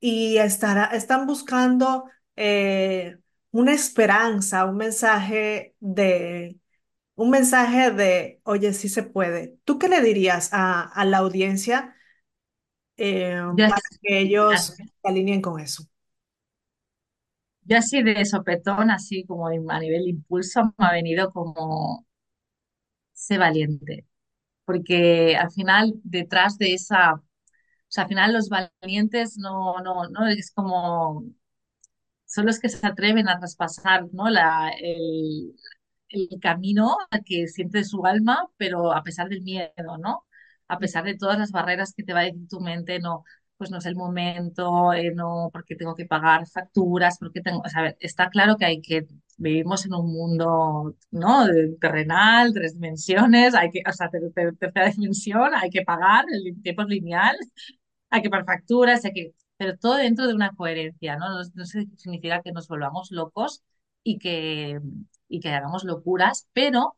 y 0.00 0.38
están 0.38 1.26
buscando 1.26 2.04
eh, 2.36 3.18
una 3.50 3.72
esperanza, 3.72 4.64
un 4.66 4.76
mensaje 4.76 5.74
de 5.80 6.56
un 7.18 7.30
mensaje 7.30 7.90
de, 7.92 8.40
oye, 8.44 8.72
sí 8.74 8.88
se 8.88 9.02
puede. 9.04 9.58
¿Tú 9.64 9.78
qué 9.78 9.88
le 9.88 10.00
dirías 10.02 10.50
a, 10.52 10.82
a 10.82 11.04
la 11.04 11.18
audiencia 11.18 11.96
eh, 12.96 13.40
Yo 13.50 13.66
para 13.66 13.82
que 14.02 14.20
ellos 14.20 14.74
se 14.76 15.08
alineen 15.08 15.40
con 15.42 15.60
eso? 15.60 15.84
yo 17.64 17.78
así 17.78 18.02
de 18.02 18.24
sopetón, 18.24 18.90
así 18.90 19.24
como 19.26 19.46
a 19.48 19.50
nivel 19.80 20.04
de 20.04 20.10
impulso, 20.10 20.74
me 20.78 20.86
ha 20.86 20.92
venido 20.92 21.30
como 21.32 22.04
sé 23.12 23.38
valiente, 23.38 24.06
porque 24.66 25.36
al 25.36 25.52
final 25.52 25.94
detrás 26.04 26.58
de 26.58 26.74
esa, 26.74 27.14
o 27.16 27.24
sea, 27.88 28.04
al 28.04 28.08
final 28.10 28.34
los 28.34 28.50
valientes 28.50 29.38
no, 29.38 29.78
no, 29.82 30.08
no 30.10 30.28
es 30.28 30.52
como 30.52 31.24
son 32.26 32.46
los 32.46 32.58
que 32.60 32.68
se 32.68 32.86
atreven 32.86 33.28
a 33.28 33.38
traspasar, 33.38 34.06
¿no? 34.12 34.28
La, 34.30 34.70
el, 34.80 35.54
el 36.10 36.28
camino 36.40 36.96
que 37.24 37.48
siente 37.48 37.84
su 37.84 38.04
alma, 38.06 38.48
pero 38.56 38.92
a 38.92 39.02
pesar 39.02 39.28
del 39.28 39.42
miedo, 39.42 39.98
¿no? 39.98 40.24
A 40.68 40.78
pesar 40.78 41.04
de 41.04 41.16
todas 41.16 41.38
las 41.38 41.50
barreras 41.52 41.94
que 41.94 42.02
te 42.04 42.12
va 42.12 42.20
a 42.20 42.22
decir 42.24 42.46
tu 42.48 42.60
mente, 42.60 42.98
no, 43.00 43.24
pues 43.56 43.70
no 43.70 43.78
es 43.78 43.86
el 43.86 43.96
momento, 43.96 44.92
eh, 44.92 45.12
no, 45.14 45.50
porque 45.52 45.76
tengo 45.76 45.94
que 45.94 46.06
pagar 46.06 46.46
facturas, 46.46 47.18
porque 47.18 47.40
tengo, 47.40 47.60
o 47.64 47.68
sea, 47.68 47.94
está 48.00 48.28
claro 48.30 48.56
que 48.56 48.64
hay 48.66 48.80
que, 48.82 49.06
vivimos 49.38 49.84
en 49.86 49.94
un 49.94 50.12
mundo, 50.12 50.94
¿no? 51.10 51.46
Terrenal, 51.80 52.52
tres 52.54 52.74
dimensiones, 52.74 53.54
hay 53.54 53.70
que, 53.70 53.82
o 53.88 53.92
sea, 53.92 54.08
ter- 54.10 54.30
ter- 54.34 54.56
tercera 54.56 54.90
dimensión, 54.90 55.54
hay 55.54 55.70
que 55.70 55.82
pagar, 55.82 56.24
el 56.30 56.60
tiempo 56.62 56.82
es 56.82 56.88
lineal, 56.88 57.36
hay 58.10 58.22
que 58.22 58.30
pagar 58.30 58.46
facturas, 58.46 59.04
hay 59.04 59.12
que, 59.12 59.34
pero 59.56 59.76
todo 59.78 59.96
dentro 59.96 60.26
de 60.26 60.34
una 60.34 60.52
coherencia. 60.54 61.16
No, 61.16 61.28
no 61.54 61.64
significa 61.66 62.42
que 62.42 62.52
nos 62.52 62.68
volvamos 62.68 63.10
locos 63.10 63.62
y 64.02 64.18
que, 64.18 64.80
y 65.28 65.40
que 65.40 65.50
hagamos 65.50 65.84
locuras, 65.84 66.48
pero 66.52 66.96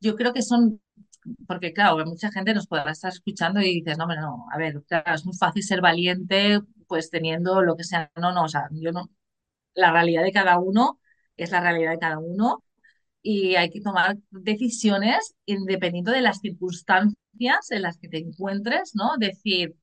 yo 0.00 0.16
creo 0.16 0.32
que 0.32 0.42
son, 0.42 0.80
porque 1.46 1.72
claro, 1.72 2.04
mucha 2.06 2.30
gente 2.32 2.54
nos 2.54 2.66
podrá 2.66 2.92
estar 2.92 3.12
escuchando 3.12 3.60
y 3.60 3.76
dices, 3.82 3.98
no, 3.98 4.04
hombre, 4.04 4.20
no, 4.20 4.46
a 4.52 4.58
ver, 4.58 4.82
claro, 4.88 5.14
es 5.14 5.24
muy 5.26 5.36
fácil 5.36 5.62
ser 5.62 5.80
valiente, 5.80 6.60
pues 6.88 7.10
teniendo 7.10 7.62
lo 7.62 7.76
que 7.76 7.84
sea, 7.84 8.10
no, 8.16 8.32
no, 8.32 8.44
o 8.44 8.48
sea, 8.48 8.68
yo 8.72 8.92
no, 8.92 9.10
la 9.74 9.92
realidad 9.92 10.22
de 10.24 10.32
cada 10.32 10.58
uno 10.58 11.00
es 11.36 11.50
la 11.50 11.60
realidad 11.60 11.92
de 11.92 11.98
cada 11.98 12.18
uno 12.18 12.64
y 13.22 13.56
hay 13.56 13.70
que 13.70 13.80
tomar 13.80 14.16
decisiones 14.30 15.34
independiendo 15.46 16.12
de 16.12 16.22
las 16.22 16.40
circunstancias 16.40 17.16
en 17.70 17.82
las 17.82 17.98
que 17.98 18.08
te 18.08 18.18
encuentres, 18.18 18.94
¿no? 18.94 19.16
Decir, 19.18 19.76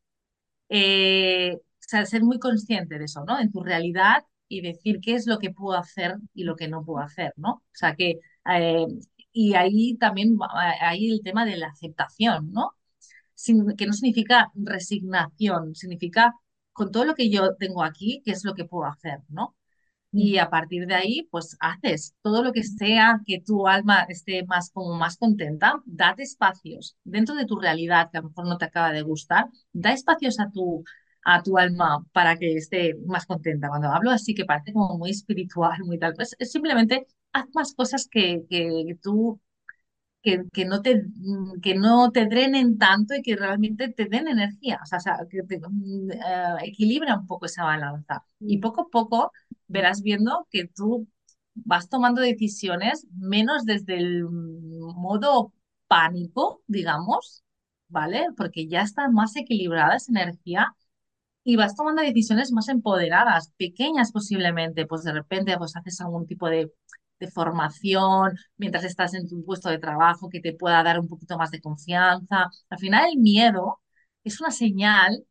eh, 0.69 1.55
o 1.57 1.61
sea, 1.79 2.05
ser 2.05 2.23
muy 2.23 2.39
consciente 2.39 2.97
de 2.99 3.05
eso, 3.05 3.23
¿no? 3.25 3.39
En 3.39 3.51
tu 3.51 3.63
realidad 3.63 4.23
y 4.55 4.61
decir 4.61 4.99
qué 5.01 5.15
es 5.15 5.27
lo 5.27 5.39
que 5.39 5.51
puedo 5.51 5.77
hacer 5.77 6.15
y 6.33 6.43
lo 6.43 6.55
que 6.55 6.67
no 6.67 6.83
puedo 6.85 6.99
hacer, 7.03 7.33
¿no? 7.37 7.49
O 7.55 7.61
sea, 7.73 7.95
que, 7.95 8.19
eh, 8.51 8.85
y 9.31 9.53
ahí 9.55 9.97
también 9.97 10.37
hay 10.81 11.11
el 11.11 11.21
tema 11.23 11.45
de 11.45 11.57
la 11.57 11.67
aceptación, 11.67 12.51
¿no? 12.51 12.71
Sin- 13.35 13.75
que 13.77 13.85
no 13.87 13.93
significa 13.93 14.51
resignación, 14.55 15.75
significa 15.75 16.33
con 16.73 16.91
todo 16.91 17.05
lo 17.05 17.15
que 17.15 17.29
yo 17.29 17.55
tengo 17.57 17.83
aquí, 17.83 18.21
qué 18.25 18.31
es 18.31 18.43
lo 18.45 18.53
que 18.55 18.65
puedo 18.65 18.85
hacer, 18.85 19.19
¿no? 19.29 19.55
Y 20.11 20.37
a 20.39 20.49
partir 20.49 20.87
de 20.87 20.95
ahí, 20.95 21.27
pues 21.31 21.57
haces 21.59 22.15
todo 22.23 22.43
lo 22.43 22.53
que 22.53 22.63
sea 22.63 23.21
que 23.25 23.41
tu 23.41 23.67
alma 23.67 24.03
esté 24.09 24.45
más 24.45 24.71
como 24.71 24.95
más 24.95 25.17
contenta, 25.17 25.81
date 25.85 26.23
espacios 26.23 26.97
dentro 27.03 27.35
de 27.35 27.45
tu 27.45 27.59
realidad 27.59 28.09
que 28.11 28.17
a 28.19 28.21
lo 28.21 28.29
mejor 28.29 28.47
no 28.47 28.57
te 28.57 28.65
acaba 28.65 28.91
de 28.93 29.01
gustar, 29.03 29.47
da 29.73 29.91
espacios 29.93 30.39
a 30.39 30.49
tu, 30.51 30.83
a 31.25 31.43
tu 31.43 31.57
alma 31.57 32.05
para 32.13 32.37
que 32.37 32.55
esté 32.57 32.95
más 33.07 33.25
contenta. 33.25 33.69
Cuando 33.69 33.89
hablo 33.89 34.11
así 34.11 34.35
que 34.35 34.45
parece 34.45 34.73
como 34.73 34.97
muy 34.97 35.11
espiritual, 35.11 35.79
muy 35.85 35.99
tal, 35.99 36.13
pues 36.15 36.35
es 36.39 36.51
simplemente 36.51 37.07
haz 37.33 37.45
más 37.55 37.73
cosas 37.75 38.07
que, 38.09 38.45
que 38.49 38.97
tú 39.01 39.41
que, 40.21 40.43
que 40.53 40.65
no 40.65 40.81
te, 40.81 41.03
mm, 41.05 41.61
que 41.61 41.75
no 41.75 42.11
te 42.11 42.25
drenen 42.27 42.77
tanto 42.77 43.13
y 43.15 43.21
que 43.21 43.35
realmente 43.35 43.89
te 43.89 44.05
den 44.05 44.27
energía, 44.27 44.79
o 44.83 44.85
sea, 44.87 44.99
que 45.29 45.43
te, 45.43 45.59
mm, 45.59 46.11
eh, 46.11 46.57
equilibra 46.63 47.17
un 47.19 47.27
poco 47.27 47.45
esa 47.45 47.63
balanza. 47.65 48.23
Y 48.39 48.57
poco 48.59 48.81
a 48.83 48.89
poco 48.89 49.31
verás 49.67 50.01
viendo 50.01 50.47
que 50.51 50.67
tú 50.67 51.07
vas 51.53 51.89
tomando 51.89 52.21
decisiones 52.21 53.07
menos 53.17 53.65
desde 53.65 53.97
el 53.97 54.25
modo 54.29 55.53
pánico, 55.87 56.61
digamos, 56.67 57.43
¿vale? 57.87 58.27
Porque 58.35 58.67
ya 58.67 58.81
está 58.81 59.09
más 59.09 59.35
equilibrada 59.35 59.95
esa 59.95 60.11
energía 60.11 60.75
y 61.45 61.57
vas 61.57 61.75
tomando 61.77 62.03
decisiones 62.03 62.51
más 62.53 62.69
empoderadas, 62.69 63.53
pequeñas 63.57 64.11
posiblemente, 64.13 64.87
pues 64.87 65.03
de 65.03 65.13
repente 65.13 65.57
pues 65.59 65.77
haces 65.77 66.01
algún 66.01 66.27
tipo 66.27 66.49
de, 66.49 66.71
de 67.19 67.27
formación 67.31 68.35
mientras 68.57 68.83
estás 68.85 69.13
en 69.15 69.27
tu 69.29 69.45
puesto 69.45 69.69
de 69.69 69.79
trabajo 69.79 70.29
que 70.29 70.41
te 70.41 70.53
pueda 70.53 70.83
dar 70.83 70.99
un 70.99 71.07
poquito 71.09 71.37
más 71.37 71.51
de 71.51 71.61
confianza. 71.61 72.47
Al 72.69 72.79
final 72.79 73.05
el 73.13 73.19
miedo 73.19 73.81
es 74.25 74.41
una 74.41 74.51
señal 74.51 75.25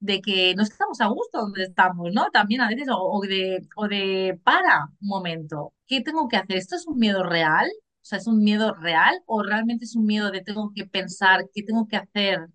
de 0.00 0.20
que 0.22 0.54
no 0.54 0.62
estamos 0.62 1.00
a 1.00 1.06
gusto 1.08 1.40
donde 1.40 1.64
estamos, 1.64 2.10
¿no? 2.12 2.30
También 2.32 2.60
a 2.62 2.68
veces, 2.68 2.88
o, 2.90 3.20
de, 3.22 3.66
o 3.76 3.86
de, 3.88 4.40
para 4.44 4.86
un 5.00 5.08
momento, 5.08 5.74
¿qué 5.86 6.00
tengo 6.02 6.28
que 6.28 6.36
hacer? 6.36 6.56
¿Esto 6.56 6.76
es 6.76 6.86
un 6.86 6.98
miedo 6.98 7.22
real? 7.22 7.68
O 8.02 8.04
sea, 8.04 8.18
¿es 8.18 8.26
un 8.26 8.42
miedo 8.42 8.74
real 8.74 9.20
o 9.26 9.42
realmente 9.42 9.84
es 9.84 9.94
un 9.96 10.06
miedo 10.06 10.30
de 10.30 10.42
tengo 10.42 10.72
que 10.74 10.86
pensar 10.86 11.44
qué 11.54 11.62
tengo 11.62 11.86
que 11.86 11.96
hacer 11.96 12.48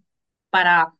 para 0.49 0.93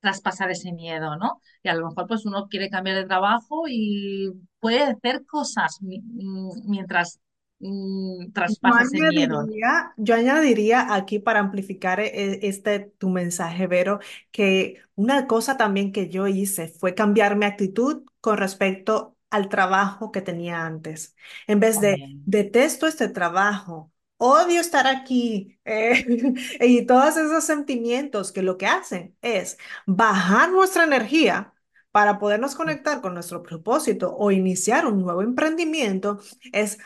traspasar 0.00 0.50
ese 0.50 0.72
miedo, 0.72 1.16
¿no? 1.16 1.40
Y 1.62 1.68
a 1.68 1.74
lo 1.74 1.88
mejor 1.88 2.06
pues 2.08 2.26
uno 2.26 2.48
quiere 2.48 2.70
cambiar 2.70 2.96
de 2.96 3.06
trabajo 3.06 3.64
y 3.68 4.30
puede 4.60 4.82
hacer 4.82 5.24
cosas 5.26 5.78
mm, 5.82 6.68
mientras 6.70 7.20
mm, 7.60 8.32
traspasa 8.32 8.82
ese 8.84 9.02
miedo. 9.02 9.50
yo 9.96 10.14
añadiría 10.14 10.94
aquí 10.94 11.18
para 11.18 11.40
amplificar 11.40 12.00
e- 12.00 12.40
este 12.48 12.80
tu 12.98 13.10
mensaje, 13.10 13.66
Vero, 13.66 14.00
que 14.32 14.76
una 14.94 15.26
cosa 15.26 15.56
también 15.56 15.92
que 15.92 16.08
yo 16.08 16.26
hice 16.26 16.68
fue 16.68 16.94
cambiar 16.94 17.36
mi 17.36 17.44
actitud 17.46 18.04
con 18.20 18.38
respecto 18.38 19.16
al 19.30 19.48
trabajo 19.48 20.10
que 20.12 20.22
tenía 20.22 20.64
antes. 20.66 21.14
En 21.46 21.60
vez 21.60 21.80
de 21.80 21.96
También. 21.96 22.24
detesto 22.24 22.86
este 22.86 23.08
trabajo, 23.08 23.92
odio 24.20 24.60
estar 24.60 24.86
aquí, 24.86 25.58
eh, 25.64 26.04
y 26.60 26.86
todos 26.86 27.16
esos 27.16 27.44
sentimientos 27.44 28.32
que 28.32 28.42
lo 28.42 28.58
que 28.58 28.66
hacen 28.66 29.16
es 29.22 29.58
bajar 29.86 30.52
nuestra 30.52 30.84
energía 30.84 31.54
para 31.92 32.18
podernos 32.20 32.54
conectar 32.54 33.00
con 33.00 33.14
nuestro 33.14 33.42
propósito 33.42 34.14
o 34.16 34.30
iniciar 34.30 34.86
un 34.86 35.00
nuevo 35.02 35.22
emprendimiento, 35.22 36.20
es 36.52 36.78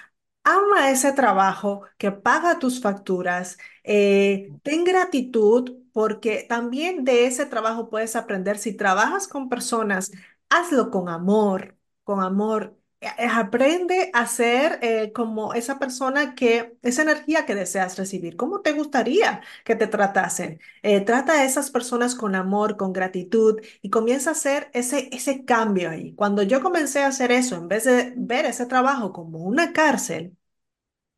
Ama 0.47 0.91
ese 0.91 1.13
trabajo 1.13 1.85
que 1.99 2.13
paga 2.13 2.59
tus 2.59 2.81
facturas. 2.81 3.59
eh, 3.83 4.51
ten 4.63 4.85
gratitud 4.85 5.73
porque 5.93 6.45
también 6.49 7.05
de 7.05 7.27
ese 7.27 7.47
trabajo 7.47 7.89
puedes 7.89 8.15
aprender. 8.17 8.59
Si 8.59 8.75
trabajas 8.75 9.27
con 9.29 9.49
personas, 9.49 10.13
hazlo 10.51 10.91
con 10.91 11.09
amor, 11.09 11.79
con 12.05 12.21
amor. 12.23 12.77
Eh, 13.19 13.27
Aprende 13.31 14.11
a 14.13 14.27
ser 14.27 14.79
eh, 14.83 15.13
como 15.13 15.55
esa 15.55 15.79
persona 15.79 16.35
que, 16.35 16.77
esa 16.83 17.03
energía 17.03 17.47
que 17.47 17.55
deseas 17.55 17.97
recibir. 17.99 18.37
¿Cómo 18.37 18.61
te 18.63 18.73
gustaría 18.73 19.43
que 19.65 19.77
te 19.77 19.87
tratasen? 19.87 20.61
Eh, 20.83 21.01
trata 21.03 21.35
a 21.35 21.45
esas 21.45 21.71
personas 21.71 22.15
con 22.15 22.35
amor, 22.35 22.77
con 22.77 22.93
gratitud 22.93 23.61
y 23.83 23.91
comienza 23.91 24.31
a 24.31 24.33
hacer 24.33 24.71
ese, 24.73 25.09
ese 25.13 25.45
cambio 25.45 25.91
ahí. 25.91 26.15
Cuando 26.15 26.43
yo 26.43 26.63
comencé 26.63 27.03
a 27.03 27.09
hacer 27.09 27.33
eso, 27.33 27.57
en 27.57 27.69
vez 27.69 27.85
de 27.85 28.15
ver 28.17 28.47
ese 28.47 28.67
trabajo 28.67 29.13
como 29.13 29.39
una 29.41 29.73
cárcel, 29.73 30.37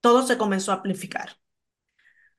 todo 0.01 0.23
se 0.27 0.39
comenzó 0.39 0.73
a 0.73 0.77
amplificar. 0.77 1.39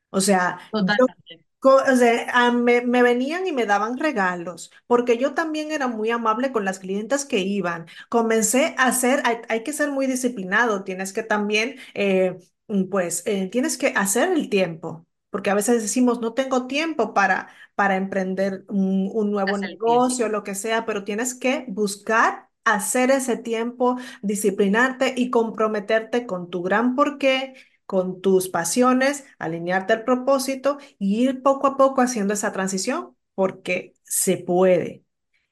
O 0.10 0.22
sea, 0.22 0.60
Totalmente. 0.72 1.47
O 1.76 1.96
sea, 1.96 2.52
me, 2.52 2.82
me 2.82 3.04
venían 3.04 3.48
y 3.48 3.52
me 3.52 3.66
daban 3.66 3.98
regalos, 3.98 4.72
porque 4.88 5.18
yo 5.18 5.34
también 5.34 5.72
era 5.72 5.88
muy 5.88 6.10
amable 6.12 6.52
con 6.52 6.66
las 6.66 6.80
clientas 6.80 7.26
que 7.26 7.40
iban. 7.40 7.88
Comencé 8.10 8.76
a 8.78 8.86
hacer, 8.88 9.22
hay, 9.26 9.38
hay 9.50 9.64
que 9.64 9.74
ser 9.74 9.92
muy 9.92 10.08
disciplinado, 10.08 10.84
tienes 10.84 11.14
que 11.14 11.24
también, 11.24 11.78
eh, 11.94 12.38
mm, 12.68 12.86
pues, 12.90 13.24
eh, 13.26 13.48
tienes 13.50 13.78
que 13.78 13.88
hacer 13.96 14.32
el 14.32 14.50
tiempo, 14.50 15.06
porque 15.30 15.50
a 15.50 15.56
veces 15.56 15.82
decimos, 15.82 16.22
no 16.22 16.34
tengo 16.34 16.68
tiempo 16.68 17.14
para, 17.14 17.50
para 17.76 17.96
emprender 17.98 18.66
un, 18.70 19.10
un 19.14 19.32
nuevo 19.32 19.58
negocio, 19.58 20.30
lo 20.30 20.44
que 20.44 20.56
sea, 20.56 20.86
pero 20.86 21.04
tienes 21.04 21.34
que 21.36 21.66
buscar 21.68 22.48
hacer 22.66 23.12
ese 23.12 23.38
tiempo, 23.38 23.98
disciplinarte 24.22 25.14
y 25.18 25.30
comprometerte 25.30 26.26
con 26.26 26.50
tu 26.50 26.62
gran 26.64 26.96
porqué 26.96 27.54
con 27.88 28.22
tus 28.22 28.50
pasiones, 28.50 29.26
alinearte 29.40 29.94
al 29.94 30.04
propósito 30.04 30.78
y 31.00 31.24
ir 31.24 31.42
poco 31.42 31.66
a 31.66 31.78
poco 31.78 32.02
haciendo 32.02 32.36
esa 32.36 32.52
transición, 32.52 33.16
porque 33.34 33.94
se 34.04 34.38
puede. 34.38 35.04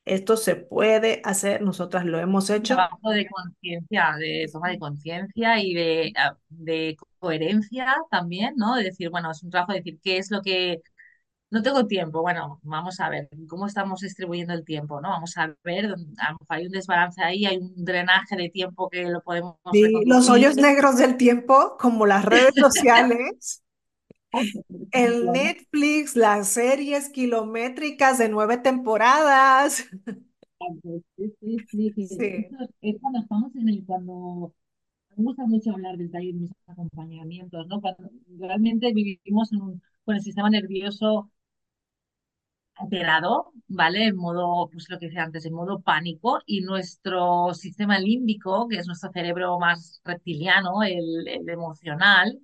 Esto 0.06 0.38
se 0.38 0.56
puede 0.56 1.22
hacer, 1.24 1.64
nosotras 1.64 2.06
lo 2.06 2.20
hemos 2.20 2.52
hecho. 2.52 2.76
trabajo 2.76 3.10
de 3.10 3.28
conciencia, 3.28 4.16
de 4.20 4.48
toma 4.54 4.70
de 4.70 4.78
conciencia 4.78 5.60
y 5.60 5.74
de, 5.74 6.14
ah, 6.16 6.38
de 6.50 6.96
coherencia 7.18 7.96
también, 8.12 8.54
¿no? 8.56 8.76
De 8.76 8.84
decir, 8.84 9.10
bueno, 9.10 9.32
es 9.32 9.42
un 9.42 9.50
trabajo 9.50 9.72
de 9.72 9.80
decir 9.80 10.00
qué 10.04 10.18
es 10.18 10.30
lo 10.30 10.44
que 10.44 10.82
no 11.56 11.64
tengo 11.64 11.88
tiempo. 11.88 12.22
Bueno, 12.22 12.60
vamos 12.64 13.00
a 13.00 13.10
ver 13.10 13.30
cómo 13.50 13.68
estamos 13.68 14.02
distribuyendo 14.02 14.54
el 14.54 14.66
tiempo, 14.66 15.02
¿no? 15.02 15.10
Vamos 15.10 15.38
a 15.38 15.56
ver, 15.64 15.86
a 15.86 15.90
lo 15.90 15.98
mejor 15.98 16.38
hay 16.50 16.66
un 16.68 16.72
desbalance 16.72 17.24
ahí, 17.24 17.46
hay 17.46 17.58
un 17.58 17.74
drenaje 17.86 18.36
de 18.38 18.50
tiempo 18.50 18.90
que 18.90 19.06
lo 19.06 19.22
podemos 19.22 19.58
Sí, 19.72 20.04
los 20.06 20.30
hoyos 20.30 20.58
negros 20.58 20.98
del 20.98 21.18
tiempo, 21.18 21.78
como 21.80 22.06
las 22.08 22.24
redes 22.26 22.54
sociales, 22.58 23.64
el. 24.92 25.32
Netflix, 25.32 26.16
las 26.16 26.50
series 26.50 27.10
kilométricas 27.10 28.18
de 28.18 28.30
nueve 28.30 28.58
temporadas. 28.58 29.86
Sí, 31.18 31.34
sí, 31.40 31.66
sí, 31.72 31.94
que 31.96 32.04
Sí. 32.04 32.20
esto 32.36 32.56
es 32.82 32.96
cuando 33.02 33.20
estamos 33.20 33.56
en 33.56 33.70
el, 33.70 33.86
cuando 33.86 34.54
me 35.18 35.24
gusta 35.26 35.46
mucho 35.48 35.72
hablar 35.72 35.98
del 35.98 36.12
taller 36.12 36.34
de 36.36 36.42
mis 36.42 36.52
acompañamientos, 36.68 37.68
¿no? 37.68 37.82
Cuando 37.82 38.10
realmente 38.40 38.94
vivimos 38.94 39.54
en 39.54 39.62
un- 39.62 39.84
con 40.06 40.16
el 40.16 40.22
sistema 40.24 40.50
nervioso 40.50 41.32
alterado, 42.76 43.54
¿vale? 43.68 44.06
En 44.08 44.16
modo, 44.18 44.70
pues 44.72 44.90
lo 44.90 45.00
que 45.00 45.08
decía 45.08 45.24
antes, 45.24 45.46
en 45.46 45.54
modo 45.54 45.82
pánico, 45.82 46.40
y 46.46 46.62
nuestro 46.62 47.54
sistema 47.54 48.00
límbico, 48.00 48.68
que 48.68 48.78
es 48.78 48.88
nuestro 48.88 49.12
cerebro 49.12 49.60
más 49.60 50.02
reptiliano, 50.06 50.84
el, 50.84 51.28
emocional, 51.50 52.40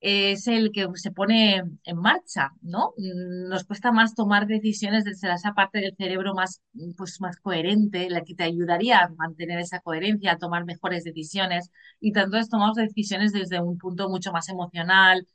es 0.00 0.46
el 0.46 0.72
que 0.72 0.86
se 0.94 1.10
pone 1.10 1.62
en 1.84 1.96
marcha, 1.96 2.52
¿no? 2.62 2.92
Nos 2.96 3.64
cuesta 3.64 3.92
más 3.92 4.14
tomar 4.14 4.46
decisiones 4.46 5.04
desde 5.04 5.32
esa 5.32 5.54
parte 5.54 5.80
del 5.80 5.96
cerebro 5.96 6.34
más, 6.34 6.62
pues, 6.96 7.20
más 7.20 7.38
coherente, 7.38 8.10
la 8.10 8.22
que 8.22 8.34
te 8.34 8.44
ayudaría 8.44 9.00
a 9.00 9.08
mantener 9.10 9.58
esa 9.58 9.80
coherencia, 9.80 10.32
a 10.32 10.38
tomar 10.38 10.64
mejores 10.64 11.04
decisiones. 11.04 11.70
Y 12.00 12.08
entonces 12.08 12.50
tomamos 12.50 12.76
decisiones 12.76 13.32
desde 13.32 13.60
un 13.60 13.78
punto 13.78 14.08
mucho 14.08 14.32
más 14.32 14.48
emocional, 14.48 15.26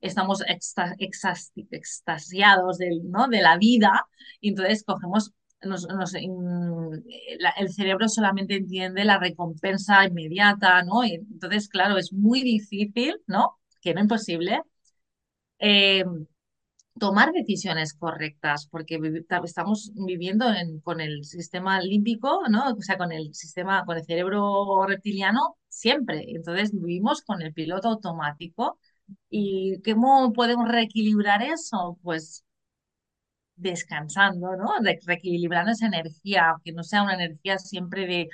estamos 0.00 0.42
extasiados 1.70 2.78
del, 2.78 3.10
¿no? 3.10 3.28
de 3.28 3.42
la 3.42 3.56
vida, 3.58 4.06
y 4.40 4.50
entonces 4.50 4.84
cogemos, 4.84 5.32
nos, 5.62 5.86
mm, 6.14 6.92
el 7.58 7.72
cerebro 7.72 8.08
solamente 8.08 8.56
entiende 8.56 9.04
la 9.04 9.18
recompensa 9.18 10.04
inmediata, 10.06 10.82
¿no? 10.84 11.04
Y 11.04 11.14
entonces, 11.14 11.68
claro, 11.68 11.96
es 11.98 12.12
muy 12.12 12.42
difícil, 12.42 13.16
¿no? 13.26 13.58
Que 13.80 13.94
no 13.94 14.00
imposible, 14.00 14.62
eh, 15.58 16.04
tomar 16.98 17.32
decisiones 17.32 17.94
correctas, 17.94 18.68
porque 18.70 18.98
estamos 19.44 19.92
viviendo 19.94 20.52
en- 20.52 20.80
con 20.80 21.00
el 21.00 21.24
sistema 21.24 21.80
límbico, 21.80 22.42
¿no? 22.50 22.70
O 22.72 22.82
sea, 22.82 22.98
con 22.98 23.12
el 23.12 23.34
sistema, 23.34 23.84
con 23.86 23.98
el 23.98 24.04
cerebro 24.04 24.84
reptiliano 24.86 25.56
siempre. 25.68 26.24
Entonces 26.28 26.72
vivimos 26.72 27.22
con 27.22 27.42
el 27.42 27.52
piloto 27.54 27.88
automático. 27.88 28.78
¿Y 29.30 29.80
cómo 29.82 30.32
podemos 30.32 30.68
reequilibrar 30.68 31.42
eso? 31.42 31.98
Pues 32.02 32.44
descansando, 33.56 34.56
¿no? 34.56 34.66
Re- 34.82 35.00
reequilibrando 35.04 35.72
esa 35.72 35.86
energía, 35.86 36.54
que 36.64 36.72
no 36.72 36.82
sea 36.84 37.02
una 37.02 37.14
energía 37.14 37.58
siempre 37.58 38.06
de, 38.06 38.28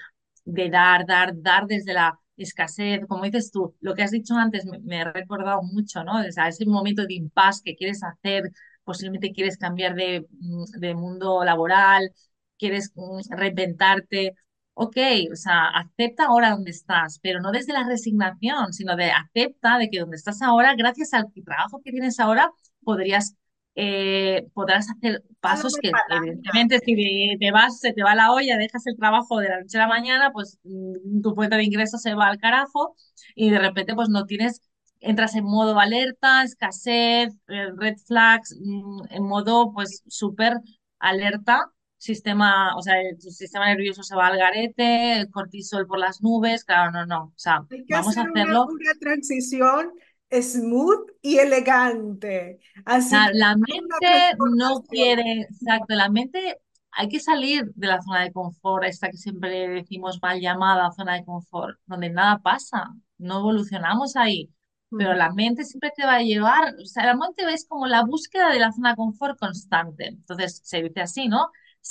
de 0.45 0.71
dar, 0.71 1.07
dar, 1.07 1.33
dar 1.37 1.67
desde 1.67 1.95
la 1.95 2.19
escasez. 2.37 3.01
Como 3.09 3.25
dices 3.25 3.51
tú, 3.51 3.75
lo 3.81 3.95
que 3.95 4.03
has 4.03 4.11
dicho 4.11 4.35
antes 4.37 4.67
me, 4.67 4.79
me 4.81 5.01
ha 5.01 5.13
recordado 5.13 5.63
mucho, 5.63 6.05
¿no? 6.05 6.21
O 6.21 6.33
sea, 6.33 6.49
ese 6.49 6.67
momento 6.67 7.07
de 7.07 7.15
impasse 7.15 7.63
que 7.65 7.77
quieres 7.77 8.03
hacer, 8.03 8.51
posiblemente 8.85 9.33
quieres 9.33 9.57
cambiar 9.59 9.95
de, 9.95 10.27
mm, 10.41 10.65
de 10.81 10.95
mundo 10.95 11.43
laboral, 11.45 12.11
quieres 12.59 12.93
mm, 12.95 13.21
reinventarte. 13.37 14.35
Ok, 14.77 14.97
o 15.33 15.37
sea, 15.37 15.69
acepta 15.69 16.27
ahora 16.27 16.51
donde 16.51 16.73
estás, 16.73 17.21
pero 17.23 17.41
no 17.41 17.53
desde 17.53 17.73
la 17.73 17.85
resignación, 17.87 18.73
sino 18.73 18.97
de 18.97 19.11
acepta 19.13 19.79
de 19.79 19.89
que 19.89 20.01
donde 20.01 20.17
estás 20.17 20.43
ahora, 20.43 20.75
gracias 20.77 21.15
al 21.15 21.33
trabajo 21.45 21.81
que 21.85 21.93
tienes 21.93 22.19
ahora, 22.19 22.51
podrías 22.83 23.37
eh, 23.77 24.47
podrás 24.53 24.89
hacer 24.91 25.25
pasos 25.41 25.77
que, 25.81 25.91
evidentemente, 26.09 26.79
si 26.81 26.95
te, 26.95 27.37
te 27.39 27.51
vas, 27.53 27.81
se 27.81 27.93
te 27.93 28.03
va 28.03 28.15
la 28.15 28.33
olla, 28.33 28.57
dejas 28.57 28.87
el 28.87 28.97
trabajo 28.97 29.39
de 29.39 29.49
la 29.49 29.61
noche 29.61 29.79
a 29.79 29.83
la 29.83 29.89
mañana, 29.89 30.33
pues 30.33 30.59
mm, 30.65 31.21
tu 31.23 31.35
fuente 31.35 31.57
de 31.57 31.65
ingresos 31.65 32.03
se 32.03 32.15
va 32.15 32.29
al 32.29 32.39
carajo 32.39 32.97
y 33.35 33.51
de 33.51 33.59
repente, 33.59 33.95
pues 33.95 34.09
no 34.09 34.27
tienes, 34.27 34.61
entras 35.01 35.35
en 35.35 35.45
modo 35.45 35.79
alerta, 35.81 36.43
escasez, 36.45 37.35
eh, 37.49 37.69
red 37.77 37.97
flags, 38.07 38.57
mm, 38.61 39.03
en 39.11 39.25
modo, 39.25 39.73
pues, 39.73 40.03
súper 40.09 40.55
alerta. 40.99 41.71
Sistema, 42.09 42.77
o 42.77 42.83
sea, 42.83 42.95
tu 43.21 43.31
sistema 43.31 43.67
nervioso 43.67 44.03
se 44.03 44.15
va 44.17 44.27
al 44.29 44.39
garete, 44.39 45.21
el 45.21 45.31
cortisol 45.31 45.87
por 45.87 45.99
las 45.99 46.23
nubes, 46.23 46.65
claro, 46.65 46.91
no, 46.93 47.07
no, 47.07 47.23
o 47.27 47.33
sea, 47.37 47.67
Hay 47.71 47.85
que 47.87 47.95
vamos 47.95 48.17
a 48.19 48.23
hacer 48.23 48.31
una, 48.31 48.45
hacerlo 48.45 48.67
una 48.67 48.95
transición 49.01 49.93
smooth 50.31 51.11
y 51.23 51.39
elegante. 51.39 52.59
Así 52.85 53.17
La, 53.17 53.31
la 53.33 53.57
una 53.69 54.01
mente 54.03 54.37
no 54.39 54.83
quiere, 54.89 55.43
exacto, 55.43 55.95
la 55.95 56.09
mente 56.09 56.59
hay 56.93 57.09
que 57.09 57.21
salir 57.21 57.65
de 57.75 57.87
la 57.89 58.01
zona 58.03 58.23
de 58.23 58.33
confort, 58.33 58.85
esta 58.85 59.11
que 59.11 59.17
siempre 59.17 59.69
decimos 59.69 60.21
mal 60.23 60.41
llamada 60.41 60.91
zona 60.93 61.15
de 61.15 61.25
confort, 61.25 61.79
donde 61.87 62.11
nada 62.11 62.39
pasa, 62.39 62.89
no 63.19 63.41
evolucionamos 63.41 64.17
ahí, 64.17 64.51
pero 64.97 65.13
Ujú. 65.13 65.15
la 65.15 65.33
mente 65.33 65.65
siempre 65.65 65.93
te 65.97 66.05
va 66.07 66.15
a 66.17 66.23
llevar, 66.23 66.75
o 66.83 66.87
sea, 66.87 67.05
la 67.07 67.17
mente 67.17 67.43
es 67.53 67.67
como 67.67 67.87
la 67.87 68.05
búsqueda 68.05 68.51
de 68.51 68.59
la 68.61 68.73
zona 68.73 68.91
de 68.91 68.97
confort 68.97 69.39
constante, 69.39 70.07
entonces 70.09 70.61
se 70.65 70.83
dice 70.83 71.01
así, 71.03 71.29
¿no? 71.29 71.49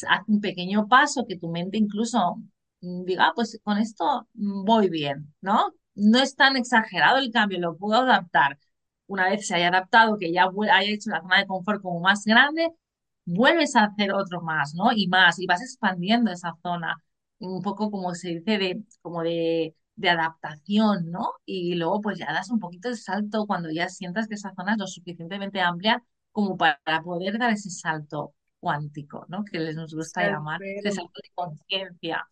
Haz 0.09 0.21
un 0.27 0.41
pequeño 0.41 0.87
paso 0.87 1.25
que 1.27 1.37
tu 1.37 1.49
mente 1.49 1.77
incluso 1.77 2.37
mm, 2.81 3.03
diga, 3.05 3.27
"Ah, 3.27 3.31
pues 3.35 3.59
con 3.63 3.77
esto 3.77 4.27
mm, 4.33 4.65
voy 4.65 4.89
bien, 4.89 5.33
¿no? 5.41 5.73
No 5.95 6.19
es 6.19 6.35
tan 6.35 6.57
exagerado 6.57 7.17
el 7.19 7.31
cambio, 7.31 7.59
lo 7.59 7.77
puedo 7.77 8.01
adaptar 8.01 8.57
una 9.07 9.29
vez 9.29 9.45
se 9.47 9.55
haya 9.55 9.67
adaptado, 9.67 10.17
que 10.17 10.31
ya 10.31 10.45
haya 10.71 10.91
hecho 10.91 11.09
la 11.11 11.21
zona 11.21 11.37
de 11.39 11.45
confort 11.47 11.81
como 11.81 11.99
más 11.99 12.23
grande, 12.25 12.69
vuelves 13.25 13.75
a 13.75 13.85
hacer 13.85 14.11
otro 14.13 14.41
más, 14.41 14.73
¿no? 14.75 14.91
Y 14.93 15.07
más, 15.07 15.39
y 15.39 15.45
vas 15.45 15.61
expandiendo 15.61 16.31
esa 16.31 16.53
zona, 16.63 16.95
un 17.39 17.61
poco 17.61 17.91
como 17.91 18.13
se 18.15 18.29
dice, 18.29 18.57
de, 18.57 18.83
como 19.01 19.21
de, 19.23 19.75
de 19.95 20.09
adaptación, 20.09 21.11
¿no? 21.11 21.33
Y 21.45 21.75
luego 21.75 22.01
pues 22.01 22.17
ya 22.19 22.31
das 22.33 22.49
un 22.49 22.59
poquito 22.59 22.89
de 22.89 22.95
salto 22.97 23.45
cuando 23.45 23.69
ya 23.71 23.89
sientas 23.89 24.27
que 24.27 24.35
esa 24.35 24.53
zona 24.55 24.73
es 24.73 24.77
lo 24.79 24.87
suficientemente 24.87 25.61
amplia 25.61 26.03
como 26.31 26.57
para 26.57 26.79
poder 27.03 27.37
dar 27.37 27.51
ese 27.51 27.69
salto 27.69 28.33
cuántico, 28.63 29.25
¿no? 29.29 29.43
Que 29.45 29.59
les 29.59 29.75
nos 29.75 29.93
gusta 29.93 30.23
llamar, 30.23 30.61
Espero 30.63 30.91
salto 30.95 31.21
de 31.23 31.29
conciencia. 31.35 32.27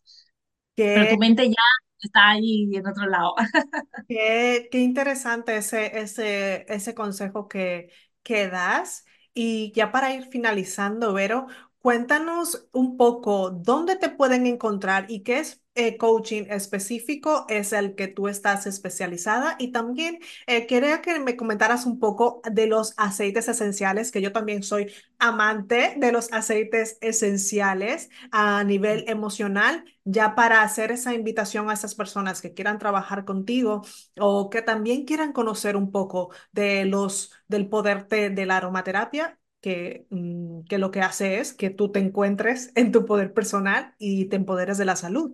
Pero 0.93 1.07
tu 1.07 1.17
mente 1.17 1.47
ya 1.49 1.55
está 2.01 2.31
ahí 2.31 2.69
en 2.75 2.87
otro 2.87 3.07
lado. 3.07 3.35
Qué, 4.07 4.67
qué 4.71 4.79
interesante 4.79 5.55
ese, 5.57 5.99
ese, 5.99 6.65
ese 6.73 6.93
consejo 6.95 7.47
que, 7.47 7.91
que 8.23 8.47
das. 8.49 9.05
Y 9.33 9.71
ya 9.73 9.91
para 9.91 10.13
ir 10.13 10.25
finalizando, 10.27 11.13
Vero, 11.13 11.47
cuéntanos 11.79 12.67
un 12.73 12.97
poco 12.97 13.51
dónde 13.51 13.95
te 13.95 14.09
pueden 14.09 14.45
encontrar 14.47 15.05
y 15.09 15.23
qué 15.23 15.39
es 15.39 15.60
eh, 15.75 15.97
coaching 15.97 16.43
específico 16.49 17.45
es 17.49 17.71
el 17.73 17.95
que 17.95 18.07
tú 18.07 18.27
estás 18.27 18.67
especializada. 18.67 19.55
Y 19.59 19.71
también 19.71 20.19
eh, 20.47 20.67
quería 20.67 21.01
que 21.01 21.19
me 21.19 21.35
comentaras 21.37 21.85
un 21.85 21.99
poco 21.99 22.41
de 22.51 22.67
los 22.67 22.93
aceites 22.97 23.47
esenciales, 23.47 24.11
que 24.11 24.21
yo 24.21 24.31
también 24.33 24.63
soy 24.63 24.91
amante 25.19 25.93
de 25.97 26.11
los 26.11 26.31
aceites 26.33 26.97
esenciales 27.01 28.09
a 28.31 28.63
nivel 28.63 29.05
emocional, 29.07 29.85
ya 30.03 30.35
para 30.35 30.61
hacer 30.63 30.91
esa 30.91 31.13
invitación 31.13 31.69
a 31.69 31.73
esas 31.73 31.95
personas 31.95 32.41
que 32.41 32.53
quieran 32.53 32.79
trabajar 32.79 33.25
contigo 33.25 33.83
o 34.19 34.49
que 34.49 34.61
también 34.61 35.05
quieran 35.05 35.33
conocer 35.33 35.75
un 35.75 35.91
poco 35.91 36.31
de 36.51 36.85
los, 36.85 37.31
del 37.47 37.67
poder 37.69 38.07
de, 38.07 38.29
de 38.29 38.45
la 38.45 38.57
aromaterapia, 38.57 39.39
que, 39.61 40.07
mm, 40.09 40.63
que 40.63 40.77
lo 40.77 40.91
que 40.91 41.01
hace 41.01 41.39
es 41.39 41.53
que 41.53 41.69
tú 41.69 41.91
te 41.91 41.99
encuentres 41.99 42.71
en 42.75 42.91
tu 42.91 43.05
poder 43.05 43.33
personal 43.33 43.95
y 43.99 44.25
te 44.25 44.35
empoderes 44.37 44.77
de 44.77 44.85
la 44.85 44.95
salud. 44.95 45.33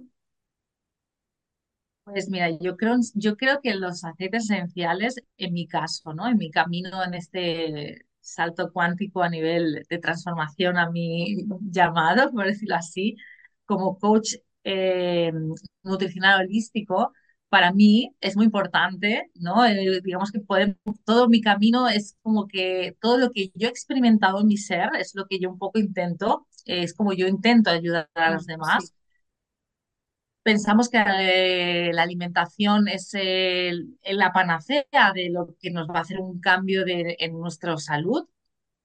Pues 2.08 2.30
mira, 2.30 2.50
yo 2.62 2.78
creo, 2.78 2.96
yo 3.16 3.36
creo 3.36 3.60
que 3.62 3.76
los 3.76 4.04
aceites 4.06 4.46
esenciales, 4.50 5.16
en 5.38 5.54
mi 5.54 5.68
caso, 5.68 6.14
¿no? 6.14 6.26
En 6.28 6.38
mi 6.38 6.50
camino 6.50 7.04
en 7.04 7.14
este 7.14 8.06
salto 8.22 8.72
cuántico 8.72 9.22
a 9.24 9.30
nivel 9.30 9.84
de 9.90 9.98
transformación 10.00 10.78
a 10.78 10.90
mi 10.90 11.36
llamado, 11.70 12.32
por 12.32 12.46
decirlo 12.46 12.76
así, 12.76 13.18
como 13.66 14.00
coach 14.00 14.36
eh, 14.64 15.34
nutricional 15.84 16.46
holístico, 16.46 17.12
para 17.50 17.74
mí 17.74 18.16
es 18.22 18.38
muy 18.38 18.46
importante, 18.46 19.30
¿no? 19.36 19.66
Eh, 19.66 20.00
digamos 20.02 20.32
que 20.32 20.40
todo 21.04 21.28
mi 21.28 21.42
camino 21.42 21.90
es 21.90 22.16
como 22.22 22.48
que 22.48 22.96
todo 23.02 23.18
lo 23.18 23.32
que 23.32 23.52
yo 23.54 23.68
he 23.68 23.72
experimentado 23.72 24.40
en 24.40 24.48
mi 24.48 24.56
ser 24.58 24.90
es 24.98 25.12
lo 25.14 25.26
que 25.26 25.40
yo 25.40 25.50
un 25.50 25.60
poco 25.60 25.78
intento, 25.80 26.48
es 26.66 26.94
como 26.94 27.12
yo 27.14 27.28
intento 27.28 27.70
ayudar 27.70 28.10
a 28.16 28.32
los 28.32 28.46
Sí. 28.46 28.94
Pensamos 30.50 30.90
que 30.90 30.98
eh, 31.00 31.92
la 31.94 32.04
alimentación 32.04 32.88
es 32.88 33.14
el- 33.14 33.98
la 34.04 34.32
panacea 34.34 34.86
de 35.14 35.30
lo 35.30 35.56
que 35.60 35.72
nos 35.72 35.88
va 35.90 35.98
a 36.00 36.02
hacer 36.02 36.20
un 36.20 36.40
cambio 36.40 36.84
en 36.88 37.34
nuestra 37.40 37.78
salud, 37.78 38.28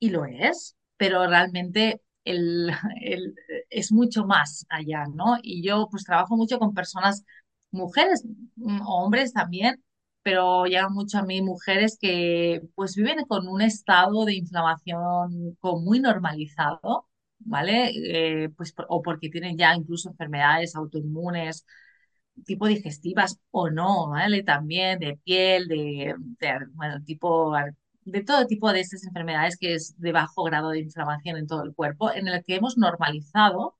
y 0.00 0.10
lo 0.10 0.24
es, 0.26 0.76
pero 0.98 1.26
realmente 1.26 2.02
es 3.70 3.92
mucho 3.92 4.24
más 4.26 4.66
allá, 4.68 5.04
¿no? 5.14 5.36
Y 5.42 5.62
yo 5.66 5.88
pues 5.90 6.04
trabajo 6.04 6.36
mucho 6.36 6.58
con 6.58 6.74
personas, 6.74 7.24
mujeres, 7.70 8.24
mm, 8.56 8.80
hombres 8.86 9.32
también, 9.32 9.82
pero 10.22 10.66
llegan 10.66 10.92
mucho 10.92 11.18
a 11.18 11.22
mí 11.24 11.42
mujeres 11.42 11.98
que 12.00 12.62
pues 12.74 12.94
viven 12.96 13.24
con 13.26 13.48
un 13.48 13.60
estado 13.62 14.24
de 14.24 14.34
inflamación 14.34 15.56
muy 15.62 16.00
normalizado 16.00 17.06
¿vale? 17.44 17.90
Eh, 18.44 18.48
pues, 18.56 18.74
o 18.88 19.02
porque 19.02 19.28
tienen 19.30 19.56
ya 19.58 19.74
incluso 19.74 20.10
enfermedades 20.10 20.74
autoinmunes, 20.76 21.66
tipo 22.44 22.66
digestivas 22.66 23.38
o 23.50 23.70
no, 23.70 24.08
¿vale? 24.10 24.42
También 24.42 24.98
de 24.98 25.18
piel, 25.24 25.68
de, 25.68 26.14
de, 26.40 26.58
bueno, 26.74 27.02
tipo, 27.04 27.54
de 28.04 28.22
todo 28.24 28.46
tipo 28.46 28.72
de 28.72 28.80
estas 28.80 29.04
enfermedades 29.04 29.56
que 29.58 29.74
es 29.74 29.98
de 30.00 30.12
bajo 30.12 30.44
grado 30.44 30.70
de 30.70 30.80
inflamación 30.80 31.36
en 31.36 31.46
todo 31.46 31.62
el 31.64 31.74
cuerpo, 31.74 32.12
en 32.12 32.28
el 32.28 32.42
que 32.44 32.56
hemos 32.56 32.78
normalizado 32.78 33.76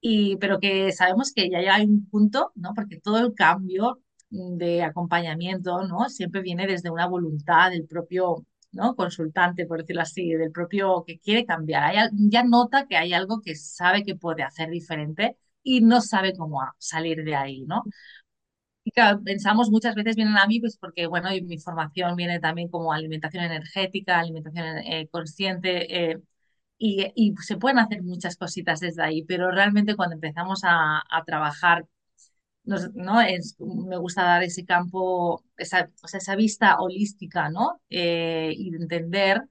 y, 0.00 0.36
pero 0.36 0.60
que 0.60 0.92
sabemos 0.92 1.32
que 1.34 1.48
ya 1.50 1.74
hay 1.74 1.84
un 1.86 2.06
punto, 2.08 2.52
¿no? 2.54 2.74
Porque 2.74 3.00
todo 3.00 3.18
el 3.18 3.34
cambio 3.34 4.00
de 4.30 4.82
acompañamiento, 4.82 5.86
¿no? 5.86 6.08
Siempre 6.10 6.42
viene 6.42 6.66
desde 6.66 6.90
una 6.90 7.06
voluntad 7.06 7.70
del 7.70 7.86
propio, 7.86 8.44
¿no? 8.74 8.94
consultante, 8.96 9.66
por 9.66 9.80
decirlo 9.80 10.02
así, 10.02 10.30
del 10.34 10.52
propio 10.52 11.04
que 11.06 11.18
quiere 11.18 11.46
cambiar. 11.46 11.84
Hay 11.84 12.08
ya 12.14 12.44
nota 12.44 12.86
que 12.88 12.96
hay 12.96 13.12
algo 13.12 13.40
que 13.42 13.54
sabe 13.54 14.04
que 14.04 14.16
puede 14.16 14.42
hacer 14.42 14.70
diferente 14.70 15.36
y 15.62 15.80
no 15.80 16.00
sabe 16.00 16.34
cómo 16.36 16.60
salir 16.78 17.24
de 17.24 17.34
ahí, 17.36 17.62
¿no? 17.66 17.84
Y 18.86 18.90
claro, 18.92 19.22
pensamos 19.24 19.70
muchas 19.70 19.94
veces 19.94 20.14
vienen 20.16 20.36
a 20.36 20.46
mí, 20.46 20.60
pues 20.60 20.76
porque, 20.76 21.06
bueno, 21.06 21.32
y 21.34 21.40
mi 21.42 21.58
formación 21.58 22.16
viene 22.16 22.38
también 22.40 22.68
como 22.68 22.92
alimentación 22.92 23.44
energética, 23.44 24.18
alimentación 24.20 24.78
eh, 24.78 25.08
consciente, 25.10 26.10
eh, 26.12 26.20
y, 26.78 27.12
y 27.16 27.34
se 27.42 27.56
pueden 27.58 27.78
hacer 27.78 28.02
muchas 28.02 28.36
cositas 28.36 28.80
desde 28.80 29.02
ahí, 29.02 29.24
pero 29.24 29.50
realmente 29.50 29.96
cuando 29.96 30.14
empezamos 30.16 30.62
a, 30.64 31.02
a 31.10 31.24
trabajar, 31.24 31.86
nos- 32.64 32.94
¿no? 32.94 33.20
Es, 33.20 33.56
me 33.60 33.96
gusta 33.98 34.22
dar 34.24 34.42
ese 34.42 34.64
campo, 34.64 35.42
esa, 35.56 35.90
o 36.02 36.08
sea, 36.08 36.18
esa 36.18 36.36
vista 36.36 36.78
holística, 36.80 37.50
¿no? 37.50 37.80
Eh, 37.90 38.52
y 38.56 38.70
de 38.70 38.78
entender, 38.78 39.42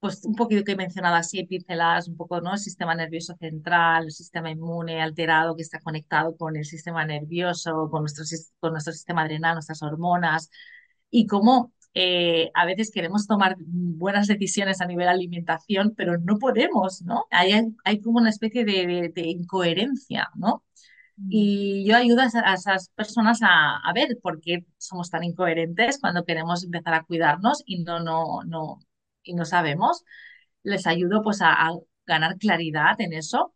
pues 0.00 0.24
un 0.24 0.34
poquito 0.34 0.64
que 0.64 0.72
he 0.72 0.76
mencionado 0.76 1.14
así, 1.16 1.44
pinceladas, 1.44 2.08
un 2.08 2.16
poco, 2.16 2.40
¿no? 2.40 2.52
El 2.54 2.58
sistema 2.58 2.94
nervioso 2.94 3.34
central, 3.36 4.04
el 4.06 4.12
sistema 4.12 4.50
inmune 4.50 5.00
alterado 5.02 5.56
que 5.56 5.62
está 5.62 5.80
conectado 5.80 6.36
con 6.36 6.56
el 6.56 6.64
sistema 6.64 7.04
nervioso, 7.06 7.88
con 7.90 8.02
nuestro, 8.02 8.24
con 8.60 8.72
nuestro 8.72 8.92
sistema 8.92 9.22
adrenal, 9.22 9.54
nuestras 9.54 9.82
hormonas, 9.82 10.50
y 11.10 11.26
cómo 11.26 11.72
eh, 11.94 12.50
a 12.54 12.64
veces 12.66 12.90
queremos 12.92 13.26
tomar 13.26 13.56
buenas 13.60 14.26
decisiones 14.26 14.80
a 14.80 14.86
nivel 14.86 15.08
alimentación, 15.08 15.94
pero 15.96 16.18
no 16.18 16.38
podemos, 16.38 17.02
¿no? 17.02 17.24
Hay, 17.30 17.52
hay 17.84 18.00
como 18.00 18.18
una 18.18 18.30
especie 18.30 18.64
de, 18.64 18.86
de- 18.86 19.08
de 19.10 19.22
incoherencia, 19.28 20.30
¿no? 20.36 20.64
Mm. 21.16 21.28
Y 21.30 21.86
yo 21.88 21.96
ayudo 21.96 22.22
a, 22.22 22.26
esa- 22.26 22.48
a 22.50 22.54
esas 22.54 22.88
personas 22.90 23.40
a, 23.42 23.76
a 23.78 23.92
ver 23.92 24.18
por 24.22 24.40
qué 24.40 24.64
somos 24.78 25.10
tan 25.10 25.24
incoherentes 25.24 25.98
cuando 26.00 26.24
queremos 26.24 26.64
empezar 26.64 26.94
a 26.94 27.04
cuidarnos 27.04 27.62
y 27.66 27.82
no, 27.84 28.00
no, 28.00 28.42
no, 28.44 28.78
y 29.22 29.34
no 29.34 29.44
sabemos. 29.44 30.04
Les 30.62 30.86
ayudo 30.86 31.22
pues 31.22 31.42
a, 31.42 31.52
a 31.52 31.72
ganar 32.06 32.38
claridad 32.38 33.00
en 33.00 33.12
eso. 33.12 33.54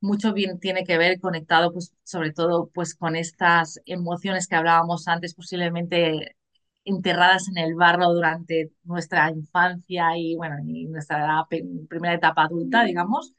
Mucho 0.00 0.32
bien 0.34 0.60
tiene 0.60 0.84
que 0.84 0.98
ver 0.98 1.20
conectado 1.20 1.72
pues 1.72 1.94
sobre 2.04 2.32
todo 2.32 2.70
pues 2.74 2.94
con 2.94 3.16
estas 3.16 3.80
emociones 3.86 4.46
que 4.48 4.56
hablábamos 4.56 5.08
antes, 5.08 5.34
posiblemente 5.34 6.36
enterradas 6.84 7.48
en 7.48 7.58
el 7.58 7.74
barro 7.74 8.12
durante 8.12 8.70
nuestra 8.84 9.30
infancia 9.30 10.16
y 10.16 10.36
bueno, 10.36 10.56
y 10.66 10.86
nuestra 10.86 11.18
edad 11.20 11.44
primera 11.88 12.14
etapa 12.14 12.44
adulta, 12.44 12.84
digamos 12.84 13.34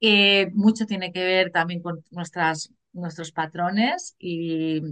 eh, 0.00 0.50
mucho 0.54 0.86
tiene 0.86 1.12
que 1.12 1.24
ver 1.24 1.50
también 1.52 1.82
con 1.82 2.04
nuestras, 2.10 2.72
nuestros 2.96 3.32
patrones 3.32 4.16
y, 4.18 4.82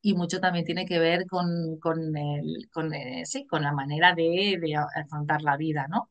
y 0.00 0.14
mucho 0.14 0.40
también 0.40 0.64
tiene 0.64 0.86
que 0.86 0.98
ver 0.98 1.26
con, 1.26 1.78
con, 1.80 2.16
el, 2.16 2.68
con, 2.72 2.92
eh, 2.94 3.22
sí, 3.26 3.46
con 3.46 3.62
la 3.62 3.72
manera 3.72 4.14
de, 4.14 4.58
de 4.60 4.74
afrontar 4.76 5.42
la 5.42 5.56
vida, 5.56 5.86
¿no? 5.88 6.10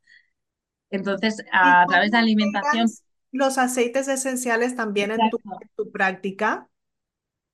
Entonces, 0.91 1.43
¿Y 1.61 1.75
a 1.81 1.87
través 1.87 2.11
de 2.11 2.17
cómo 2.17 2.19
alimentación, 2.19 2.87
los 3.31 3.57
aceites 3.57 4.07
esenciales 4.07 4.75
también 4.75 5.11
en 5.11 5.29
tu, 5.29 5.37
exacto, 5.37 5.61
en 5.61 5.69
tu 5.75 5.91
práctica? 5.91 6.69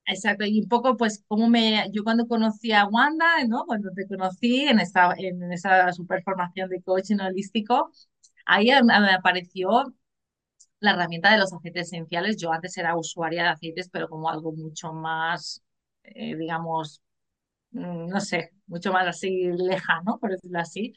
exacto, 0.06 0.46
y 0.46 0.60
un 0.62 0.68
poco 0.70 0.98
pues 0.98 1.24
como 1.28 1.50
me, 1.50 1.90
yo 1.92 2.04
cuando 2.04 2.28
conocí 2.28 2.72
a 2.72 2.86
Wanda, 2.86 3.26
¿no? 3.48 3.66
Cuando 3.66 3.92
te 3.94 4.08
conocí 4.08 4.62
en 4.68 4.80
esta, 4.80 5.14
en 5.18 5.52
esa 5.52 5.92
super 5.94 6.24
formación 6.24 6.70
de 6.70 6.82
coaching 6.82 7.18
holístico, 7.20 7.92
ahí 8.46 8.70
me 8.86 9.12
apareció 9.14 9.94
la 10.80 10.92
herramienta 10.92 11.32
de 11.32 11.38
los 11.40 11.54
aceites 11.54 11.88
esenciales. 11.88 12.38
Yo 12.38 12.52
antes 12.52 12.78
era 12.78 12.96
usuaria 12.98 13.44
de 13.44 13.50
aceites, 13.50 13.90
pero 13.92 14.08
como 14.10 14.30
algo 14.30 14.52
mucho 14.54 14.94
más, 14.94 15.64
eh, 16.04 16.36
digamos, 16.36 17.02
mm, 17.72 18.08
no 18.10 18.20
sé, 18.22 18.52
mucho 18.68 18.92
más 18.94 19.08
así 19.08 19.52
lejano, 19.54 20.20
por 20.20 20.32
decirlo 20.32 20.60
así. 20.60 20.94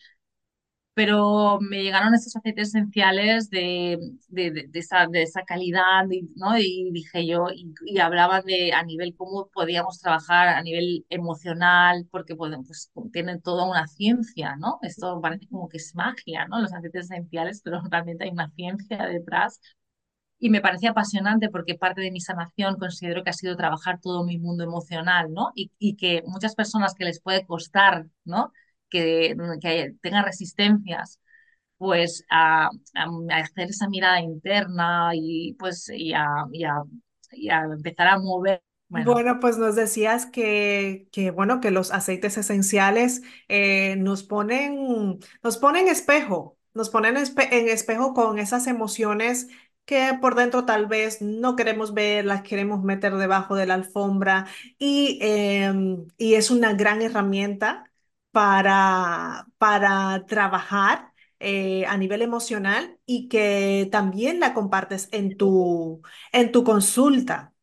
Pero 1.02 1.58
me 1.62 1.82
llegaron 1.82 2.14
estos 2.14 2.36
aceites 2.36 2.68
esenciales 2.68 3.48
de, 3.48 3.98
de, 4.28 4.50
de- 4.50 4.66
de 4.68 4.78
esa, 4.80 5.04
esa 5.14 5.44
calidad, 5.44 6.04
¿no? 6.36 6.58
Y 6.58 6.90
dije 6.92 7.26
yo, 7.26 7.46
y, 7.54 7.72
y 7.86 7.98
hablaban 8.00 8.44
de 8.44 8.72
a 8.74 8.82
nivel 8.84 9.14
cómo 9.16 9.48
podíamos 9.52 9.98
trabajar 10.00 10.48
a 10.48 10.62
nivel 10.62 11.06
emocional, 11.08 12.06
porque 12.10 12.36
pues, 12.36 12.90
tienen 13.12 13.40
toda 13.40 13.64
una 13.70 13.86
ciencia, 13.86 14.56
¿no? 14.56 14.78
Esto 14.82 15.20
parece 15.22 15.48
como 15.48 15.68
que 15.70 15.78
es 15.78 15.94
magia, 15.94 16.46
¿no? 16.48 16.60
Los 16.60 16.72
aceites 16.74 17.06
esenciales, 17.06 17.62
pero 17.64 17.80
realmente 17.90 18.24
hay 18.24 18.30
una 18.30 18.50
ciencia 18.50 18.98
detrás 19.06 19.60
y 20.38 20.50
me 20.50 20.60
parece 20.62 20.88
apasionante 20.88 21.50
porque 21.50 21.74
parte 21.76 22.00
de 22.00 22.10
mi 22.10 22.20
sanación 22.20 22.76
considero 22.78 23.22
que 23.24 23.30
ha 23.30 23.32
sido 23.34 23.56
trabajar 23.56 24.00
todo 24.00 24.24
mi 24.24 24.38
mundo 24.38 24.64
emocional, 24.64 25.32
¿no? 25.32 25.52
Y, 25.54 25.70
y 25.78 25.96
que 25.96 26.22
muchas 26.26 26.54
personas 26.54 26.94
que 26.94 27.04
les 27.04 27.20
puede 27.20 27.46
costar, 27.46 28.06
¿no? 28.24 28.52
Que, 28.90 29.34
que 29.62 29.94
tengan 30.02 30.24
resistencias, 30.24 31.20
pues 31.78 32.24
a, 32.30 32.66
a- 32.94 33.36
hacer 33.42 33.70
esa 33.70 33.88
mirada 33.88 34.20
interna 34.20 35.10
y 35.14 35.54
pues 35.58 35.90
y 35.94 36.12
a, 36.14 36.26
y 36.52 36.64
a- 36.64 36.82
y 37.32 37.50
a 37.50 37.62
empezar 37.64 38.08
a 38.08 38.18
mover, 38.18 38.62
bueno, 38.88 39.14
Bueno, 39.14 39.38
pues 39.40 39.56
nos 39.56 39.76
decías 39.76 40.26
que, 40.26 41.08
que, 41.12 41.30
bueno, 41.30 41.60
que 41.60 41.70
los 41.70 41.92
aceites 41.92 42.36
esenciales 42.36 43.22
eh, 43.48 43.94
nos 43.96 44.24
ponen, 44.24 45.20
nos 45.44 45.58
ponen 45.58 45.86
espejo, 45.88 46.58
nos 46.74 46.90
ponen 46.90 47.14
espe- 47.16 47.48
en 47.52 47.68
espejo 47.68 48.14
con 48.14 48.38
esas 48.40 48.66
emociones 48.66 49.46
que 49.84 50.12
por 50.20 50.34
dentro 50.34 50.64
tal 50.66 50.86
vez 50.86 51.22
no 51.22 51.54
queremos 51.56 51.94
ver, 51.94 52.24
las 52.24 52.42
queremos 52.42 52.82
meter 52.82 53.14
debajo 53.16 53.54
de 53.54 53.66
la 53.66 53.74
alfombra 53.74 54.46
y, 54.78 55.18
em, 55.22 56.06
y 56.18 56.34
es 56.34 56.50
una 56.50 56.74
gran 56.74 57.00
herramienta 57.02 57.89
para, 58.32 59.46
para 59.58 60.24
trabajar 60.26 61.12
eh, 61.40 61.86
a 61.86 61.96
nivel 61.96 62.22
emocional 62.22 62.98
y 63.06 63.28
que 63.28 63.88
también 63.92 64.40
la 64.40 64.54
compartes 64.54 65.08
en 65.12 65.36
tu, 65.36 66.02
en 66.32 66.52
tu 66.52 66.64
consulta. 66.64 67.54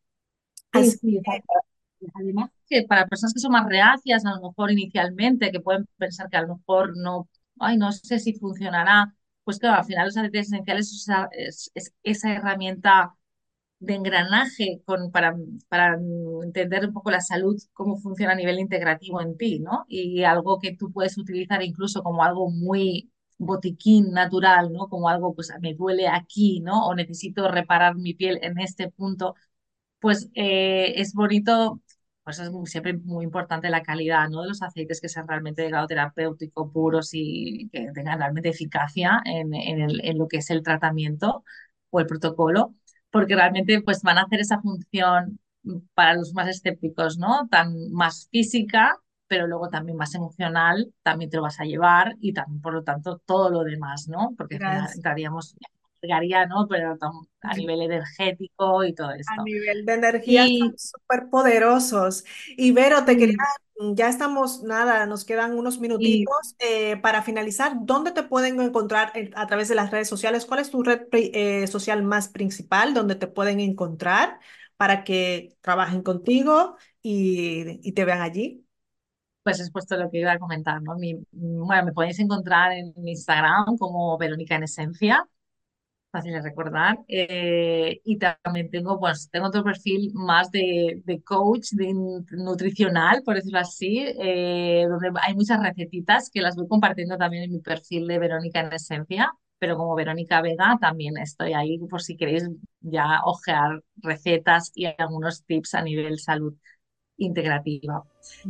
Sí, 0.72 0.90
Así 0.90 0.98
sí. 1.00 1.20
Además, 2.14 2.50
que 2.68 2.84
para 2.88 3.06
personas 3.06 3.34
que 3.34 3.40
son 3.40 3.52
más 3.52 3.66
reacias, 3.68 4.24
a 4.26 4.30
lo 4.36 4.48
mejor 4.50 4.70
inicialmente, 4.72 5.50
que 5.52 5.60
pueden 5.60 5.86
pensar 5.96 6.28
que 6.30 6.36
a 6.36 6.42
lo 6.42 6.56
mejor 6.56 6.96
no, 6.96 7.28
ay, 7.58 7.76
no 7.76 7.92
sé 7.92 8.18
si 8.20 8.34
funcionará, 8.34 9.14
pues 9.44 9.58
claro, 9.58 9.78
al 9.80 9.84
final 9.86 10.06
los 10.06 10.16
aceites 10.16 10.48
esenciales 10.48 10.86
es, 10.92 11.02
esa- 11.02 11.28
es- 11.32 11.70
es 11.74 11.94
esa 12.04 12.32
herramienta 12.34 13.14
de 13.80 13.94
engranaje 13.94 14.82
para, 15.12 15.36
para 15.68 15.98
entender 16.44 16.86
un 16.86 16.92
poco 16.92 17.10
la 17.10 17.20
salud, 17.20 17.56
cómo 17.72 17.96
funciona 17.98 18.32
a 18.32 18.36
nivel 18.36 18.58
integrativo 18.58 19.20
en 19.20 19.36
ti. 19.36 19.62
Y 19.88 20.24
algo 20.24 20.58
que 20.58 20.76
tú 20.76 20.92
puedes 20.92 21.16
utilizar 21.18 21.62
incluso 21.62 22.02
como 22.02 22.24
algo 22.24 22.50
muy 22.50 23.10
botiquín 23.38 24.10
natural, 24.10 24.72
¿no? 24.72 24.88
Como 24.88 25.08
algo, 25.08 25.34
pues 25.34 25.52
me 25.60 25.74
duele 25.74 26.08
aquí, 26.08 26.60
¿no? 26.60 26.86
O 26.86 26.94
necesito 26.94 27.48
reparar 27.48 27.96
mi 27.96 28.14
piel 28.14 28.38
en 28.42 28.58
este 28.58 28.90
punto 28.90 29.34
pues 30.00 30.30
eh, 30.34 30.94
es 30.96 31.14
bonito 31.14 31.80
pues 32.24 32.38
es 32.40 32.50
siempre 32.66 32.92
muy 32.92 33.24
importante 33.24 33.70
la 33.70 33.82
calidad 33.82 34.28
¿no? 34.28 34.42
de 34.42 34.48
los 34.48 34.62
aceites 34.62 35.00
que 35.00 35.08
sean 35.08 35.26
realmente 35.26 35.62
de 35.62 35.68
grado 35.70 35.86
terapéutico, 35.86 36.70
puros 36.70 37.10
y 37.14 37.70
que 37.72 37.88
tengan 37.94 38.18
realmente 38.18 38.50
eficacia 38.50 39.22
en, 39.24 40.18
lo 40.18 40.28
que 40.28 40.38
es 40.38 40.50
el 40.50 40.62
tratamiento 40.62 41.42
o 41.90 42.00
el 42.00 42.06
protocolo, 42.06 42.74
porque 43.10 43.34
realmente 43.34 43.80
pues, 43.82 44.02
van 44.02 44.18
a 44.18 44.22
hacer 44.22 44.40
esa 44.40 44.60
función 44.60 45.38
para 45.94 46.14
los 46.14 46.32
más 46.34 46.48
escépticos, 46.48 47.18
¿no? 47.18 47.48
Tan 47.50 47.90
más 47.92 48.28
física, 48.30 48.96
pero 49.26 49.46
luego 49.46 49.68
también 49.68 49.96
más 49.96 50.14
emocional, 50.14 50.92
también 51.02 51.30
te 51.30 51.36
lo 51.36 51.42
vas 51.42 51.60
a 51.60 51.64
llevar 51.64 52.16
y 52.20 52.32
también, 52.32 52.60
por 52.60 52.72
lo 52.72 52.82
tanto, 52.82 53.20
todo 53.26 53.50
lo 53.50 53.64
demás, 53.64 54.08
¿no? 54.08 54.34
Porque 54.36 54.58
entraríamos 54.94 55.56
llegaría, 56.00 56.46
¿no? 56.46 56.66
Pero 56.68 56.96
a 57.42 57.54
nivel 57.54 57.82
energético 57.82 58.84
y 58.84 58.94
todo 58.94 59.10
esto. 59.12 59.32
A 59.36 59.42
nivel 59.42 59.84
de 59.84 59.94
energía 59.94 60.46
son 60.46 60.78
súper 60.78 61.28
poderosos. 61.30 62.24
Y 62.56 62.72
Vero, 62.72 63.04
te 63.04 63.16
quería, 63.16 63.36
ya 63.94 64.08
estamos, 64.08 64.62
nada, 64.62 65.06
nos 65.06 65.24
quedan 65.24 65.56
unos 65.58 65.78
minutitos 65.80 66.56
eh, 66.58 66.96
para 66.98 67.22
finalizar. 67.22 67.72
¿Dónde 67.82 68.12
te 68.12 68.22
pueden 68.24 68.60
encontrar 68.60 69.12
a 69.34 69.46
través 69.46 69.68
de 69.68 69.74
las 69.74 69.90
redes 69.90 70.08
sociales? 70.08 70.46
¿Cuál 70.46 70.60
es 70.60 70.70
tu 70.70 70.82
red 70.82 71.02
eh, 71.12 71.66
social 71.66 72.02
más 72.02 72.28
principal 72.28 72.94
donde 72.94 73.14
te 73.14 73.26
pueden 73.28 73.60
encontrar 73.60 74.40
para 74.76 75.04
que 75.04 75.56
trabajen 75.60 76.02
contigo 76.02 76.76
y, 77.02 77.80
y 77.88 77.92
te 77.92 78.04
vean 78.04 78.22
allí? 78.22 78.64
Pues 79.42 79.60
es 79.60 79.70
puesto 79.70 79.96
lo 79.96 80.10
que 80.10 80.18
iba 80.20 80.32
a 80.32 80.38
comentar, 80.38 80.82
¿no? 80.82 80.96
Mi, 80.96 81.14
bueno, 81.32 81.84
me 81.86 81.92
podéis 81.92 82.18
encontrar 82.20 82.72
en 82.72 82.92
Instagram 83.08 83.78
como 83.78 84.18
Verónica 84.18 84.56
en 84.56 84.64
Esencia 84.64 85.26
fácil 86.10 86.32
de 86.32 86.42
recordar. 86.42 86.98
Eh, 87.08 88.00
y 88.04 88.18
también 88.18 88.70
tengo, 88.70 88.98
pues, 88.98 89.28
tengo 89.30 89.46
otro 89.48 89.64
perfil 89.64 90.10
más 90.14 90.50
de, 90.50 91.02
de 91.04 91.22
coach, 91.22 91.70
de 91.72 91.92
nutricional, 92.32 93.22
por 93.24 93.36
decirlo 93.36 93.58
así, 93.60 94.04
eh, 94.20 94.86
donde 94.88 95.10
hay 95.22 95.34
muchas 95.34 95.62
recetitas 95.62 96.30
que 96.30 96.40
las 96.42 96.56
voy 96.56 96.66
compartiendo 96.68 97.16
también 97.16 97.44
en 97.44 97.52
mi 97.52 97.60
perfil 97.60 98.06
de 98.06 98.18
Verónica 98.18 98.60
en 98.60 98.72
Esencia, 98.72 99.32
pero 99.58 99.76
como 99.76 99.94
Verónica 99.94 100.40
Vega 100.40 100.78
también 100.80 101.16
estoy 101.18 101.52
ahí 101.52 101.78
por 101.90 102.00
si 102.02 102.16
queréis 102.16 102.44
ya 102.80 103.20
ojear 103.24 103.82
recetas 103.96 104.70
y 104.74 104.86
algunos 104.98 105.44
tips 105.44 105.74
a 105.74 105.82
nivel 105.82 106.18
salud 106.18 106.54
integrativa. 107.18 108.04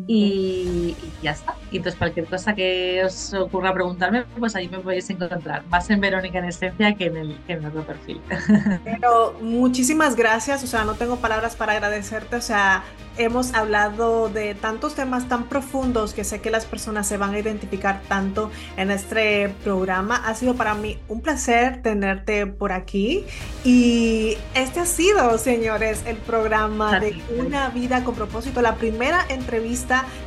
Y, 0.06 0.94
ya 1.22 1.32
está. 1.32 1.56
Y 1.70 1.78
entonces 1.78 1.98
cualquier 1.98 2.26
cosa 2.26 2.54
que 2.54 3.02
os 3.04 3.32
ocurra 3.34 3.72
preguntarme, 3.72 4.24
pues 4.38 4.54
ahí 4.54 4.68
me 4.68 4.78
podéis 4.78 5.08
encontrar. 5.10 5.64
Más 5.66 5.88
en 5.90 6.00
Verónica 6.00 6.38
en 6.38 6.44
Esencia 6.46 6.94
que 6.94 7.06
en 7.06 7.16
el, 7.16 7.38
que 7.46 7.54
en 7.54 7.64
otro 7.64 7.84
perfil. 7.84 8.20
Pero 8.84 9.34
muchísimas 9.40 10.14
gracias, 10.14 10.62
o 10.62 10.66
sea, 10.66 10.84
no 10.84 10.94
tengo 10.94 11.16
palabras 11.16 11.56
para 11.56 11.72
agradecerte, 11.72 12.36
o 12.36 12.40
sea, 12.40 12.84
hemos 13.16 13.54
hablado 13.54 14.28
de 14.28 14.54
tantos 14.54 14.94
temas 14.94 15.28
tan 15.28 15.48
profundos 15.48 16.14
que 16.14 16.22
sé 16.22 16.40
que 16.40 16.50
las 16.50 16.66
personas 16.66 17.08
se 17.08 17.16
van 17.16 17.34
a 17.34 17.38
identificar 17.38 18.00
tanto 18.08 18.50
en 18.76 18.90
este 18.90 19.48
programa. 19.64 20.16
Ha 20.16 20.34
sido 20.34 20.54
para 20.54 20.74
mí 20.74 20.98
un 21.08 21.20
placer 21.20 21.82
tenerte 21.82 22.46
por 22.46 22.72
aquí 22.72 23.24
y 23.64 24.36
este 24.54 24.80
ha 24.80 24.86
sido, 24.86 25.36
señores, 25.38 26.04
el 26.06 26.16
programa 26.16 27.00
de 27.00 27.20
Una 27.36 27.70
vida 27.70 28.04
con 28.04 28.14
propósito, 28.14 28.62
la 28.62 28.76
primera 28.76 29.26
entrevista 29.28 29.57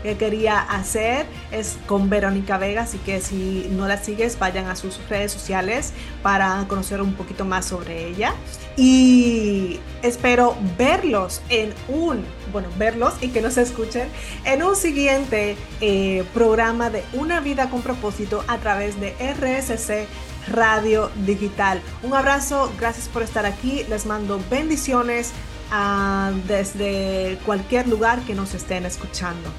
que 0.03 0.17
quería 0.17 0.59
hacer 0.59 1.25
es 1.51 1.77
con 1.87 2.09
Verónica 2.09 2.57
Vega, 2.57 2.83
así 2.83 2.97
que 2.99 3.21
si 3.21 3.67
no 3.71 3.87
la 3.87 3.97
sigues, 3.97 4.37
vayan 4.39 4.67
a 4.67 4.75
sus 4.75 4.99
redes 5.09 5.31
sociales 5.31 5.93
para 6.21 6.65
conocer 6.67 7.01
un 7.01 7.13
poquito 7.13 7.45
más 7.45 7.65
sobre 7.65 8.07
ella. 8.07 8.33
Y 8.77 9.79
espero 10.01 10.55
verlos 10.77 11.41
en 11.49 11.73
un, 11.87 12.23
bueno, 12.51 12.69
verlos 12.77 13.13
y 13.21 13.29
que 13.29 13.41
nos 13.41 13.57
escuchen 13.57 14.07
en 14.45 14.63
un 14.63 14.75
siguiente 14.75 15.57
eh, 15.81 16.23
programa 16.33 16.89
de 16.89 17.03
Una 17.13 17.39
vida 17.39 17.69
con 17.69 17.81
propósito 17.81 18.43
a 18.47 18.57
través 18.57 18.99
de 18.99 19.13
RSC 19.19 20.07
Radio 20.47 21.11
Digital. 21.25 21.81
Un 22.03 22.13
abrazo, 22.13 22.71
gracias 22.79 23.07
por 23.07 23.23
estar 23.23 23.45
aquí, 23.45 23.85
les 23.89 24.05
mando 24.05 24.39
bendiciones 24.49 25.31
ah, 25.71 26.31
desde 26.47 27.39
cualquier 27.45 27.87
lugar 27.87 28.19
que 28.21 28.35
nos 28.35 28.53
estén 28.53 28.85
escuchando. 28.85 29.49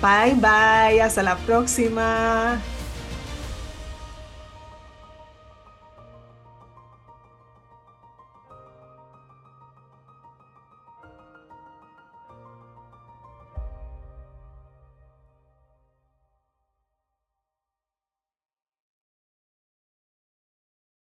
Bye 0.00 0.34
bye, 0.34 1.00
hasta 1.00 1.22
la 1.22 1.36
próxima. 1.36 2.60